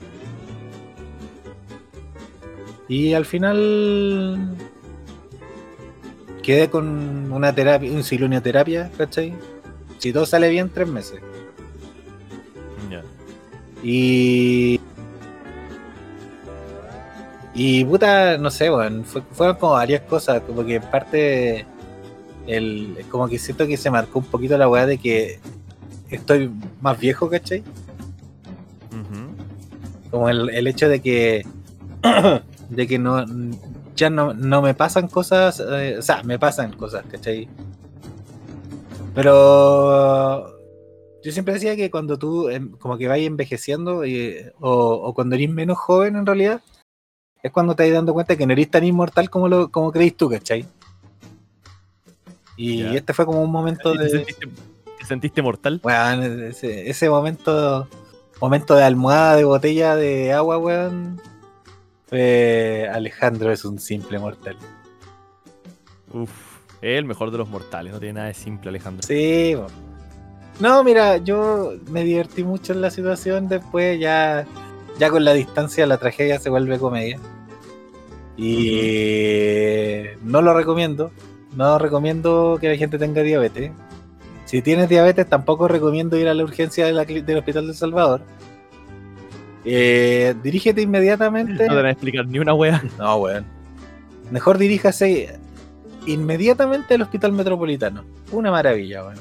Y 2.88 3.14
al 3.14 3.26
final 3.26 4.56
quedé 6.44 6.70
con 6.70 7.32
una 7.32 7.54
terapia, 7.54 7.92
un 7.92 8.04
silonioterapia, 8.04 8.90
¿cachai? 8.98 9.34
Si 10.00 10.12
todo 10.12 10.26
sale 10.26 10.50
bien, 10.50 10.70
tres 10.70 10.88
meses. 10.88 11.20
Ya. 12.90 13.02
Y. 13.84 14.80
Y 17.54 17.86
puta, 17.86 18.38
no 18.38 18.50
sé, 18.50 18.70
fue- 19.04 19.22
fueron 19.32 19.56
como 19.58 19.74
varias 19.74 20.02
cosas. 20.02 20.42
Como 20.42 20.66
que 20.66 20.76
en 20.76 20.82
parte. 20.84 21.66
El, 22.48 22.98
como 23.10 23.28
que 23.28 23.38
siento 23.40 23.68
que 23.68 23.78
se 23.78 23.92
marcó 23.92 24.20
un 24.20 24.26
poquito 24.26 24.58
la 24.58 24.68
weá 24.68 24.86
de 24.86 24.98
que 24.98 25.40
estoy 26.10 26.52
más 26.82 27.00
viejo, 27.00 27.30
¿cachai? 27.30 27.64
Como 30.10 30.28
el, 30.30 30.50
el 30.50 30.68
hecho 30.68 30.90
de 30.90 31.02
que. 31.02 31.46
de 32.70 32.88
que 32.88 33.00
no. 33.00 33.26
Ya 33.96 34.10
no, 34.10 34.34
no 34.34 34.62
me 34.62 34.74
pasan 34.74 35.08
cosas. 35.08 35.60
eh, 35.60 35.98
o 36.00 36.02
sea, 36.02 36.24
me 36.24 36.38
pasan 36.38 36.74
cosas, 36.74 37.06
¿cachai? 37.10 37.48
Pero. 39.16 40.58
Yo 41.24 41.32
siempre 41.32 41.54
decía 41.54 41.76
que 41.76 41.92
cuando 41.92 42.18
tú 42.18 42.50
em, 42.50 42.72
como 42.72 42.98
que 42.98 43.08
vas 43.08 43.20
envejeciendo 43.20 44.02
o, 44.60 44.72
o 44.72 45.14
cuando 45.14 45.36
eres 45.36 45.52
menos 45.52 45.78
joven 45.78 46.16
en 46.16 46.26
realidad, 46.26 46.62
es 47.44 47.52
cuando 47.52 47.76
te 47.76 47.84
vas 47.84 47.94
dando 47.94 48.14
cuenta 48.14 48.36
que 48.36 48.48
no 48.48 48.54
eres 48.54 48.72
tan 48.72 48.84
inmortal 48.84 49.30
como 49.30 49.48
lo 49.48 49.70
como 49.70 49.92
creís 49.92 50.18
tú, 50.18 50.30
¿cachai? 50.30 50.66
Y 52.62 52.96
este 52.96 53.14
fue 53.14 53.26
como 53.26 53.42
un 53.42 53.52
momento 53.52 53.94
¿Y 53.94 53.98
¿Te 53.98 54.04
de... 54.04 54.10
sentiste, 54.10 54.48
te 55.00 55.06
sentiste 55.06 55.42
mortal? 55.42 55.82
Weón, 55.84 56.44
ese, 56.44 56.90
ese 56.90 57.10
momento, 57.10 57.88
momento 58.40 58.76
de 58.76 58.84
almohada 58.84 59.36
de 59.36 59.44
botella 59.46 59.96
de 59.96 60.32
agua, 60.34 60.58
weón. 60.58 61.20
Alejandro 62.12 63.52
es 63.52 63.66
un 63.66 63.80
simple 63.80 64.20
mortal. 64.20 64.58
Uf, 66.14 66.30
es 66.82 67.00
el 67.00 67.06
mejor 67.06 67.32
de 67.32 67.38
los 67.38 67.50
mortales, 67.50 67.94
no 67.94 68.00
tiene 68.00 68.14
nada 68.14 68.28
de 68.28 68.34
simple, 68.34 68.70
Alejandro. 68.70 69.08
Sí, 69.08 69.56
no, 70.60 70.84
mira, 70.84 71.18
yo 71.18 71.74
me 71.90 72.04
divertí 72.04 72.44
mucho 72.44 72.74
en 72.74 72.82
la 72.82 72.92
situación. 72.92 73.48
Después, 73.48 74.00
ya, 74.00 74.46
ya 75.00 75.10
con 75.10 75.26
la 75.26 75.34
distancia, 75.34 75.88
la 75.88 75.98
tragedia 75.98 76.40
se 76.40 76.52
vuelve 76.52 76.78
comedia. 76.78 77.20
Y 78.38 80.04
no 80.22 80.42
lo 80.44 80.54
recomiendo. 80.54 81.12
No 81.56 81.78
recomiendo 81.78 82.58
que 82.60 82.70
la 82.70 82.78
gente 82.78 82.98
tenga 82.98 83.22
diabetes. 83.22 83.72
Si 84.46 84.62
tienes 84.62 84.90
diabetes, 84.90 85.28
tampoco 85.28 85.68
recomiendo 85.68 86.18
ir 86.18 86.28
a 86.28 86.34
la 86.34 86.44
urgencia 86.44 86.86
de 86.86 86.94
la 86.94 87.06
del 87.06 87.38
Hospital 87.38 87.68
del 87.68 87.76
Salvador. 87.76 88.22
Eh, 89.64 90.34
dirígete 90.44 90.82
inmediatamente. 90.82 91.64
No 91.68 91.70
te 91.70 91.76
van 91.76 91.86
a 91.86 91.92
explicar 91.92 92.28
ni 92.28 92.40
una 92.40 92.54
wea. 92.54 92.84
No, 92.98 93.16
weón. 93.18 93.46
Mejor 94.32 94.58
diríjase 94.58 95.40
inmediatamente 96.08 96.96
al 96.96 97.02
Hospital 97.04 97.34
Metropolitano. 97.34 98.04
Una 98.32 98.52
maravilla, 98.52 99.04
weón. 99.06 99.20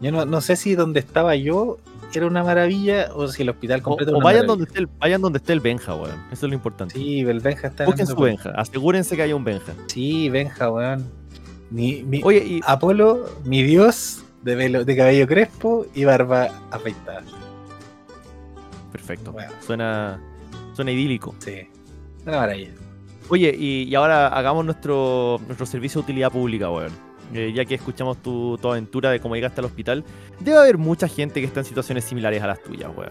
Yo 0.00 0.12
no, 0.12 0.26
no 0.26 0.40
sé 0.40 0.56
si 0.56 0.74
donde 0.74 1.00
estaba 1.00 1.34
yo 1.36 1.78
era 2.14 2.26
una 2.26 2.42
maravilla 2.42 3.08
o 3.14 3.28
si 3.28 3.42
el 3.42 3.50
hospital 3.50 3.82
completo 3.82 4.12
o 4.12 4.14
vayan, 4.20 4.24
maravilla. 4.46 4.46
donde 4.46 4.64
esté 4.64 4.78
el, 4.80 4.86
vayan 4.86 5.20
donde 5.22 5.36
esté 5.38 5.52
el 5.52 5.60
Benja, 5.60 5.94
weón. 5.94 6.16
Eso 6.32 6.46
es 6.46 6.50
lo 6.50 6.54
importante. 6.54 6.94
Sí, 6.94 7.20
el 7.20 7.40
Benja 7.40 7.68
está 7.68 7.84
en 7.84 7.90
Busquen 7.90 8.06
su. 8.06 8.16
Benja, 8.16 8.50
asegúrense 8.50 9.16
que 9.16 9.22
haya 9.22 9.36
un 9.36 9.44
Benja. 9.44 9.72
Sí, 9.88 10.28
Benja, 10.28 10.70
weón. 10.70 11.06
Mi, 11.70 12.02
mi- 12.04 12.22
Oye, 12.24 12.38
y 12.44 12.60
Apolo, 12.66 13.28
mi 13.44 13.62
dios 13.62 14.24
de, 14.42 14.54
velo, 14.54 14.84
de 14.84 14.96
cabello 14.96 15.26
crespo 15.26 15.86
y 15.94 16.04
barba 16.04 16.48
afeitada. 16.70 17.22
perfecto. 18.92 19.32
Bueno. 19.32 19.52
Suena, 19.60 20.20
suena 20.74 20.92
idílico. 20.92 21.34
Sí, 21.38 21.68
una 22.26 22.38
maravilla. 22.38 22.70
Oye, 23.28 23.54
y, 23.58 23.82
y 23.84 23.94
ahora 23.96 24.28
hagamos 24.28 24.64
nuestro, 24.64 25.40
nuestro 25.46 25.66
servicio 25.66 26.00
de 26.00 26.04
utilidad 26.04 26.30
pública, 26.30 26.70
weón. 26.70 26.92
Eh, 27.34 27.52
ya 27.54 27.64
que 27.64 27.74
escuchamos 27.74 28.18
tu, 28.22 28.56
tu 28.58 28.68
aventura 28.70 29.10
de 29.10 29.18
cómo 29.20 29.34
llegaste 29.34 29.60
al 29.60 29.64
hospital, 29.64 30.04
debe 30.40 30.58
haber 30.58 30.78
mucha 30.78 31.08
gente 31.08 31.40
que 31.40 31.46
está 31.46 31.60
en 31.60 31.66
situaciones 31.66 32.04
similares 32.04 32.42
a 32.42 32.46
las 32.46 32.62
tuyas, 32.62 32.88
weón. 32.96 33.10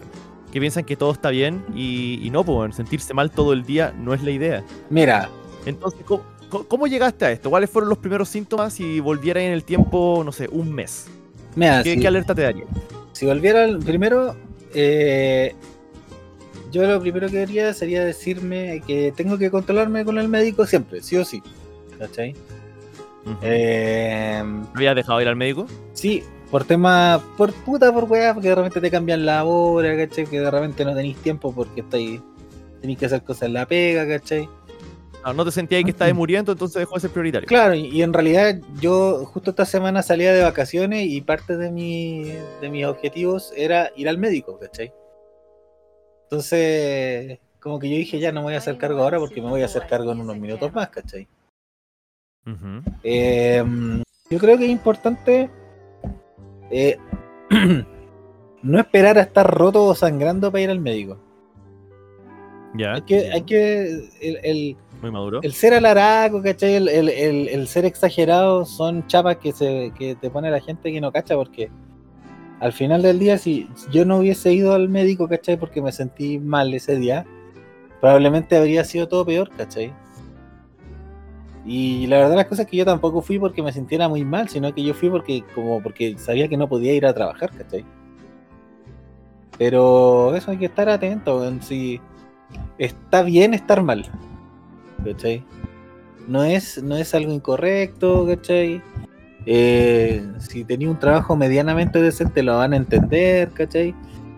Que 0.52 0.58
piensan 0.60 0.84
que 0.84 0.96
todo 0.96 1.12
está 1.12 1.28
bien 1.30 1.62
y, 1.74 2.20
y 2.26 2.30
no, 2.30 2.40
weón, 2.40 2.72
sentirse 2.72 3.12
mal 3.12 3.30
todo 3.30 3.52
el 3.52 3.64
día 3.64 3.92
no 3.98 4.14
es 4.14 4.22
la 4.22 4.30
idea. 4.30 4.64
Mira, 4.88 5.28
Entonces, 5.66 6.00
¿cómo, 6.68 6.86
llegaste 6.86 7.24
a 7.26 7.30
esto? 7.32 7.50
¿Cuáles 7.50 7.68
fueron 7.68 7.88
los 7.90 7.98
primeros 7.98 8.28
síntomas 8.28 8.72
si 8.72 9.00
volviera 9.00 9.42
en 9.42 9.52
el 9.52 9.64
tiempo, 9.64 10.22
no 10.24 10.32
sé, 10.32 10.48
un 10.50 10.72
mes? 10.72 11.08
mira, 11.54 11.82
¿Qué, 11.82 11.94
si- 11.94 12.00
qué 12.00 12.06
alerta 12.08 12.34
te 12.34 12.42
daría? 12.42 12.64
Si 13.12 13.26
volviera 13.26 13.64
al- 13.64 13.78
primero, 13.80 14.34
eh, 14.74 15.54
yo 16.72 16.86
lo 16.86 17.00
primero 17.00 17.28
que 17.28 17.42
haría 17.42 17.72
sería 17.74 18.04
decirme 18.04 18.82
que 18.86 19.12
tengo 19.16 19.36
que 19.38 19.50
controlarme 19.50 20.04
con 20.04 20.18
el 20.18 20.28
médico 20.28 20.64
siempre, 20.66 21.02
sí 21.02 21.16
o 21.16 21.24
sí. 21.24 21.42
¿Cachai? 21.98 22.34
Eh, 23.42 24.40
¿No 24.44 24.68
habías 24.74 24.94
dejado 24.94 25.20
ir 25.20 25.28
al 25.28 25.36
médico? 25.36 25.66
sí, 25.92 26.22
por 26.50 26.64
tema, 26.64 27.20
por 27.36 27.52
puta, 27.52 27.92
por 27.92 28.04
weá, 28.04 28.32
porque 28.32 28.48
de 28.50 28.54
repente 28.54 28.80
te 28.80 28.90
cambian 28.90 29.26
la 29.26 29.44
hora, 29.44 29.96
¿cachai? 29.96 30.26
Que 30.26 30.40
de 30.40 30.50
repente 30.50 30.84
no 30.84 30.94
tenéis 30.94 31.16
tiempo 31.16 31.52
porque 31.52 31.80
estáis, 31.80 32.20
tenéis 32.80 32.98
que 33.00 33.06
hacer 33.06 33.22
cosas 33.24 33.44
en 33.48 33.54
la 33.54 33.66
pega, 33.66 34.06
¿cachai? 34.06 34.48
No, 35.24 35.32
no 35.32 35.44
te 35.44 35.50
sentías 35.50 35.82
que 35.82 35.90
estabas 35.90 36.14
muriendo, 36.14 36.52
entonces 36.52 36.78
dejó 36.78 36.94
de 36.94 37.00
ser 37.00 37.10
prioritario. 37.10 37.48
Claro, 37.48 37.74
y, 37.74 37.86
y 37.86 38.02
en 38.02 38.12
realidad 38.12 38.60
yo 38.80 39.24
justo 39.24 39.50
esta 39.50 39.64
semana 39.64 40.04
salía 40.04 40.32
de 40.32 40.42
vacaciones 40.44 41.06
y 41.08 41.20
parte 41.20 41.56
de, 41.56 41.72
mi, 41.72 42.32
de 42.60 42.68
mis 42.70 42.86
objetivos 42.86 43.52
era 43.56 43.90
ir 43.96 44.08
al 44.08 44.18
médico, 44.18 44.56
¿cachai? 44.60 44.92
Entonces, 46.30 47.40
como 47.58 47.80
que 47.80 47.88
yo 47.90 47.96
dije, 47.96 48.20
ya 48.20 48.30
no 48.30 48.40
me 48.40 48.44
voy 48.44 48.54
a 48.54 48.58
hacer 48.58 48.78
cargo 48.78 49.02
ahora 49.02 49.18
porque 49.18 49.42
me 49.42 49.48
voy 49.48 49.62
a 49.62 49.66
hacer 49.66 49.86
cargo 49.88 50.12
en 50.12 50.20
unos 50.20 50.38
minutos 50.38 50.72
más, 50.72 50.90
¿cachai? 50.90 51.26
Eh, 53.02 53.64
yo 54.30 54.38
creo 54.38 54.56
que 54.58 54.64
es 54.66 54.70
importante 54.70 55.50
eh, 56.70 56.96
no 58.62 58.78
esperar 58.78 59.18
a 59.18 59.22
estar 59.22 59.46
roto 59.52 59.84
o 59.84 59.94
sangrando 59.94 60.50
para 60.50 60.62
ir 60.62 60.70
al 60.70 60.80
médico. 60.80 61.18
Ya. 62.74 62.94
Hay 62.94 63.02
que, 63.02 63.30
hay 63.32 63.42
que 63.42 63.84
el- 64.20 64.38
el, 64.42 64.76
Muy 65.00 65.10
maduro. 65.10 65.40
el 65.42 65.52
ser 65.52 65.74
alaraco, 65.74 66.42
¿cachai? 66.42 66.74
El, 66.74 66.88
el- 66.88 67.08
el- 67.08 67.48
el 67.48 67.68
ser 67.68 67.84
exagerado 67.84 68.64
son 68.66 69.06
chapas 69.06 69.36
que, 69.38 69.52
se, 69.52 69.92
que 69.98 70.14
te 70.14 70.28
pone 70.30 70.50
la 70.50 70.60
gente 70.60 70.92
que 70.92 71.00
no 71.00 71.10
cacha 71.12 71.34
porque 71.36 71.70
al 72.60 72.72
final 72.72 73.02
del 73.02 73.18
día 73.18 73.38
si 73.38 73.68
yo 73.90 74.04
no 74.04 74.18
hubiese 74.18 74.52
ido 74.52 74.72
al 74.74 74.88
médico, 74.88 75.28
¿cachai? 75.28 75.56
Porque 75.58 75.80
me 75.82 75.92
sentí 75.92 76.38
mal 76.38 76.72
ese 76.74 76.96
día, 76.96 77.24
probablemente 78.00 78.56
habría 78.56 78.84
sido 78.84 79.08
todo 79.08 79.24
peor, 79.24 79.50
¿cachai? 79.56 79.92
Y 81.66 82.06
la 82.06 82.18
verdad 82.18 82.36
las 82.36 82.46
cosas 82.46 82.66
que 82.66 82.76
yo 82.76 82.84
tampoco 82.84 83.20
fui 83.20 83.38
porque 83.38 83.62
me 83.62 83.72
sintiera 83.72 84.08
muy 84.08 84.24
mal, 84.24 84.48
sino 84.48 84.72
que 84.72 84.84
yo 84.84 84.94
fui 84.94 85.10
porque 85.10 85.42
como 85.54 85.82
porque 85.82 86.16
sabía 86.16 86.48
que 86.48 86.56
no 86.56 86.68
podía 86.68 86.94
ir 86.94 87.04
a 87.06 87.12
trabajar, 87.12 87.50
¿cachai? 87.50 87.84
Pero 89.58 90.36
eso 90.36 90.50
hay 90.52 90.58
que 90.58 90.66
estar 90.66 90.88
atento, 90.88 91.40
weón, 91.40 91.60
si 91.62 92.00
está 92.78 93.22
bien 93.22 93.52
estar 93.52 93.82
mal. 93.82 94.08
¿cachai? 95.04 95.44
No 96.28 96.44
es, 96.44 96.82
no 96.82 96.96
es 96.96 97.14
algo 97.14 97.32
incorrecto, 97.32 98.26
¿cachai? 98.26 98.82
Eh, 99.46 100.24
si 100.38 100.64
tenía 100.64 100.90
un 100.90 100.98
trabajo 100.98 101.36
medianamente 101.36 102.02
decente 102.02 102.42
lo 102.42 102.56
van 102.56 102.72
a 102.72 102.76
entender, 102.76 103.50
¿cachai? 103.50 103.94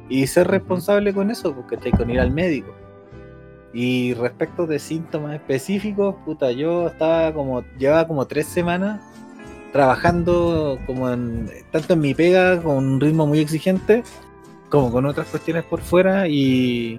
Y 0.08 0.26
ser 0.26 0.48
responsable 0.48 1.14
con 1.14 1.30
eso, 1.30 1.54
pues, 1.54 1.66
¿cachai? 1.66 1.92
Con 1.92 2.10
ir 2.10 2.20
al 2.20 2.30
médico. 2.30 2.74
Y 3.72 4.14
respecto 4.14 4.66
de 4.66 4.78
síntomas 4.78 5.34
específicos, 5.34 6.14
puta, 6.24 6.50
yo 6.52 6.86
estaba 6.88 7.32
como, 7.34 7.62
llevaba 7.78 8.06
como 8.06 8.26
tres 8.26 8.46
semanas 8.46 9.00
trabajando 9.72 10.78
como 10.86 11.10
en, 11.10 11.50
tanto 11.70 11.92
en 11.92 12.00
mi 12.00 12.14
pega 12.14 12.62
con 12.62 12.76
un 12.76 13.00
ritmo 13.00 13.26
muy 13.26 13.40
exigente, 13.40 14.02
como 14.70 14.90
con 14.90 15.04
otras 15.04 15.26
cuestiones 15.28 15.64
por 15.64 15.80
fuera 15.82 16.26
y, 16.28 16.98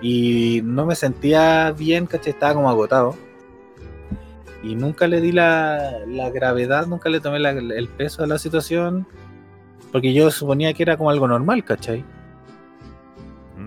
y 0.00 0.60
no 0.64 0.86
me 0.86 0.94
sentía 0.94 1.72
bien, 1.72 2.06
¿cachai? 2.06 2.32
Estaba 2.32 2.54
como 2.54 2.70
agotado. 2.70 3.16
Y 4.62 4.74
nunca 4.76 5.06
le 5.08 5.20
di 5.20 5.32
la, 5.32 5.98
la 6.06 6.30
gravedad, 6.30 6.86
nunca 6.86 7.08
le 7.08 7.20
tomé 7.20 7.38
la- 7.40 7.50
el 7.50 7.88
peso 7.88 8.22
de 8.22 8.28
la 8.28 8.38
situación, 8.38 9.06
porque 9.92 10.12
yo 10.12 10.30
suponía 10.30 10.72
que 10.74 10.82
era 10.84 10.96
como 10.96 11.10
algo 11.10 11.26
normal, 11.28 11.64
¿cachai? 11.64 12.04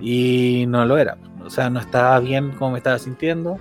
Y 0.02 0.66
no 0.68 0.86
lo 0.86 0.98
era. 0.98 1.18
O 1.50 1.52
sea, 1.52 1.68
no 1.72 1.80
estaba 1.80 2.20
bien 2.20 2.52
como 2.52 2.74
me 2.74 2.78
estaba 2.78 3.00
sintiendo. 3.00 3.58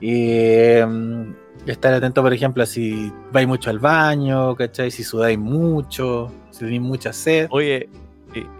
Y 0.00 0.32
em, 0.32 1.32
estar 1.64 1.94
atento, 1.94 2.22
por 2.22 2.32
ejemplo, 2.34 2.60
a 2.64 2.66
si 2.66 3.12
vais 3.30 3.46
mucho 3.46 3.70
al 3.70 3.78
baño, 3.78 4.56
¿cachai? 4.56 4.90
Si 4.90 5.04
sudáis 5.04 5.38
mucho, 5.38 6.32
si 6.50 6.64
tenéis 6.64 6.80
mucha 6.80 7.12
sed. 7.12 7.46
Oye, 7.52 7.88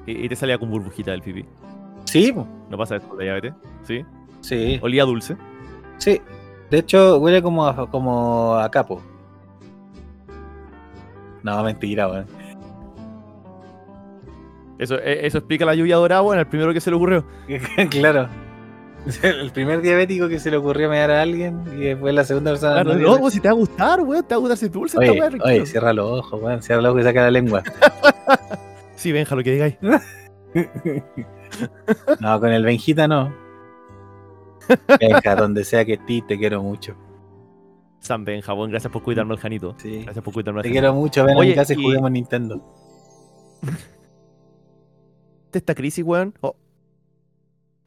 y, 0.07 0.29
te 0.29 0.37
salía 0.37 0.57
con 0.57 0.70
burbujita 0.70 1.11
del 1.11 1.20
pipí. 1.20 1.45
Sí, 2.05 2.33
¿No 2.70 2.79
pasa 2.79 2.95
esto 2.95 3.16
de 3.16 3.25
diabetes? 3.25 3.55
¿Sí? 3.83 4.05
sí, 4.41 4.79
¿Olía 4.83 5.03
dulce? 5.03 5.37
sí. 5.99 6.20
De 6.70 6.79
hecho, 6.79 7.18
huele 7.18 7.43
como 7.43 7.66
a, 7.66 7.91
como 7.91 8.55
a 8.55 8.70
capo. 8.70 9.03
No, 11.43 11.61
mentira, 11.64 12.09
weón. 12.09 12.27
Eso, 14.79 14.99
e- 14.99 15.27
eso 15.27 15.39
explica 15.39 15.64
la 15.64 15.75
lluvia 15.75 15.97
dorada, 15.97 16.20
bueno, 16.23 16.41
el 16.41 16.47
primero 16.47 16.73
que 16.73 16.81
se 16.81 16.91
le 16.91 16.97
ocurrió. 16.97 17.25
claro. 17.91 18.29
El 19.23 19.51
primer 19.51 19.81
diabético 19.83 20.29
que 20.29 20.39
se 20.39 20.49
le 20.51 20.57
ocurrió 20.57 20.89
mear 20.89 21.11
a 21.11 21.23
alguien 21.23 21.62
y 21.77 21.81
después 21.87 22.14
la 22.14 22.23
segunda 22.25 22.53
persona. 22.53 22.83
Claro, 22.83 22.95
no 22.99 23.09
no, 23.14 23.18
pues 23.18 23.35
si 23.35 23.41
te 23.41 23.49
va 23.49 23.53
a 23.53 23.57
gustar, 23.57 24.01
weón, 24.01 24.23
te 24.25 24.35
va 24.35 24.37
a 24.37 24.41
gustar 24.41 24.57
si 24.59 24.68
dulce 24.68 24.97
esta 25.01 25.11
Oye, 25.11 25.20
tranquilo. 25.39 25.66
cierra 25.66 25.93
los 25.93 26.20
ojos, 26.20 26.41
weón. 26.41 26.62
Cierra 26.62 26.83
los 26.83 26.91
ojos 26.91 27.01
y 27.03 27.05
saca 27.05 27.23
la 27.23 27.31
lengua. 27.31 27.62
Sí, 28.95 29.11
Benja, 29.11 29.35
lo 29.35 29.43
que 29.43 29.51
digáis. 29.53 29.77
No, 32.20 32.41
con 32.41 32.51
el 32.53 32.64
Benjita 32.64 33.09
no. 33.09 33.35
Benja, 35.01 35.35
donde 35.35 35.64
sea 35.64 35.85
que 35.85 35.95
estés, 35.95 36.25
te 36.29 36.39
quiero 36.39 36.62
mucho. 36.62 36.95
San 37.99 38.25
Benja, 38.25 38.55
weón, 38.55 38.70
gracias 38.70 38.93
por 38.93 39.03
cuidarme 39.03 39.35
al 39.35 39.41
Janito. 39.41 39.75
Sí. 39.79 40.03
Gracias 40.05 40.25
por 40.25 40.33
cuidarme 40.33 40.61
al 40.61 40.62
Te 40.62 40.68
Janito. 40.68 40.81
quiero 40.81 40.95
mucho. 40.95 41.25
Ven 41.25 41.37
a 41.37 41.41
Oye, 41.41 41.49
mi 41.51 41.55
casa 41.57 41.75
y 41.75 41.81
y- 41.81 41.83
juguemos 41.83 42.11
Nintendo. 42.12 42.62
Esta 45.59 45.74
crisis, 45.74 46.05
weón. 46.05 46.34
Oh, 46.40 46.57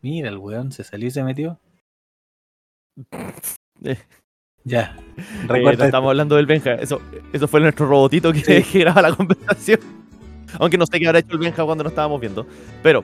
Mira, 0.02 0.30
el 0.30 0.38
weón 0.38 0.72
se 0.72 0.84
salió 0.84 1.08
y 1.08 1.12
se 1.12 1.24
metió. 1.24 1.60
eh, 3.84 3.98
Ya. 4.64 4.96
Eh, 5.18 5.24
Recuerda. 5.48 5.86
estamos 5.86 6.10
hablando 6.10 6.36
del 6.36 6.46
Benja. 6.46 6.74
Eso, 6.76 7.02
eso 7.34 7.48
fue 7.48 7.60
nuestro 7.60 7.88
robotito 7.88 8.32
que, 8.34 8.40
Sí. 8.40 8.64
que 8.72 8.80
graba 8.80 9.02
la 9.02 9.16
conversación. 9.16 9.80
Aunque 10.60 10.78
no 10.78 10.86
sé 10.86 11.00
qué 11.00 11.08
habrá 11.08 11.20
hecho 11.20 11.34
el 11.34 11.40
Benja 11.40 11.64
cuando 11.66 11.84
nos 11.84 11.92
estábamos 11.92 12.20
viendo. 12.22 12.46
Pero, 12.82 13.04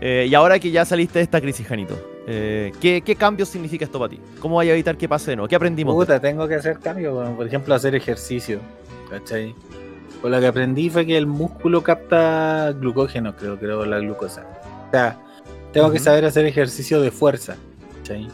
eh, 0.00 0.26
y 0.28 0.34
ahora 0.34 0.58
que 0.58 0.70
ya 0.70 0.84
saliste 0.84 1.18
de 1.20 1.22
esta 1.24 1.40
crisis, 1.40 1.66
Janito, 1.66 1.96
eh, 2.26 2.72
¿qué, 2.80 3.02
¿qué 3.02 3.16
cambios 3.16 3.48
significa 3.48 3.84
esto 3.84 3.98
para 3.98 4.10
ti? 4.10 4.20
¿Cómo 4.40 4.56
vaya 4.56 4.72
a 4.72 4.74
evitar 4.74 4.96
que 4.96 5.08
pase 5.08 5.30
de 5.30 5.36
nuevo? 5.36 5.48
¿Qué 5.48 5.56
aprendimos? 5.56 5.94
Puta, 5.94 6.20
tengo 6.20 6.46
que 6.48 6.56
hacer 6.56 6.78
cambios, 6.80 7.14
bueno, 7.14 7.34
por 7.36 7.46
ejemplo, 7.46 7.74
hacer 7.74 7.94
ejercicio. 7.94 8.60
¿Cachai? 9.08 9.54
Pues 10.22 10.32
lo 10.32 10.40
que 10.40 10.46
aprendí 10.46 10.88
fue 10.88 11.04
que 11.04 11.18
el 11.18 11.26
músculo 11.26 11.82
capta 11.82 12.72
glucógeno, 12.72 13.34
creo, 13.34 13.58
creo, 13.58 13.84
la 13.84 13.98
glucosa. 13.98 14.46
O 14.86 14.90
sea, 14.92 15.18
tengo 15.72 15.90
que 15.90 15.98
saber 15.98 16.24
hacer 16.24 16.46
ejercicio 16.46 17.02
de 17.02 17.10
fuerza. 17.10 17.56
¿Cachai? 17.98 18.28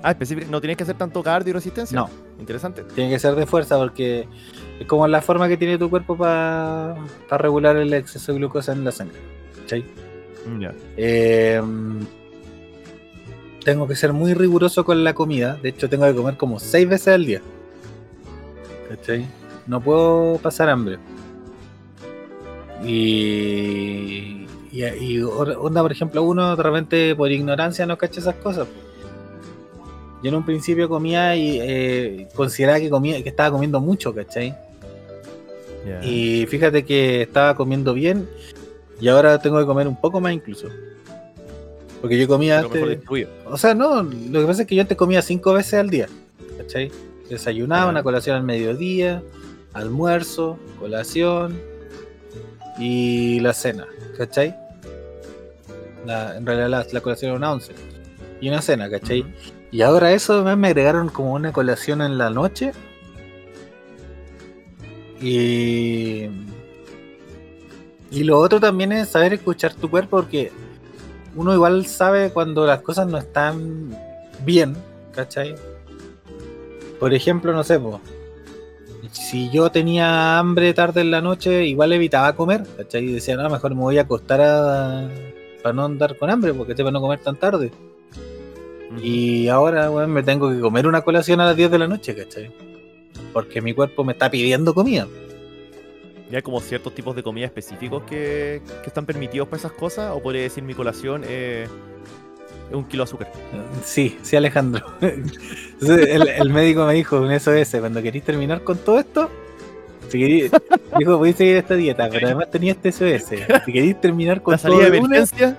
Ah, 0.00 0.12
específico. 0.12 0.46
¿No 0.48 0.60
tienes 0.60 0.76
que 0.76 0.84
hacer 0.84 0.96
tanto 0.96 1.24
cardio 1.24 1.50
y 1.50 1.54
resistencia? 1.54 1.98
No. 1.98 2.08
Interesante. 2.38 2.84
Tiene 2.94 3.10
que 3.10 3.18
ser 3.18 3.34
de 3.34 3.46
fuerza 3.46 3.76
porque 3.78 4.28
es 4.78 4.86
como 4.86 5.08
la 5.08 5.20
forma 5.20 5.48
que 5.48 5.56
tiene 5.56 5.76
tu 5.76 5.90
cuerpo 5.90 6.16
para 6.16 6.94
regular 7.30 7.76
el 7.76 7.92
exceso 7.92 8.32
de 8.32 8.38
glucosa 8.38 8.70
en 8.70 8.84
la 8.84 8.92
sangre. 8.92 9.18
¿Cachai? 9.62 9.84
Mm, 10.46 10.60
ya. 10.60 10.72
Eh, 10.96 11.60
tengo 13.64 13.88
que 13.88 13.96
ser 13.96 14.12
muy 14.12 14.34
riguroso 14.34 14.84
con 14.84 15.02
la 15.02 15.14
comida. 15.14 15.58
De 15.60 15.70
hecho, 15.70 15.88
tengo 15.88 16.06
que 16.06 16.14
comer 16.14 16.36
como 16.36 16.60
seis 16.60 16.88
veces 16.88 17.08
al 17.08 17.26
día. 17.26 17.42
¿Cachai? 18.88 19.39
No 19.66 19.80
puedo 19.80 20.38
pasar 20.38 20.68
hambre. 20.68 20.98
Y, 22.84 24.46
y, 24.72 24.84
y 24.84 25.22
onda, 25.22 25.82
por 25.82 25.92
ejemplo, 25.92 26.22
uno 26.22 26.56
de 26.56 26.62
repente 26.62 27.14
por 27.14 27.30
ignorancia 27.30 27.86
no 27.86 27.98
cacha 27.98 28.20
esas 28.20 28.36
cosas. 28.36 28.66
Yo 30.22 30.28
en 30.28 30.34
un 30.34 30.44
principio 30.44 30.88
comía 30.88 31.34
y 31.36 31.58
eh, 31.60 32.28
consideraba 32.34 32.78
que 32.78 32.90
comía 32.90 33.22
que 33.22 33.28
estaba 33.30 33.50
comiendo 33.50 33.80
mucho, 33.80 34.14
¿cachai? 34.14 34.54
Y 36.02 36.46
fíjate 36.46 36.84
que 36.84 37.22
estaba 37.22 37.54
comiendo 37.54 37.94
bien 37.94 38.28
y 39.00 39.08
ahora 39.08 39.40
tengo 39.40 39.58
que 39.58 39.64
comer 39.64 39.88
un 39.88 39.98
poco 39.98 40.20
más 40.20 40.32
incluso. 40.34 40.68
Porque 42.02 42.18
yo 42.18 42.28
comía 42.28 42.64
Pero 42.70 42.84
antes. 42.84 43.28
O 43.46 43.56
sea, 43.56 43.74
no, 43.74 44.02
lo 44.02 44.40
que 44.40 44.46
pasa 44.46 44.62
es 44.62 44.68
que 44.68 44.74
yo 44.74 44.82
antes 44.82 44.96
comía 44.96 45.22
cinco 45.22 45.54
veces 45.54 45.74
al 45.74 45.88
día. 45.88 46.06
¿Cachai? 46.58 46.90
Desayunaba, 47.30 47.90
una 47.90 48.02
colación 48.02 48.36
al 48.36 48.42
mediodía, 48.42 49.22
almuerzo, 49.72 50.58
colación 50.78 51.60
y 52.78 53.40
la 53.40 53.52
cena. 53.52 53.86
¿Cachai? 54.16 54.56
La- 56.06 56.36
en 56.36 56.46
realidad 56.46 56.68
la, 56.68 56.86
la 56.92 57.00
colación 57.00 57.30
era 57.30 57.38
una 57.38 57.52
once. 57.52 57.72
Y 58.40 58.48
una 58.48 58.62
cena, 58.62 58.88
¿cachai? 58.90 59.24
Y 59.70 59.82
ahora 59.82 60.12
eso 60.12 60.42
me 60.56 60.68
agregaron 60.68 61.08
como 61.10 61.34
una 61.34 61.52
colación 61.52 62.02
en 62.02 62.18
la 62.18 62.30
noche. 62.30 62.72
Y. 65.20 66.28
Y 68.12 68.24
lo 68.24 68.38
otro 68.38 68.58
también 68.58 68.90
es 68.92 69.10
saber 69.10 69.34
escuchar 69.34 69.74
tu 69.74 69.88
cuerpo 69.88 70.16
porque 70.16 70.50
uno 71.36 71.54
igual 71.54 71.86
sabe 71.86 72.30
cuando 72.30 72.66
las 72.66 72.80
cosas 72.80 73.06
no 73.06 73.18
están 73.18 73.96
bien, 74.44 74.76
¿cachai? 75.14 75.54
Por 76.98 77.14
ejemplo, 77.14 77.52
no 77.52 77.62
sé, 77.62 77.78
po, 77.78 78.00
si 79.12 79.50
yo 79.50 79.70
tenía 79.70 80.38
hambre 80.38 80.72
tarde 80.74 81.00
en 81.00 81.10
la 81.10 81.20
noche, 81.20 81.66
igual 81.66 81.92
evitaba 81.92 82.34
comer, 82.34 82.64
¿cachai? 82.76 83.04
Y 83.04 83.12
decía, 83.12 83.36
no, 83.36 83.48
mejor 83.48 83.74
me 83.74 83.80
voy 83.80 83.98
a 83.98 84.02
acostar 84.02 84.40
a... 84.40 85.08
para 85.62 85.72
no 85.72 85.84
andar 85.84 86.16
con 86.16 86.30
hambre, 86.30 86.54
porque 86.54 86.74
para 86.74 86.90
no 86.90 87.00
comer 87.00 87.20
tan 87.20 87.36
tarde. 87.36 87.70
Y 89.02 89.48
ahora, 89.48 89.90
weón, 89.90 90.10
me 90.10 90.22
tengo 90.22 90.50
que 90.50 90.60
comer 90.60 90.86
una 90.86 91.02
colación 91.02 91.40
a 91.40 91.46
las 91.46 91.56
10 91.56 91.70
de 91.70 91.78
la 91.78 91.86
noche, 91.86 92.14
¿cachai? 92.14 92.50
Porque 93.32 93.60
mi 93.60 93.74
cuerpo 93.74 94.04
me 94.04 94.12
está 94.12 94.30
pidiendo 94.30 94.74
comida. 94.74 95.06
¿Y 96.30 96.36
hay 96.36 96.42
como 96.42 96.60
ciertos 96.60 96.94
tipos 96.94 97.14
de 97.16 97.22
comida 97.22 97.46
específicos 97.46 98.04
que, 98.04 98.62
que 98.82 98.86
están 98.86 99.06
permitidos 99.06 99.48
para 99.48 99.58
esas 99.58 99.72
cosas? 99.72 100.12
¿O 100.14 100.22
podría 100.22 100.42
decir 100.42 100.62
mi 100.62 100.74
colación 100.74 101.22
eh, 101.26 101.66
un 102.72 102.84
kilo 102.84 103.04
de 103.04 103.08
azúcar? 103.08 103.32
Sí, 103.84 104.18
sí, 104.22 104.36
Alejandro. 104.36 104.86
El, 105.00 106.28
el 106.28 106.50
médico 106.50 106.84
me 106.86 106.92
dijo 106.94 107.18
un 107.20 107.30
SOS, 107.38 107.76
cuando 107.80 108.02
queréis 108.02 108.22
terminar 108.24 108.62
con 108.62 108.76
todo 108.78 108.98
esto, 108.98 109.30
si 110.08 110.18
queréis, 110.18 110.50
dijo, 110.98 111.16
voy 111.16 111.30
a 111.30 111.32
seguir 111.32 111.56
esta 111.56 111.74
dieta, 111.74 112.08
pero 112.10 112.26
además 112.26 112.50
tenía 112.50 112.72
este 112.72 112.92
SOS. 112.92 113.24
Si 113.64 113.72
queréis 113.72 113.98
terminar 114.00 114.42
con 114.42 114.52
La 114.52 114.58
todo 114.58 114.72
salida 114.72 114.84
de 114.86 114.90
de 114.90 114.98
emergencia, 114.98 115.58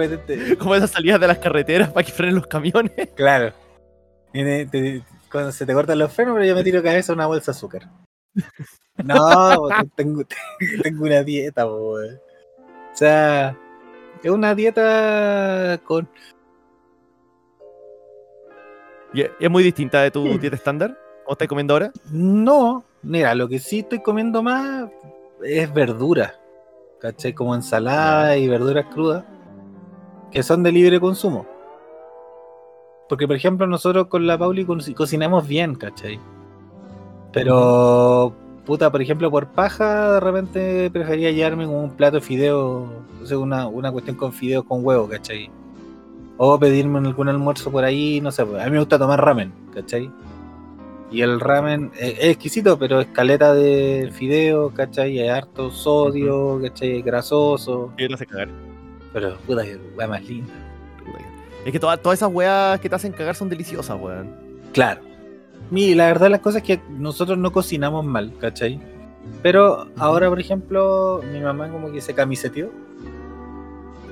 este- 0.00 0.56
como 0.58 0.74
esas 0.74 0.90
salidas 0.90 1.20
de 1.20 1.26
las 1.26 1.38
carreteras 1.38 1.90
para 1.90 2.04
que 2.06 2.12
frenen 2.12 2.36
los 2.36 2.46
camiones. 2.46 2.92
Claro. 3.14 3.52
Te- 4.32 5.02
cuando 5.30 5.50
se 5.52 5.66
te 5.66 5.74
cortan 5.74 5.98
los 5.98 6.12
frenos, 6.12 6.34
pero 6.34 6.44
yo 6.46 6.54
me 6.54 6.62
tiro 6.64 6.82
cabeza 6.82 7.12
una 7.12 7.26
bolsa 7.26 7.52
de 7.52 7.56
azúcar. 7.56 7.88
No, 9.02 9.68
tengo, 9.96 10.22
tengo 10.82 11.04
una 11.04 11.22
dieta, 11.22 11.64
po. 11.64 11.94
O 11.96 11.98
sea, 12.94 13.56
es 14.22 14.30
una 14.30 14.54
dieta 14.54 15.80
con. 15.84 16.08
Y 19.14 19.22
es- 19.22 19.50
muy 19.50 19.62
distinta 19.62 20.02
de 20.02 20.10
tu 20.10 20.24
Mm. 20.24 20.38
dieta 20.38 20.56
estándar. 20.56 20.98
¿Cómo 21.24 21.32
estás 21.32 21.48
comiendo 21.48 21.74
ahora? 21.74 21.92
No, 22.10 22.84
mira, 23.02 23.34
lo 23.34 23.48
que 23.48 23.58
sí 23.58 23.80
estoy 23.80 24.00
comiendo 24.02 24.42
más 24.42 24.88
es 25.42 25.72
verdura. 25.72 26.34
¿Cachai? 27.00 27.32
Como 27.34 27.54
ensalada 27.54 28.36
y 28.36 28.48
verduras 28.48 28.86
crudas. 28.92 29.24
Que 30.30 30.42
son 30.42 30.62
de 30.62 30.72
libre 30.72 30.98
consumo. 31.00 31.46
Porque, 33.08 33.26
por 33.26 33.36
ejemplo, 33.36 33.66
nosotros 33.66 34.06
con 34.06 34.26
la 34.26 34.38
Pauli 34.38 34.64
co- 34.64 34.78
cocinamos 34.96 35.46
bien, 35.46 35.74
¿cachai? 35.74 36.18
Pero, 37.32 38.32
puta, 38.64 38.90
por 38.90 39.02
ejemplo, 39.02 39.30
por 39.30 39.48
paja, 39.48 40.14
de 40.14 40.20
repente 40.20 40.90
prefería 40.90 41.30
llevarme 41.30 41.66
como 41.66 41.82
un 41.82 41.90
plato 41.96 42.16
de 42.16 42.22
fideo, 42.22 42.88
o 43.22 43.26
sea, 43.26 43.38
una, 43.38 43.66
una 43.66 43.90
cuestión 43.90 44.16
con 44.16 44.32
fideos 44.32 44.64
con 44.64 44.84
huevo, 44.84 45.08
¿cachai? 45.08 45.50
O 46.36 46.58
pedirme 46.58 46.98
algún 46.98 47.28
almuerzo 47.28 47.70
por 47.70 47.84
ahí, 47.84 48.20
no 48.20 48.30
sé, 48.32 48.44
pues, 48.44 48.60
a 48.60 48.64
mí 48.66 48.72
me 48.72 48.78
gusta 48.78 48.98
tomar 48.98 49.24
ramen, 49.24 49.52
¿cachai? 49.74 50.10
Y 51.10 51.20
el 51.20 51.40
ramen 51.40 51.90
es, 51.98 52.18
es 52.18 52.24
exquisito, 52.24 52.78
pero 52.78 53.00
es 53.00 53.08
caleta 53.08 53.52
de 53.52 54.10
fideo, 54.12 54.70
¿cachai? 54.70 55.18
Hay 55.18 55.28
harto 55.28 55.70
sodio, 55.70 56.58
¿cachai? 56.62 56.98
Es 56.98 57.04
grasoso, 57.04 57.92
¿Qué 57.96 58.08
te 58.08 58.14
hace 58.14 58.26
cagar? 58.26 58.48
pero 59.12 59.36
puta, 59.46 59.62
que 59.62 59.78
hueá 59.94 60.08
más 60.08 60.24
linda. 60.24 60.52
Es 61.64 61.70
que 61.70 61.78
todas, 61.78 62.00
todas 62.00 62.18
esas 62.18 62.32
weas 62.32 62.80
que 62.80 62.88
te 62.88 62.94
hacen 62.96 63.12
cagar 63.12 63.36
son 63.36 63.48
deliciosas, 63.48 63.96
weón. 64.00 64.34
Claro. 64.72 65.11
Y 65.72 65.94
la 65.94 66.06
verdad 66.06 66.30
las 66.30 66.40
cosas 66.40 66.62
es 66.62 66.66
que 66.66 66.80
nosotros 66.90 67.38
no 67.38 67.50
cocinamos 67.50 68.04
mal, 68.04 68.32
¿cachai? 68.38 68.78
Pero 69.42 69.86
ahora, 69.96 70.28
por 70.28 70.38
ejemplo, 70.38 71.22
mi 71.32 71.40
mamá 71.40 71.68
como 71.68 71.90
que 71.90 72.00
se 72.00 72.14
camiseteó 72.14 72.70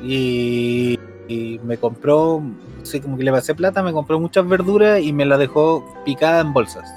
y, 0.03 0.99
y 1.29 1.61
me 1.63 1.77
compró, 1.77 2.43
sí, 2.83 3.01
como 3.01 3.19
que 3.19 3.25
le 3.25 3.31
pasé 3.31 3.55
plata, 3.55 3.83
me 3.83 3.93
compró 3.93 4.19
muchas 4.19 4.49
verduras 4.49 5.03
y 5.03 5.13
me 5.13 5.27
las 5.27 5.39
dejó 5.39 5.85
picada 6.05 6.41
en 6.41 6.53
bolsas. 6.55 6.91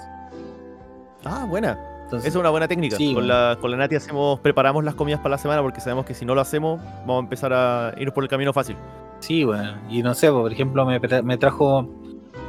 Ah, 1.26 1.46
buena. 1.48 1.78
Entonces, 2.04 2.30
Esa 2.30 2.38
es 2.38 2.40
una 2.40 2.50
buena 2.50 2.68
técnica. 2.68 2.96
Sí, 2.96 3.14
con, 3.14 3.28
la, 3.28 3.58
con 3.60 3.72
la 3.72 3.78
Nati 3.78 3.96
hacemos, 3.96 4.40
preparamos 4.40 4.84
las 4.84 4.96
comidas 4.96 5.20
para 5.20 5.32
la 5.32 5.38
semana 5.40 5.62
porque 5.62 5.82
sabemos 5.82 6.06
que 6.06 6.14
si 6.14 6.26
no 6.26 6.36
lo 6.36 6.42
hacemos, 6.42 6.80
vamos 7.02 7.18
a 7.18 7.24
empezar 7.24 7.52
a 7.52 7.94
irnos 7.98 8.14
por 8.14 8.24
el 8.24 8.30
camino 8.30 8.54
fácil. 8.54 8.78
Sí, 9.20 9.44
bueno, 9.44 9.74
y 9.90 10.04
no 10.04 10.14
sé, 10.14 10.32
por 10.32 10.52
ejemplo, 10.52 10.86
me, 10.86 11.00
me 11.24 11.38
trajo 11.38 11.90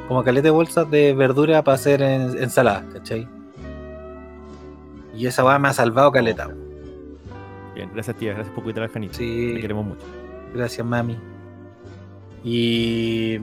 como 0.09 0.23
caleta 0.25 0.45
de 0.49 0.51
bolsas 0.51 0.91
de 0.91 1.15
verdura 1.15 1.63
para 1.63 1.77
hacer 1.77 2.03
en- 2.03 2.37
ensalada, 2.43 2.85
¿cachai? 2.93 3.27
Y 5.17 5.27
esa 5.27 5.43
va 5.43 5.59
me 5.59 5.69
ha 5.69 5.73
salvado 5.73 6.11
caleta. 6.13 6.51
Bien, 7.75 7.91
gracias 7.93 8.17
tía, 8.17 8.35
gracias 8.35 8.55
por 8.55 8.65
cuidar 8.65 8.85
al 8.85 8.91
Janito. 8.91 9.13
Te 9.19 9.19
Sí, 9.19 9.59
queremos 9.61 9.85
mucho. 9.87 10.03
gracias 10.55 10.87
mami. 10.87 11.17
Y... 12.45 13.39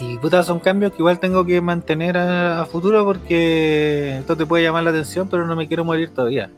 Y 0.00 0.18
puta, 0.20 0.42
son 0.42 0.58
cambios 0.58 0.90
que 0.92 0.98
igual 0.98 1.20
tengo 1.20 1.44
que 1.46 1.60
mantener 1.60 2.16
a, 2.18 2.62
a 2.62 2.66
futuro 2.66 3.04
porque 3.04 4.18
esto 4.18 4.36
te 4.36 4.44
puede 4.46 4.64
llamar 4.64 4.82
la 4.82 4.90
atención, 4.90 5.28
pero 5.28 5.46
no 5.46 5.54
me 5.54 5.68
quiero 5.68 5.84
morir 5.84 6.10
todavía. 6.10 6.50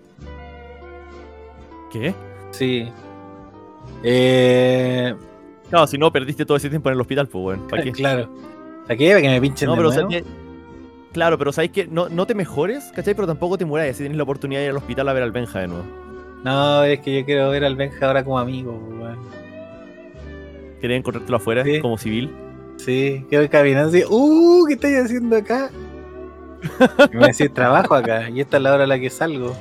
¿Qué? 1.92 2.14
Sí. 2.52 2.88
Eh, 4.02 5.14
No, 5.70 5.86
si 5.86 5.98
no, 5.98 6.12
perdiste 6.12 6.44
todo 6.46 6.56
ese 6.56 6.68
tiempo 6.70 6.88
en 6.88 6.94
el 6.94 7.00
hospital, 7.00 7.26
pues, 7.26 7.44
weón. 7.44 7.68
¿Para 7.68 7.82
qué? 7.84 7.92
claro. 7.92 8.28
¿Para 8.86 8.96
qué? 8.96 9.08
¿Para 9.10 9.22
que 9.22 9.28
me 9.28 9.40
pinchen 9.40 9.66
No, 9.66 9.72
de 9.72 9.76
pero 9.78 9.90
nuevo? 9.92 10.08
que- 10.08 10.24
Claro, 11.12 11.38
pero 11.38 11.52
sabes 11.52 11.70
que 11.70 11.86
no, 11.86 12.08
no 12.08 12.26
te 12.26 12.34
mejores, 12.34 12.90
¿cachai? 12.94 13.14
Pero 13.14 13.26
tampoco 13.28 13.56
te 13.56 13.64
mueras 13.64 13.96
si 13.96 14.02
tienes 14.02 14.16
la 14.16 14.24
oportunidad 14.24 14.60
de 14.60 14.64
ir 14.64 14.70
al 14.72 14.76
hospital 14.78 15.08
a 15.08 15.12
ver 15.12 15.22
al 15.22 15.30
Benja 15.30 15.60
de 15.60 15.68
nuevo. 15.68 15.84
No, 16.42 16.82
es 16.82 16.98
que 17.00 17.20
yo 17.20 17.24
quiero 17.24 17.50
ver 17.50 17.64
al 17.64 17.76
Benja 17.76 18.06
ahora 18.06 18.24
como 18.24 18.38
amigo, 18.38 18.72
weón. 18.72 19.18
Quería 20.80 20.96
encontrártelo 20.96 21.36
afuera, 21.36 21.62
Sí. 21.64 21.80
como 21.80 21.96
civil. 21.98 22.30
Sí, 22.78 23.24
quiero 23.28 23.44
ir 23.44 23.50
caminando 23.50 23.88
así, 23.90 24.02
¡uh! 24.10 24.64
¿Qué 24.66 24.74
estáis 24.74 25.04
haciendo 25.04 25.36
acá? 25.36 25.70
Y 27.12 27.16
me 27.16 27.28
decir, 27.28 27.52
trabajo 27.54 27.94
acá, 27.94 28.28
y 28.30 28.40
esta 28.40 28.56
es 28.56 28.62
la 28.64 28.74
hora 28.74 28.84
a 28.84 28.86
la 28.88 28.98
que 28.98 29.08
salgo. 29.10 29.54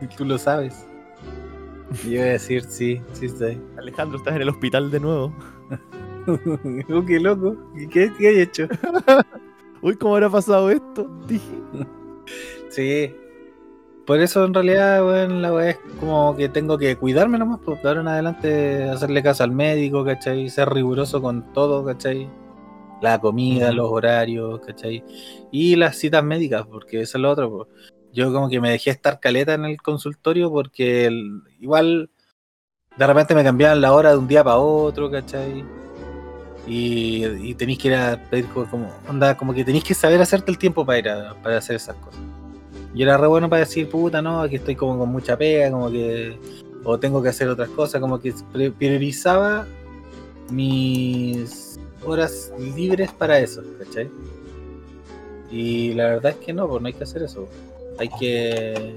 Y 0.00 0.06
tú 0.06 0.24
lo 0.24 0.38
sabes. 0.38 0.85
Y 2.04 2.10
yo 2.10 2.20
voy 2.20 2.28
a 2.28 2.32
decir, 2.32 2.62
sí, 2.64 3.00
sí 3.12 3.26
estoy. 3.26 3.60
Alejandro, 3.76 4.18
estás 4.18 4.36
en 4.36 4.42
el 4.42 4.48
hospital 4.48 4.90
de 4.90 5.00
nuevo. 5.00 5.32
Oh, 6.26 7.04
qué 7.06 7.20
loco. 7.20 7.56
¿Y 7.76 7.86
¿Qué, 7.86 8.12
qué 8.18 8.28
hay 8.28 8.40
hecho? 8.40 8.66
Uy, 9.82 9.96
¿cómo 9.96 10.14
habrá 10.14 10.30
pasado 10.30 10.70
esto? 10.70 11.08
Dije. 11.26 11.54
Sí. 12.68 13.14
Por 14.04 14.20
eso 14.20 14.44
en 14.44 14.52
realidad, 14.52 15.04
weón, 15.06 15.40
la 15.40 15.52
weá 15.52 15.70
es 15.70 15.78
como 15.98 16.36
que 16.36 16.48
tengo 16.48 16.76
que 16.76 16.96
cuidarme 16.96 17.38
nomás, 17.38 17.60
de 17.64 17.88
ahora 17.88 18.00
en 18.02 18.08
adelante 18.08 18.84
hacerle 18.84 19.22
caso 19.22 19.44
al 19.44 19.52
médico, 19.52 20.04
¿cachai? 20.04 20.48
Ser 20.50 20.68
riguroso 20.68 21.22
con 21.22 21.52
todo, 21.52 21.84
¿cachai? 21.84 22.28
La 23.00 23.18
comida, 23.20 23.72
los 23.72 23.90
horarios, 23.90 24.60
¿cachai? 24.60 25.02
Y 25.50 25.76
las 25.76 25.96
citas 25.96 26.22
médicas, 26.22 26.66
porque 26.66 27.00
eso 27.00 27.18
es 27.18 27.22
lo 27.22 27.30
otro, 27.30 27.50
pues. 27.50 27.68
Yo 28.16 28.32
como 28.32 28.48
que 28.48 28.62
me 28.62 28.70
dejé 28.70 28.88
estar 28.90 29.20
caleta 29.20 29.52
en 29.52 29.66
el 29.66 29.80
consultorio 29.82 30.50
porque 30.50 31.10
igual 31.60 32.08
de 32.96 33.06
repente 33.06 33.34
me 33.34 33.44
cambiaban 33.44 33.82
la 33.82 33.92
hora 33.92 34.10
de 34.12 34.16
un 34.16 34.26
día 34.26 34.42
para 34.42 34.56
otro, 34.56 35.10
¿cachai? 35.10 35.62
Y, 36.66 37.26
y 37.26 37.54
tenéis 37.54 37.78
que 37.78 37.88
ir 37.88 37.94
a 37.94 38.18
pedir 38.30 38.46
co- 38.46 38.64
como, 38.70 38.90
onda, 39.06 39.36
como 39.36 39.52
que 39.52 39.64
tenéis 39.64 39.84
que 39.84 39.92
saber 39.92 40.18
hacerte 40.22 40.50
el 40.50 40.56
tiempo 40.56 40.86
para 40.86 40.98
ir 40.98 41.08
a, 41.10 41.34
para 41.42 41.58
hacer 41.58 41.76
esas 41.76 41.94
cosas. 41.96 42.18
Yo 42.94 43.02
era 43.04 43.18
re 43.18 43.26
bueno 43.26 43.50
para 43.50 43.60
decir, 43.60 43.86
puta, 43.90 44.22
no, 44.22 44.40
aquí 44.40 44.56
estoy 44.56 44.74
como 44.74 44.98
con 44.98 45.10
mucha 45.10 45.36
pega, 45.36 45.70
como 45.70 45.90
que, 45.90 46.38
o 46.84 46.98
tengo 46.98 47.22
que 47.22 47.28
hacer 47.28 47.48
otras 47.48 47.68
cosas, 47.68 48.00
como 48.00 48.18
que 48.18 48.32
priorizaba 48.78 49.66
mis 50.50 51.78
horas 52.02 52.50
libres 52.58 53.12
para 53.12 53.38
eso, 53.38 53.62
¿cachai? 53.78 54.08
Y 55.50 55.92
la 55.92 56.04
verdad 56.08 56.32
es 56.32 56.46
que 56.46 56.54
no, 56.54 56.66
pues 56.66 56.80
no 56.80 56.86
hay 56.88 56.94
que 56.94 57.04
hacer 57.04 57.22
eso. 57.22 57.46
Hay 57.98 58.08
que. 58.18 58.96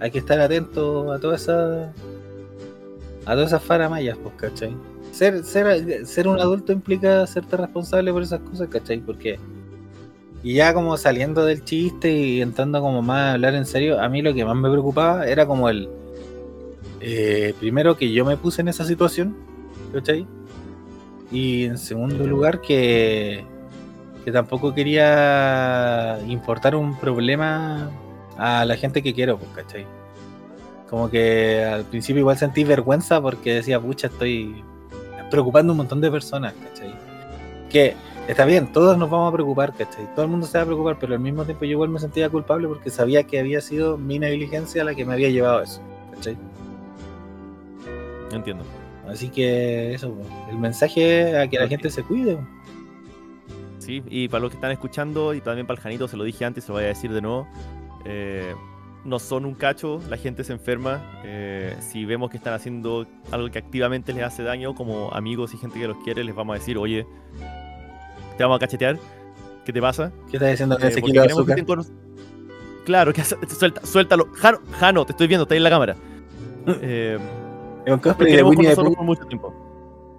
Hay 0.00 0.10
que 0.10 0.18
estar 0.18 0.40
atento 0.40 1.12
a 1.12 1.18
toda 1.18 1.36
esa. 1.36 1.92
a 3.26 3.32
todas 3.32 3.48
esas 3.48 3.62
faramayas, 3.62 4.16
pues, 4.22 4.34
¿cachai? 4.36 4.74
Ser, 5.12 5.42
ser, 5.44 6.06
ser 6.06 6.28
un 6.28 6.38
adulto 6.38 6.72
implica 6.72 7.26
serte 7.26 7.56
responsable 7.56 8.12
por 8.12 8.22
esas 8.22 8.40
cosas, 8.40 8.68
¿cachai? 8.68 9.00
Porque. 9.00 9.38
Y 10.42 10.54
ya 10.54 10.72
como 10.72 10.96
saliendo 10.96 11.44
del 11.44 11.64
chiste 11.64 12.12
y 12.12 12.40
entrando 12.40 12.80
como 12.80 13.02
más 13.02 13.22
a 13.22 13.32
hablar 13.32 13.54
en 13.54 13.66
serio, 13.66 14.00
a 14.00 14.08
mí 14.08 14.22
lo 14.22 14.32
que 14.32 14.44
más 14.44 14.56
me 14.56 14.70
preocupaba 14.70 15.26
era 15.26 15.46
como 15.46 15.68
el. 15.68 15.88
eh, 17.00 17.54
primero 17.58 17.96
que 17.96 18.12
yo 18.12 18.24
me 18.24 18.36
puse 18.36 18.60
en 18.60 18.68
esa 18.68 18.84
situación, 18.84 19.36
¿cachai? 19.92 20.26
Y 21.30 21.64
en 21.64 21.76
segundo 21.76 22.26
lugar 22.26 22.60
que, 22.60 23.44
que 24.28 24.32
tampoco 24.32 24.74
quería 24.74 26.18
importar 26.28 26.76
un 26.76 26.94
problema 26.98 27.90
a 28.36 28.66
la 28.66 28.76
gente 28.76 29.02
que 29.02 29.14
quiero, 29.14 29.38
pues, 29.38 29.50
¿cachai? 29.54 29.86
Como 30.90 31.08
que 31.08 31.64
al 31.64 31.84
principio 31.84 32.20
igual 32.20 32.36
sentí 32.36 32.62
vergüenza 32.62 33.22
porque 33.22 33.54
decía, 33.54 33.80
pucha, 33.80 34.08
estoy 34.08 34.62
preocupando 35.30 35.70
a 35.70 35.72
un 35.72 35.78
montón 35.78 36.02
de 36.02 36.10
personas, 36.10 36.52
¿cachai? 36.62 36.94
Que 37.70 37.94
está 38.28 38.44
bien, 38.44 38.70
todos 38.70 38.98
nos 38.98 39.08
vamos 39.08 39.32
a 39.32 39.34
preocupar, 39.34 39.72
¿cachai? 39.72 40.04
Todo 40.14 40.26
el 40.26 40.30
mundo 40.30 40.46
se 40.46 40.58
va 40.58 40.64
a 40.64 40.66
preocupar, 40.66 40.98
pero 41.00 41.14
al 41.14 41.20
mismo 41.20 41.46
tiempo 41.46 41.64
yo 41.64 41.70
igual 41.70 41.88
me 41.88 41.98
sentía 41.98 42.28
culpable 42.28 42.68
porque 42.68 42.90
sabía 42.90 43.22
que 43.22 43.38
había 43.38 43.62
sido 43.62 43.96
mi 43.96 44.18
negligencia 44.18 44.84
la 44.84 44.94
que 44.94 45.06
me 45.06 45.14
había 45.14 45.30
llevado 45.30 45.60
a 45.60 45.62
eso, 45.62 45.80
¿cachai? 46.14 46.36
Entiendo. 48.30 48.62
Así 49.08 49.30
que 49.30 49.94
eso, 49.94 50.12
pues, 50.12 50.28
el 50.50 50.58
mensaje 50.58 51.30
es 51.30 51.34
a 51.34 51.48
que 51.48 51.58
la 51.58 51.66
gente 51.66 51.88
se 51.88 52.02
cuide. 52.02 52.36
Sí, 53.88 54.02
y 54.10 54.28
para 54.28 54.42
los 54.42 54.50
que 54.50 54.56
están 54.58 54.70
escuchando, 54.70 55.32
y 55.32 55.40
también 55.40 55.66
para 55.66 55.78
el 55.78 55.82
Janito, 55.82 56.08
se 56.08 56.18
lo 56.18 56.24
dije 56.24 56.44
antes, 56.44 56.64
se 56.64 56.68
lo 56.68 56.74
voy 56.74 56.84
a 56.84 56.88
decir 56.88 57.10
de 57.10 57.22
nuevo. 57.22 57.48
eh, 58.04 58.54
no 59.06 59.18
son 59.18 59.46
un 59.46 59.54
cacho, 59.54 59.98
la 60.10 60.18
gente 60.18 60.44
se 60.44 60.52
enferma. 60.52 61.00
eh, 61.24 61.74
si 61.80 62.04
vemos 62.04 62.30
que 62.30 62.36
están 62.36 62.52
haciendo 62.52 63.06
algo 63.30 63.48
que 63.50 63.58
activamente 63.58 64.12
les 64.12 64.24
hace 64.24 64.42
daño, 64.42 64.74
como 64.74 65.10
amigos 65.14 65.54
y 65.54 65.56
gente 65.56 65.80
que 65.80 65.88
los 65.88 65.96
quiere, 66.04 66.22
les 66.22 66.34
vamos 66.34 66.54
a 66.54 66.58
decir, 66.58 66.76
oye, 66.76 67.06
te 68.36 68.42
vamos 68.44 68.56
a 68.56 68.58
cachetear. 68.58 68.98
¿Qué 69.64 69.72
te 69.72 69.80
pasa? 69.80 70.12
¿Qué 70.30 70.36
estás 70.36 70.50
diciendo 70.50 70.74
Eh, 70.76 70.88
ese 70.88 71.00
porque 71.00 71.12
kilo 71.12 71.22
de 71.22 71.28
queremos 71.28 71.46
que 71.46 71.52
azúcar? 71.52 71.80
estén 71.80 71.94
con- 71.96 72.84
Claro, 72.84 73.12
que 73.14 73.24
suelta, 73.24 73.86
suéltalo. 73.86 74.28
Jano, 74.34 74.58
Jano, 74.78 75.06
te 75.06 75.12
estoy 75.12 75.28
viendo, 75.28 75.44
está 75.44 75.54
ahí 75.54 75.58
en 75.58 75.64
la 75.64 75.70
cámara. 75.70 75.96
Eh, 76.82 77.18
Es 77.86 77.92
un 77.94 78.00
cosplay 78.00 78.36
de 78.36 78.42
Winnie 78.42 78.74
Pooh. 78.76 79.02
mucho 79.02 79.24
tiempo. 79.24 79.54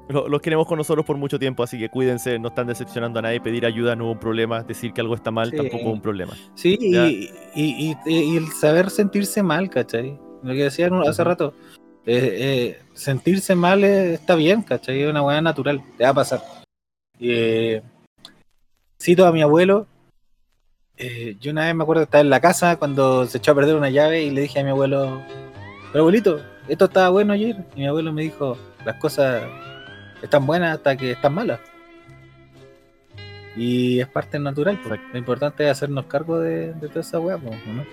Lo- 0.09 0.27
Los 0.27 0.41
queremos 0.41 0.65
con 0.65 0.77
nosotros 0.79 1.05
por 1.05 1.17
mucho 1.17 1.37
tiempo, 1.37 1.61
así 1.61 1.77
que 1.77 1.87
cuídense, 1.89 2.39
no 2.39 2.47
están 2.49 2.65
decepcionando 2.67 3.19
a 3.19 3.21
nadie. 3.21 3.39
Pedir 3.39 3.65
ayuda 3.65 3.95
no 3.95 4.09
es 4.09 4.13
un 4.15 4.19
problema, 4.19 4.63
decir 4.63 4.91
que 4.91 5.01
algo 5.01 5.13
está 5.13 5.29
mal 5.29 5.51
Sí. 5.51 5.57
tampoco 5.57 5.77
es 5.77 5.85
un 5.93 6.01
problema. 6.01 6.33
Sí, 6.55 6.77
y, 6.81 7.29
y, 7.55 7.95
y- 8.07 8.11
y 8.33 8.35
el 8.37 8.47
saber 8.47 8.89
sentirse 8.89 9.43
mal, 9.43 9.69
¿cachai? 9.69 10.17
Lo 10.41 10.53
que 10.53 10.63
decían 10.63 10.93
hace 11.07 11.23
rato. 11.23 11.53
eh, 12.05 12.37
eh, 12.39 12.79
sentirse 12.93 13.53
mal 13.53 13.83
está 13.83 14.33
bien, 14.33 14.63
¿cachai? 14.63 15.03
Es 15.03 15.09
una 15.09 15.21
weá 15.21 15.41
natural, 15.41 15.83
te 15.95 16.05
va 16.05 16.09
a 16.09 16.13
pasar. 16.15 16.41
Eh, 17.19 17.83
cito 18.99 19.27
a 19.27 19.31
mi 19.31 19.41
abuelo. 19.43 19.85
eh, 20.97 21.37
yo 21.39 21.51
una 21.51 21.65
vez 21.65 21.75
me 21.75 21.83
acuerdo 21.83 22.01
que 22.01 22.05
estaba 22.05 22.21
en 22.21 22.29
la 22.29 22.39
casa 22.41 22.77
cuando 22.77 23.25
se 23.27 23.37
echó 23.37 23.51
a 23.51 23.55
perder 23.55 23.75
una 23.75 23.89
llave 23.91 24.23
y 24.23 24.31
le 24.31 24.41
dije 24.41 24.59
a 24.59 24.63
mi 24.63 24.71
abuelo, 24.71 25.21
pero 25.91 26.01
abuelito, 26.03 26.41
esto 26.67 26.85
estaba 26.85 27.09
bueno 27.09 27.31
ayer. 27.33 27.55
Y 27.75 27.81
mi 27.81 27.87
abuelo 27.87 28.11
me 28.11 28.23
dijo, 28.23 28.57
las 28.85 28.95
cosas 28.95 29.43
están 30.21 30.45
buenas 30.45 30.77
hasta 30.77 30.95
que 30.97 31.11
están 31.11 31.33
malas. 31.33 31.59
Y 33.55 33.99
es 33.99 34.07
parte 34.07 34.39
natural. 34.39 34.79
pues. 34.85 34.99
Lo 35.11 35.17
importante 35.19 35.65
es 35.65 35.71
hacernos 35.71 36.05
cargo 36.05 36.39
de, 36.39 36.73
de 36.73 36.87
toda 36.87 37.01
esa 37.01 37.19
weá, 37.19 37.37
pues, 37.37 37.57
¿no? 37.67 37.83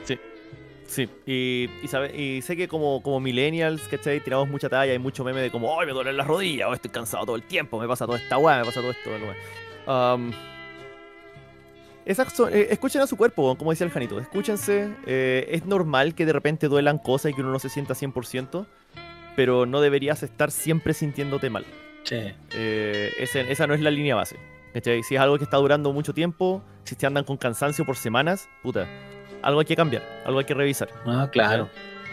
Sí, 0.86 1.08
y, 1.26 1.68
y, 1.82 1.88
sabe- 1.88 2.14
y 2.16 2.42
sé 2.42 2.56
que 2.56 2.68
como, 2.68 3.02
como 3.02 3.18
millennials, 3.18 3.82
¿cachai? 3.88 4.20
Tiramos 4.20 4.48
mucha 4.48 4.68
talla 4.68 4.94
y 4.94 4.98
mucho 5.00 5.24
meme 5.24 5.40
de 5.40 5.50
como, 5.50 5.80
¡ay, 5.80 5.86
me 5.86 5.92
duelen 5.92 6.16
las 6.16 6.26
rodillas! 6.28 6.68
O 6.68 6.74
estoy 6.74 6.90
cansado 6.92 7.26
todo 7.26 7.34
el 7.36 7.42
tiempo, 7.42 7.80
me 7.80 7.88
pasa 7.88 8.06
toda 8.06 8.18
esta 8.18 8.38
weá, 8.38 8.58
me 8.60 8.66
pasa 8.66 8.80
todo 8.80 8.92
esto. 8.92 9.10
weá". 9.10 10.14
Um, 10.14 10.32
son- 12.32 12.54
eh, 12.54 12.68
escuchen 12.70 13.02
a 13.02 13.06
su 13.08 13.16
cuerpo, 13.16 13.56
como 13.58 13.70
decía 13.72 13.84
el 13.86 13.92
Janito. 13.92 14.20
Escúchense. 14.20 14.88
eh, 15.06 15.48
es 15.50 15.66
normal 15.66 16.14
que 16.14 16.24
de 16.24 16.32
repente 16.32 16.68
duelan 16.68 16.98
cosas 16.98 17.32
y 17.32 17.34
que 17.34 17.40
uno 17.40 17.50
no 17.50 17.58
se 17.58 17.68
sienta 17.68 17.94
100%, 17.94 18.66
pero 19.34 19.66
no 19.66 19.80
deberías 19.80 20.22
estar 20.22 20.52
siempre 20.52 20.94
sintiéndote 20.94 21.50
mal. 21.50 21.64
Sí. 22.06 22.32
Eh, 22.54 23.12
ese- 23.18 23.50
esa 23.52 23.66
no 23.66 23.74
es 23.74 23.80
la 23.80 23.90
línea 23.90 24.14
base. 24.14 24.36
Si 24.82 25.14
es 25.14 25.20
algo 25.20 25.38
que 25.38 25.44
está 25.44 25.56
durando 25.56 25.92
mucho 25.92 26.12
tiempo, 26.12 26.62
si 26.84 26.96
te 26.96 27.06
andan 27.06 27.24
con 27.24 27.36
cansancio 27.36 27.84
por 27.86 27.96
semanas, 27.96 28.48
puta, 28.62 28.86
algo 29.42 29.60
hay 29.60 29.66
que 29.66 29.74
cambiar, 29.76 30.02
algo 30.26 30.38
hay 30.38 30.44
que 30.44 30.52
revisar. 30.54 30.88
No, 31.06 31.30
claro. 31.30 31.68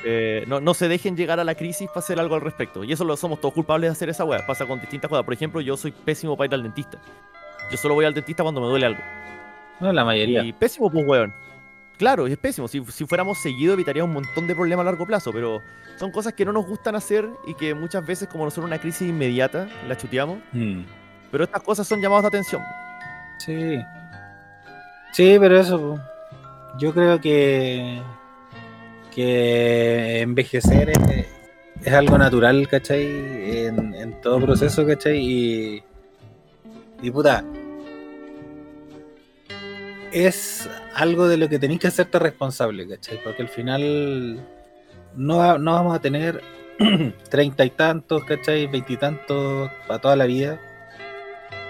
Eh, 0.05 0.43
no, 0.47 0.59
no 0.61 0.73
se 0.73 0.87
dejen 0.87 1.15
llegar 1.17 1.39
a 1.39 1.43
la 1.43 1.55
crisis 1.55 1.87
para 1.89 1.99
hacer 1.99 2.19
algo 2.19 2.35
al 2.35 2.41
respecto. 2.41 2.83
Y 2.83 2.91
eso 2.91 3.03
lo 3.05 3.15
somos 3.17 3.39
todos 3.41 3.53
culpables 3.53 3.89
de 3.89 3.91
hacer 3.93 4.09
esa 4.09 4.23
weá. 4.25 4.45
Pasa 4.45 4.65
con 4.65 4.79
distintas 4.79 5.09
cosas. 5.09 5.23
Por 5.25 5.33
ejemplo, 5.33 5.61
yo 5.61 5.75
soy 5.77 5.91
pésimo 5.91 6.35
para 6.37 6.47
ir 6.47 6.53
al 6.55 6.63
dentista. 6.63 6.97
Yo 7.71 7.77
solo 7.77 7.93
voy 7.95 8.05
al 8.05 8.13
dentista 8.13 8.43
cuando 8.43 8.59
me 8.61 8.67
duele 8.67 8.85
algo. 8.87 9.01
No, 9.79 9.91
la 9.93 10.03
mayoría. 10.05 10.43
Y 10.43 10.51
pésimo, 10.53 10.89
pues, 10.91 11.05
weón. 11.05 11.33
Claro, 12.03 12.27
es 12.27 12.37
pésimo. 12.37 12.67
Si, 12.67 12.83
si 12.91 13.05
fuéramos 13.05 13.37
seguidos 13.37 13.75
evitaría 13.75 14.03
un 14.03 14.11
montón 14.11 14.45
de 14.45 14.53
problemas 14.53 14.83
a 14.83 14.87
largo 14.87 15.05
plazo, 15.07 15.31
pero 15.31 15.61
son 15.95 16.11
cosas 16.11 16.33
que 16.33 16.43
no 16.43 16.51
nos 16.51 16.65
gustan 16.67 16.97
hacer 16.97 17.29
y 17.47 17.53
que 17.53 17.73
muchas 17.73 18.05
veces, 18.05 18.27
como 18.27 18.43
nosotros 18.43 18.65
una 18.65 18.77
crisis 18.77 19.07
inmediata, 19.07 19.69
la 19.87 19.95
chuteamos. 19.95 20.39
Mm. 20.51 20.81
Pero 21.31 21.45
estas 21.45 21.63
cosas 21.63 21.87
son 21.87 22.01
llamadas 22.01 22.23
de 22.23 22.27
atención. 22.27 22.61
Sí. 23.37 23.79
Sí, 25.13 25.37
pero 25.39 25.57
eso, 25.57 25.97
yo 26.77 26.93
creo 26.93 27.21
que 27.21 28.01
que 29.15 30.19
envejecer 30.19 30.89
es, 30.89 31.27
es 31.85 31.93
algo 31.93 32.17
natural, 32.17 32.67
¿cachai? 32.67 33.65
En, 33.67 33.95
en 33.95 34.19
todo 34.19 34.41
proceso, 34.41 34.85
¿cachai? 34.85 35.19
Y, 35.19 35.83
y 37.01 37.11
puta, 37.11 37.45
es 40.11 40.69
algo 40.95 41.27
de 41.27 41.37
lo 41.37 41.49
que 41.49 41.59
tenéis 41.59 41.79
que 41.79 41.87
hacerte 41.87 42.19
responsable, 42.19 42.87
¿cachai? 42.87 43.19
Porque 43.23 43.41
al 43.41 43.49
final 43.49 44.39
no, 45.15 45.57
no 45.57 45.73
vamos 45.73 45.95
a 45.95 45.99
tener 45.99 46.41
treinta 47.29 47.65
y 47.65 47.69
tantos, 47.69 48.23
¿cachai? 48.23 48.67
Veintitantos 48.67 49.71
para 49.87 49.99
toda 49.99 50.15
la 50.15 50.25
vida. 50.25 50.59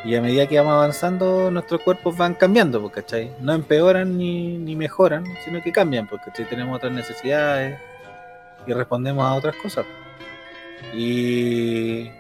Y 0.06 0.16
a 0.16 0.22
medida 0.22 0.48
que 0.48 0.58
vamos 0.58 0.74
avanzando, 0.74 1.50
nuestros 1.50 1.82
cuerpos 1.82 2.18
van 2.18 2.34
cambiando, 2.34 2.82
pues, 2.82 2.94
¿cachai? 2.94 3.32
No 3.40 3.54
empeoran 3.54 4.18
ni, 4.18 4.58
ni 4.58 4.76
mejoran, 4.76 5.24
sino 5.46 5.62
que 5.62 5.72
cambian, 5.72 6.08
porque 6.08 6.32
tenemos 6.44 6.76
otras 6.76 6.92
necesidades 6.92 7.80
y 8.68 8.74
respondemos 8.74 9.24
a 9.24 9.34
otras 9.34 9.56
cosas. 9.56 9.86
Y, 10.94 12.12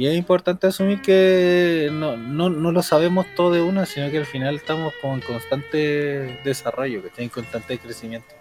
y 0.00 0.06
es 0.06 0.16
importante 0.16 0.66
asumir 0.66 1.02
que 1.02 1.90
no, 1.92 2.16
no, 2.16 2.48
no 2.48 2.72
lo 2.72 2.82
sabemos 2.82 3.26
todo 3.36 3.52
de 3.52 3.60
una, 3.60 3.84
sino 3.84 4.10
que 4.10 4.16
al 4.16 4.24
final 4.24 4.56
estamos 4.56 4.94
como 5.02 5.12
en 5.12 5.20
constante 5.20 6.40
desarrollo, 6.42 7.02
¿cachai? 7.02 7.24
En 7.24 7.28
constante 7.28 7.78
crecimiento. 7.78 8.34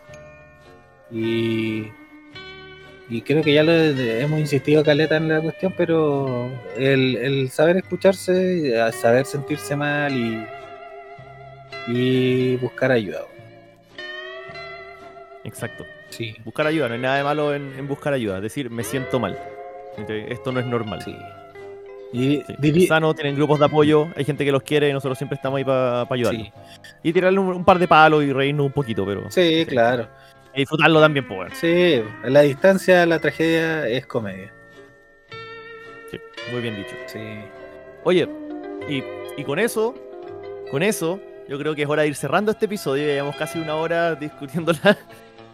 Y, 1.11 1.87
y 3.09 3.21
creo 3.23 3.43
que 3.43 3.51
ya 3.51 3.63
lo 3.63 3.73
hemos 3.73 4.39
insistido 4.39 4.85
caleta 4.85 5.17
en 5.17 5.27
la 5.27 5.41
cuestión, 5.41 5.73
pero 5.75 6.49
el, 6.77 7.17
el 7.17 7.49
saber 7.49 7.75
escucharse, 7.75 8.73
saber 8.93 9.25
sentirse 9.25 9.75
mal 9.75 10.15
y, 10.15 10.47
y 11.89 12.55
buscar 12.55 12.93
ayuda. 12.93 13.23
Exacto. 15.43 15.85
Sí, 16.09 16.37
Buscar 16.45 16.67
ayuda, 16.67 16.87
no 16.87 16.93
hay 16.93 17.01
nada 17.01 17.17
de 17.17 17.23
malo 17.25 17.53
en, 17.53 17.73
en 17.77 17.85
buscar 17.85 18.13
ayuda. 18.13 18.39
Decir, 18.39 18.69
me 18.69 18.85
siento 18.85 19.19
mal. 19.19 19.37
Esto 20.07 20.53
no 20.53 20.61
es 20.61 20.65
normal. 20.65 21.01
sí. 21.01 21.13
Y 22.11 22.43
Sí. 22.61 22.87
Sano, 22.87 23.13
tienen 23.13 23.35
grupos 23.35 23.59
de 23.59 23.65
apoyo, 23.65 24.07
hay 24.15 24.25
gente 24.25 24.43
que 24.43 24.51
los 24.51 24.63
quiere 24.63 24.89
y 24.89 24.93
nosotros 24.93 25.17
siempre 25.17 25.35
estamos 25.35 25.57
ahí 25.57 25.63
para 25.63 26.07
ayudarlos. 26.09 26.43
sí, 26.47 26.51
Y 27.03 27.13
tirarle 27.13 27.39
un, 27.39 27.47
un 27.49 27.65
par 27.65 27.77
de 27.79 27.87
palos 27.87 28.23
y 28.23 28.33
reírnos 28.33 28.65
un 28.67 28.71
poquito, 28.71 29.05
pero. 29.05 29.29
sí, 29.29 29.65
claro. 29.67 30.07
Y 30.55 30.61
disfrutarlo 30.61 30.99
también, 30.99 31.27
pues. 31.27 31.53
Sí, 31.57 32.01
a 32.23 32.29
la 32.29 32.41
distancia 32.41 33.05
la 33.05 33.19
tragedia 33.19 33.87
es 33.87 34.07
comedia. 34.07 34.51
Sí, 36.09 36.19
muy 36.51 36.61
bien 36.61 36.75
dicho. 36.75 36.95
Sí. 37.05 37.19
Oye, 38.03 38.27
y, 38.89 39.03
y 39.37 39.43
con 39.43 39.59
eso, 39.59 39.93
con 40.71 40.81
eso, 40.81 41.19
yo 41.47 41.59
creo 41.59 41.75
que 41.75 41.83
es 41.83 41.87
hora 41.89 42.01
de 42.01 42.07
ir 42.07 42.15
cerrando 42.15 42.51
este 42.51 42.65
episodio. 42.65 43.05
Ya 43.05 43.13
llevamos 43.13 43.35
casi 43.35 43.59
una 43.59 43.75
hora 43.75 44.15
discutiendo 44.15 44.73
la, 44.83 44.97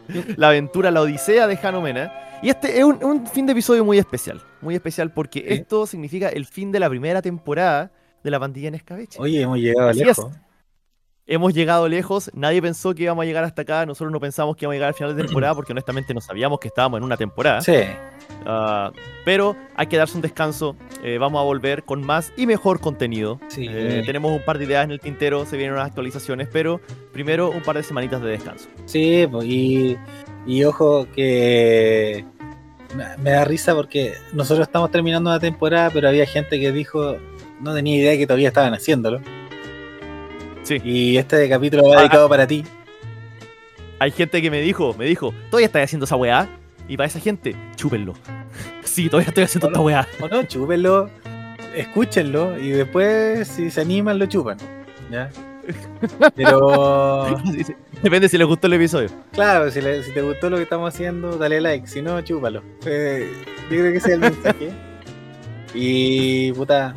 la 0.38 0.50
aventura, 0.50 0.92
la 0.92 1.02
odisea 1.02 1.48
de 1.48 1.58
Hano 1.62 1.82
Mena. 1.82 2.12
Y 2.42 2.50
este 2.50 2.78
es 2.78 2.84
un, 2.84 3.04
un 3.04 3.26
fin 3.28 3.46
de 3.46 3.54
episodio 3.54 3.84
muy 3.86 3.98
especial. 3.98 4.42
Muy 4.62 4.76
especial 4.76 5.12
porque 5.12 5.46
esto 5.48 5.88
significa 5.88 6.30
el 6.30 6.46
fin 6.46 6.72
de 6.72 6.80
la 6.80 6.90
primera 6.90 7.22
temporada 7.22 7.92
de 8.24 8.32
la 8.32 8.40
pandilla 8.40 8.68
en 8.68 8.76
escabeche. 8.76 9.20
Oye, 9.22 9.42
hemos 9.42 9.58
llegado 9.58 9.90
Así 9.90 10.04
lejos. 10.04 10.32
Hemos 11.28 11.56
llegado 11.56 11.88
lejos, 11.88 12.30
nadie 12.36 12.62
pensó 12.62 12.94
que 12.94 13.02
íbamos 13.02 13.24
a 13.24 13.26
llegar 13.26 13.44
hasta 13.44 13.64
acá, 13.64 13.84
nosotros 13.88 14.12
no 14.12 14.20
pensamos 14.20 14.56
que 14.56 14.66
íbamos 14.66 14.74
a 14.74 14.76
llegar 14.76 14.88
al 14.90 14.94
final 14.94 15.16
de 15.16 15.24
temporada 15.24 15.56
porque 15.56 15.72
honestamente 15.72 16.14
no 16.14 16.22
sabíamos 16.22 16.60
que 16.60 16.68
estábamos 16.68 17.00
en 17.00 17.04
una 17.04 17.18
temporada. 17.18 17.62
Sí, 17.62 17.74
Ah, 18.48 18.92
pero 19.24 19.56
hay 19.76 19.88
que 19.88 19.98
darse 19.98 20.16
un 20.16 20.22
descanso, 20.22 20.76
eh, 21.04 21.18
vamos 21.18 21.40
a 21.40 21.44
volver 21.44 21.84
con 21.84 22.06
más 22.06 22.32
y 22.38 22.46
mejor 22.46 22.80
contenido. 22.80 23.40
sí. 23.48 23.66
Eh, 23.68 24.04
tenemos 24.06 24.32
un 24.34 24.46
par 24.46 24.60
de 24.60 24.66
ideas 24.66 24.84
en 24.86 24.92
el 24.92 25.00
tintero, 25.00 25.48
se 25.48 25.58
vienen 25.58 25.74
unas 25.74 25.88
actualizaciones, 25.88 26.48
pero 26.54 26.80
primero 27.12 27.50
un 27.50 27.64
par 27.64 27.76
de 27.78 27.82
semanitas 27.82 28.22
de 28.22 28.30
descanso. 28.30 28.68
Sí, 28.86 29.28
y, 29.44 29.98
y 30.46 30.64
ojo 30.64 31.08
que 31.16 32.24
me, 32.96 33.18
me 33.18 33.32
da 33.32 33.46
risa 33.46 33.74
porque 33.74 34.14
nosotros 34.32 34.68
estamos 34.68 34.92
terminando 34.92 35.32
una 35.32 35.40
temporada, 35.40 35.90
pero 35.92 36.08
había 36.08 36.28
gente 36.28 36.60
que 36.60 36.72
dijo, 36.72 37.16
no 37.62 37.74
tenía 37.74 37.96
idea 37.96 38.16
que 38.16 38.28
todavía 38.28 38.50
estaban 38.50 38.76
haciéndolo. 38.76 39.22
Sí. 40.66 40.82
Y 40.84 41.18
este 41.18 41.48
capítulo 41.48 41.88
va 41.88 41.96
Ah, 41.96 42.00
dedicado 42.02 42.28
para 42.28 42.46
ti. 42.46 42.64
Hay 44.00 44.12
gente 44.12 44.42
que 44.42 44.52
me 44.52 44.60
dijo, 44.60 44.94
me 45.00 45.06
dijo, 45.06 45.34
todavía 45.50 45.68
estás 45.68 45.84
haciendo 45.84 46.04
esa 46.04 46.18
weá. 46.18 46.50
Y 46.88 46.98
para 46.98 47.08
esa 47.08 47.20
gente, 47.20 47.56
chúpenlo. 47.78 48.14
Sí, 48.84 49.10
todavía 49.10 49.30
estoy 49.30 49.44
haciendo 49.44 49.68
esta 49.68 49.80
weá. 49.82 50.08
O 50.22 50.28
no, 50.30 50.44
chúpenlo, 50.44 51.10
escúchenlo 51.76 52.58
y 52.60 52.70
después 52.70 53.46
si 53.48 53.70
se 53.70 53.82
animan 53.82 54.18
lo 54.20 54.26
chupan. 54.26 54.58
¿Ya? 55.12 55.30
Pero 56.36 57.26
Depende 58.02 58.30
si 58.30 58.38
les 58.38 58.48
gustó 58.48 58.68
el 58.68 58.74
episodio. 58.74 59.10
claro, 59.34 59.70
si, 59.72 59.82
le- 59.82 60.02
si 60.04 60.12
te 60.12 60.22
gustó 60.22 60.50
lo 60.50 60.58
que 60.58 60.64
estamos 60.64 60.94
haciendo, 60.94 61.38
dale 61.38 61.60
like, 61.60 61.88
si 61.88 62.02
no, 62.02 62.22
chúpalo. 62.22 62.62
Eh, 62.86 63.30
yo 63.64 63.68
creo 63.70 63.92
que 63.92 63.98
ese 63.98 64.08
es 64.10 64.14
el 64.14 64.20
mensaje. 64.22 64.72
Y 65.74 66.54
puta, 66.54 66.96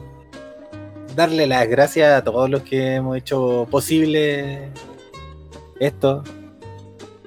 darle 1.18 1.48
las 1.48 1.66
gracias 1.68 2.12
a 2.16 2.22
todos 2.22 2.48
los 2.48 2.62
que 2.62 2.94
hemos 2.94 3.16
hecho 3.16 3.66
posible 3.72 4.68
esto. 5.80 6.22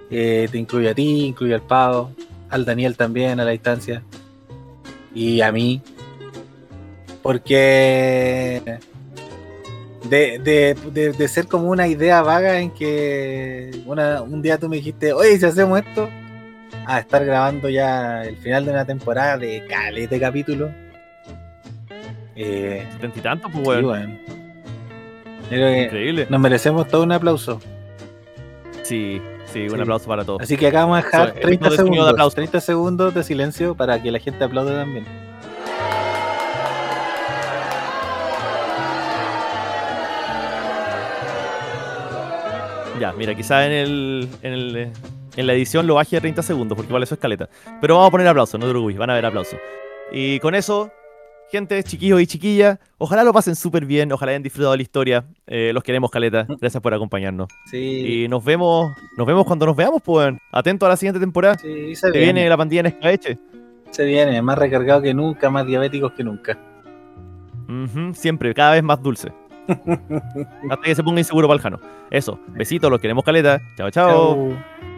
Eh, 0.09 0.47
te 0.49 0.57
incluyo 0.57 0.89
a 0.91 0.93
ti, 0.93 1.25
incluyo 1.25 1.55
al 1.55 1.61
Pau, 1.61 2.09
al 2.49 2.63
Daniel 2.63 2.95
también 2.95 3.39
a 3.41 3.43
la 3.43 3.51
distancia. 3.51 4.01
Y 5.13 5.41
a 5.41 5.51
mí. 5.51 5.81
Porque 7.21 8.61
de, 10.09 10.39
de, 10.39 10.75
de- 10.93 11.11
de 11.11 11.27
ser 11.27 11.47
como 11.47 11.69
una 11.69 11.87
idea 11.87 12.21
vaga 12.21 12.59
en 12.61 12.71
que 12.71 13.71
una, 13.85 14.21
un 14.21 14.41
día 14.41 14.57
tú 14.57 14.69
me 14.69 14.77
dijiste, 14.77 15.11
oye, 15.11 15.37
si 15.37 15.45
hacemos 15.45 15.79
esto, 15.79 16.09
a 16.87 16.99
estar 16.99 17.23
grabando 17.25 17.67
ya 17.69 18.23
el 18.23 18.37
final 18.37 18.63
de 18.65 18.71
una 18.71 18.85
temporada 18.85 19.37
de 19.37 19.63
calete 19.67 20.17
capítulo. 20.17 20.71
Eh, 22.35 22.87
Treinta 22.99 23.19
y 23.19 23.21
tanto, 23.21 23.49
pues 23.49 23.79
sí, 23.79 23.85
weón. 23.85 24.19
creo 25.49 25.83
Increíble. 25.83 26.27
nos 26.29 26.39
merecemos 26.39 26.87
todo 26.87 27.03
un 27.03 27.11
aplauso. 27.11 27.59
Sí, 28.83 29.21
sí, 29.51 29.63
un 29.67 29.75
Sí. 29.75 29.81
aplauso 29.81 30.07
para 30.07 30.23
todos. 30.23 30.41
Así 30.41 30.55
que 30.57 30.67
acá 30.67 30.81
vamos 30.85 30.99
a 30.99 31.01
dejar 31.05 31.29
Eso, 31.29 31.39
30 31.41 31.49
esto 31.67 31.69
definido 31.69 31.77
de 31.77 31.77
segundos, 31.77 32.09
aplauso. 32.13 32.35
30 32.35 32.61
segundos 32.61 33.13
de 33.13 33.23
silencio 33.23 33.75
para 33.75 34.01
que 34.01 34.11
la 34.11 34.19
gente 34.19 34.43
aplaude 34.43 34.73
también. 34.73 35.05
Ya, 42.99 43.13
mira, 43.13 43.33
quizá 43.33 43.65
en 43.65 43.71
el, 43.71 44.29
en 44.43 44.53
el 44.53 44.75
eh, 44.77 44.91
en 45.37 45.47
la 45.47 45.53
edición 45.53 45.87
lo 45.87 45.95
baje 45.95 46.17
a 46.17 46.21
30 46.21 46.43
segundos, 46.43 46.75
porque 46.75 46.89
igual 46.89 47.01
eso 47.03 47.15
es 47.15 47.21
caleta. 47.21 47.49
Pero 47.79 47.95
vamos 47.95 48.09
a 48.09 48.11
poner 48.11 48.27
aplausos, 48.27 48.59
no 48.59 48.65
te 48.67 48.71
preocupes, 48.71 48.97
van 48.97 49.09
a 49.09 49.13
haber 49.13 49.25
aplausos. 49.25 49.57
Y 50.11 50.39
con 50.39 50.53
eso, 50.55 50.91
gente, 51.51 51.83
chiquillos 51.83 52.21
y 52.21 52.27
chiquillas, 52.27 52.79
ojalá 52.97 53.23
lo 53.23 53.33
pasen 53.33 53.55
súper 53.55 53.85
bien, 53.85 54.11
ojalá 54.11 54.31
hayan 54.31 54.43
disfrutado 54.43 54.75
la 54.75 54.81
historia. 54.81 55.25
Eh, 55.47 55.71
los 55.73 55.83
queremos, 55.83 56.09
caleta. 56.09 56.45
Gracias 56.59 56.81
por 56.81 56.93
acompañarnos. 56.93 57.49
Sí, 57.65 58.23
Y 58.23 58.27
nos 58.27 58.43
vemos, 58.43 58.91
nos 59.17 59.27
vemos 59.27 59.45
cuando 59.45 59.65
nos 59.65 59.75
veamos, 59.75 60.01
pues. 60.01 60.33
Atento 60.51 60.85
a 60.85 60.89
la 60.89 60.97
siguiente 60.97 61.19
temporada. 61.19 61.57
sí, 61.57 61.93
se 61.95 62.07
Se 62.07 62.11
viene, 62.11 62.33
viene 62.33 62.49
la 62.49 62.57
pandilla 62.57 62.79
en 62.81 62.85
escabeche. 62.87 63.37
se 63.91 64.05
viene, 64.05 64.41
más 64.41 64.57
recargado 64.57 65.01
que 65.01 65.13
nunca, 65.13 65.49
más 65.49 65.65
diabéticos 65.67 66.13
que 66.13 66.23
nunca. 66.23 66.57
Ujú, 67.67 68.13
siempre, 68.13 68.53
cada 68.53 68.71
vez 68.73 68.83
más 68.83 69.01
dulce. 69.01 69.31
Hasta 69.67 70.83
que 70.83 70.95
se 70.95 71.03
ponga 71.03 71.19
inseguro 71.19 71.47
para 71.47 71.55
el 71.57 71.61
jano. 71.61 71.79
Eso, 72.09 72.39
besitos, 72.49 72.89
los 72.91 72.99
queremos 72.99 73.23
caleta. 73.23 73.59
chao. 73.77 73.89
chao. 73.91 74.90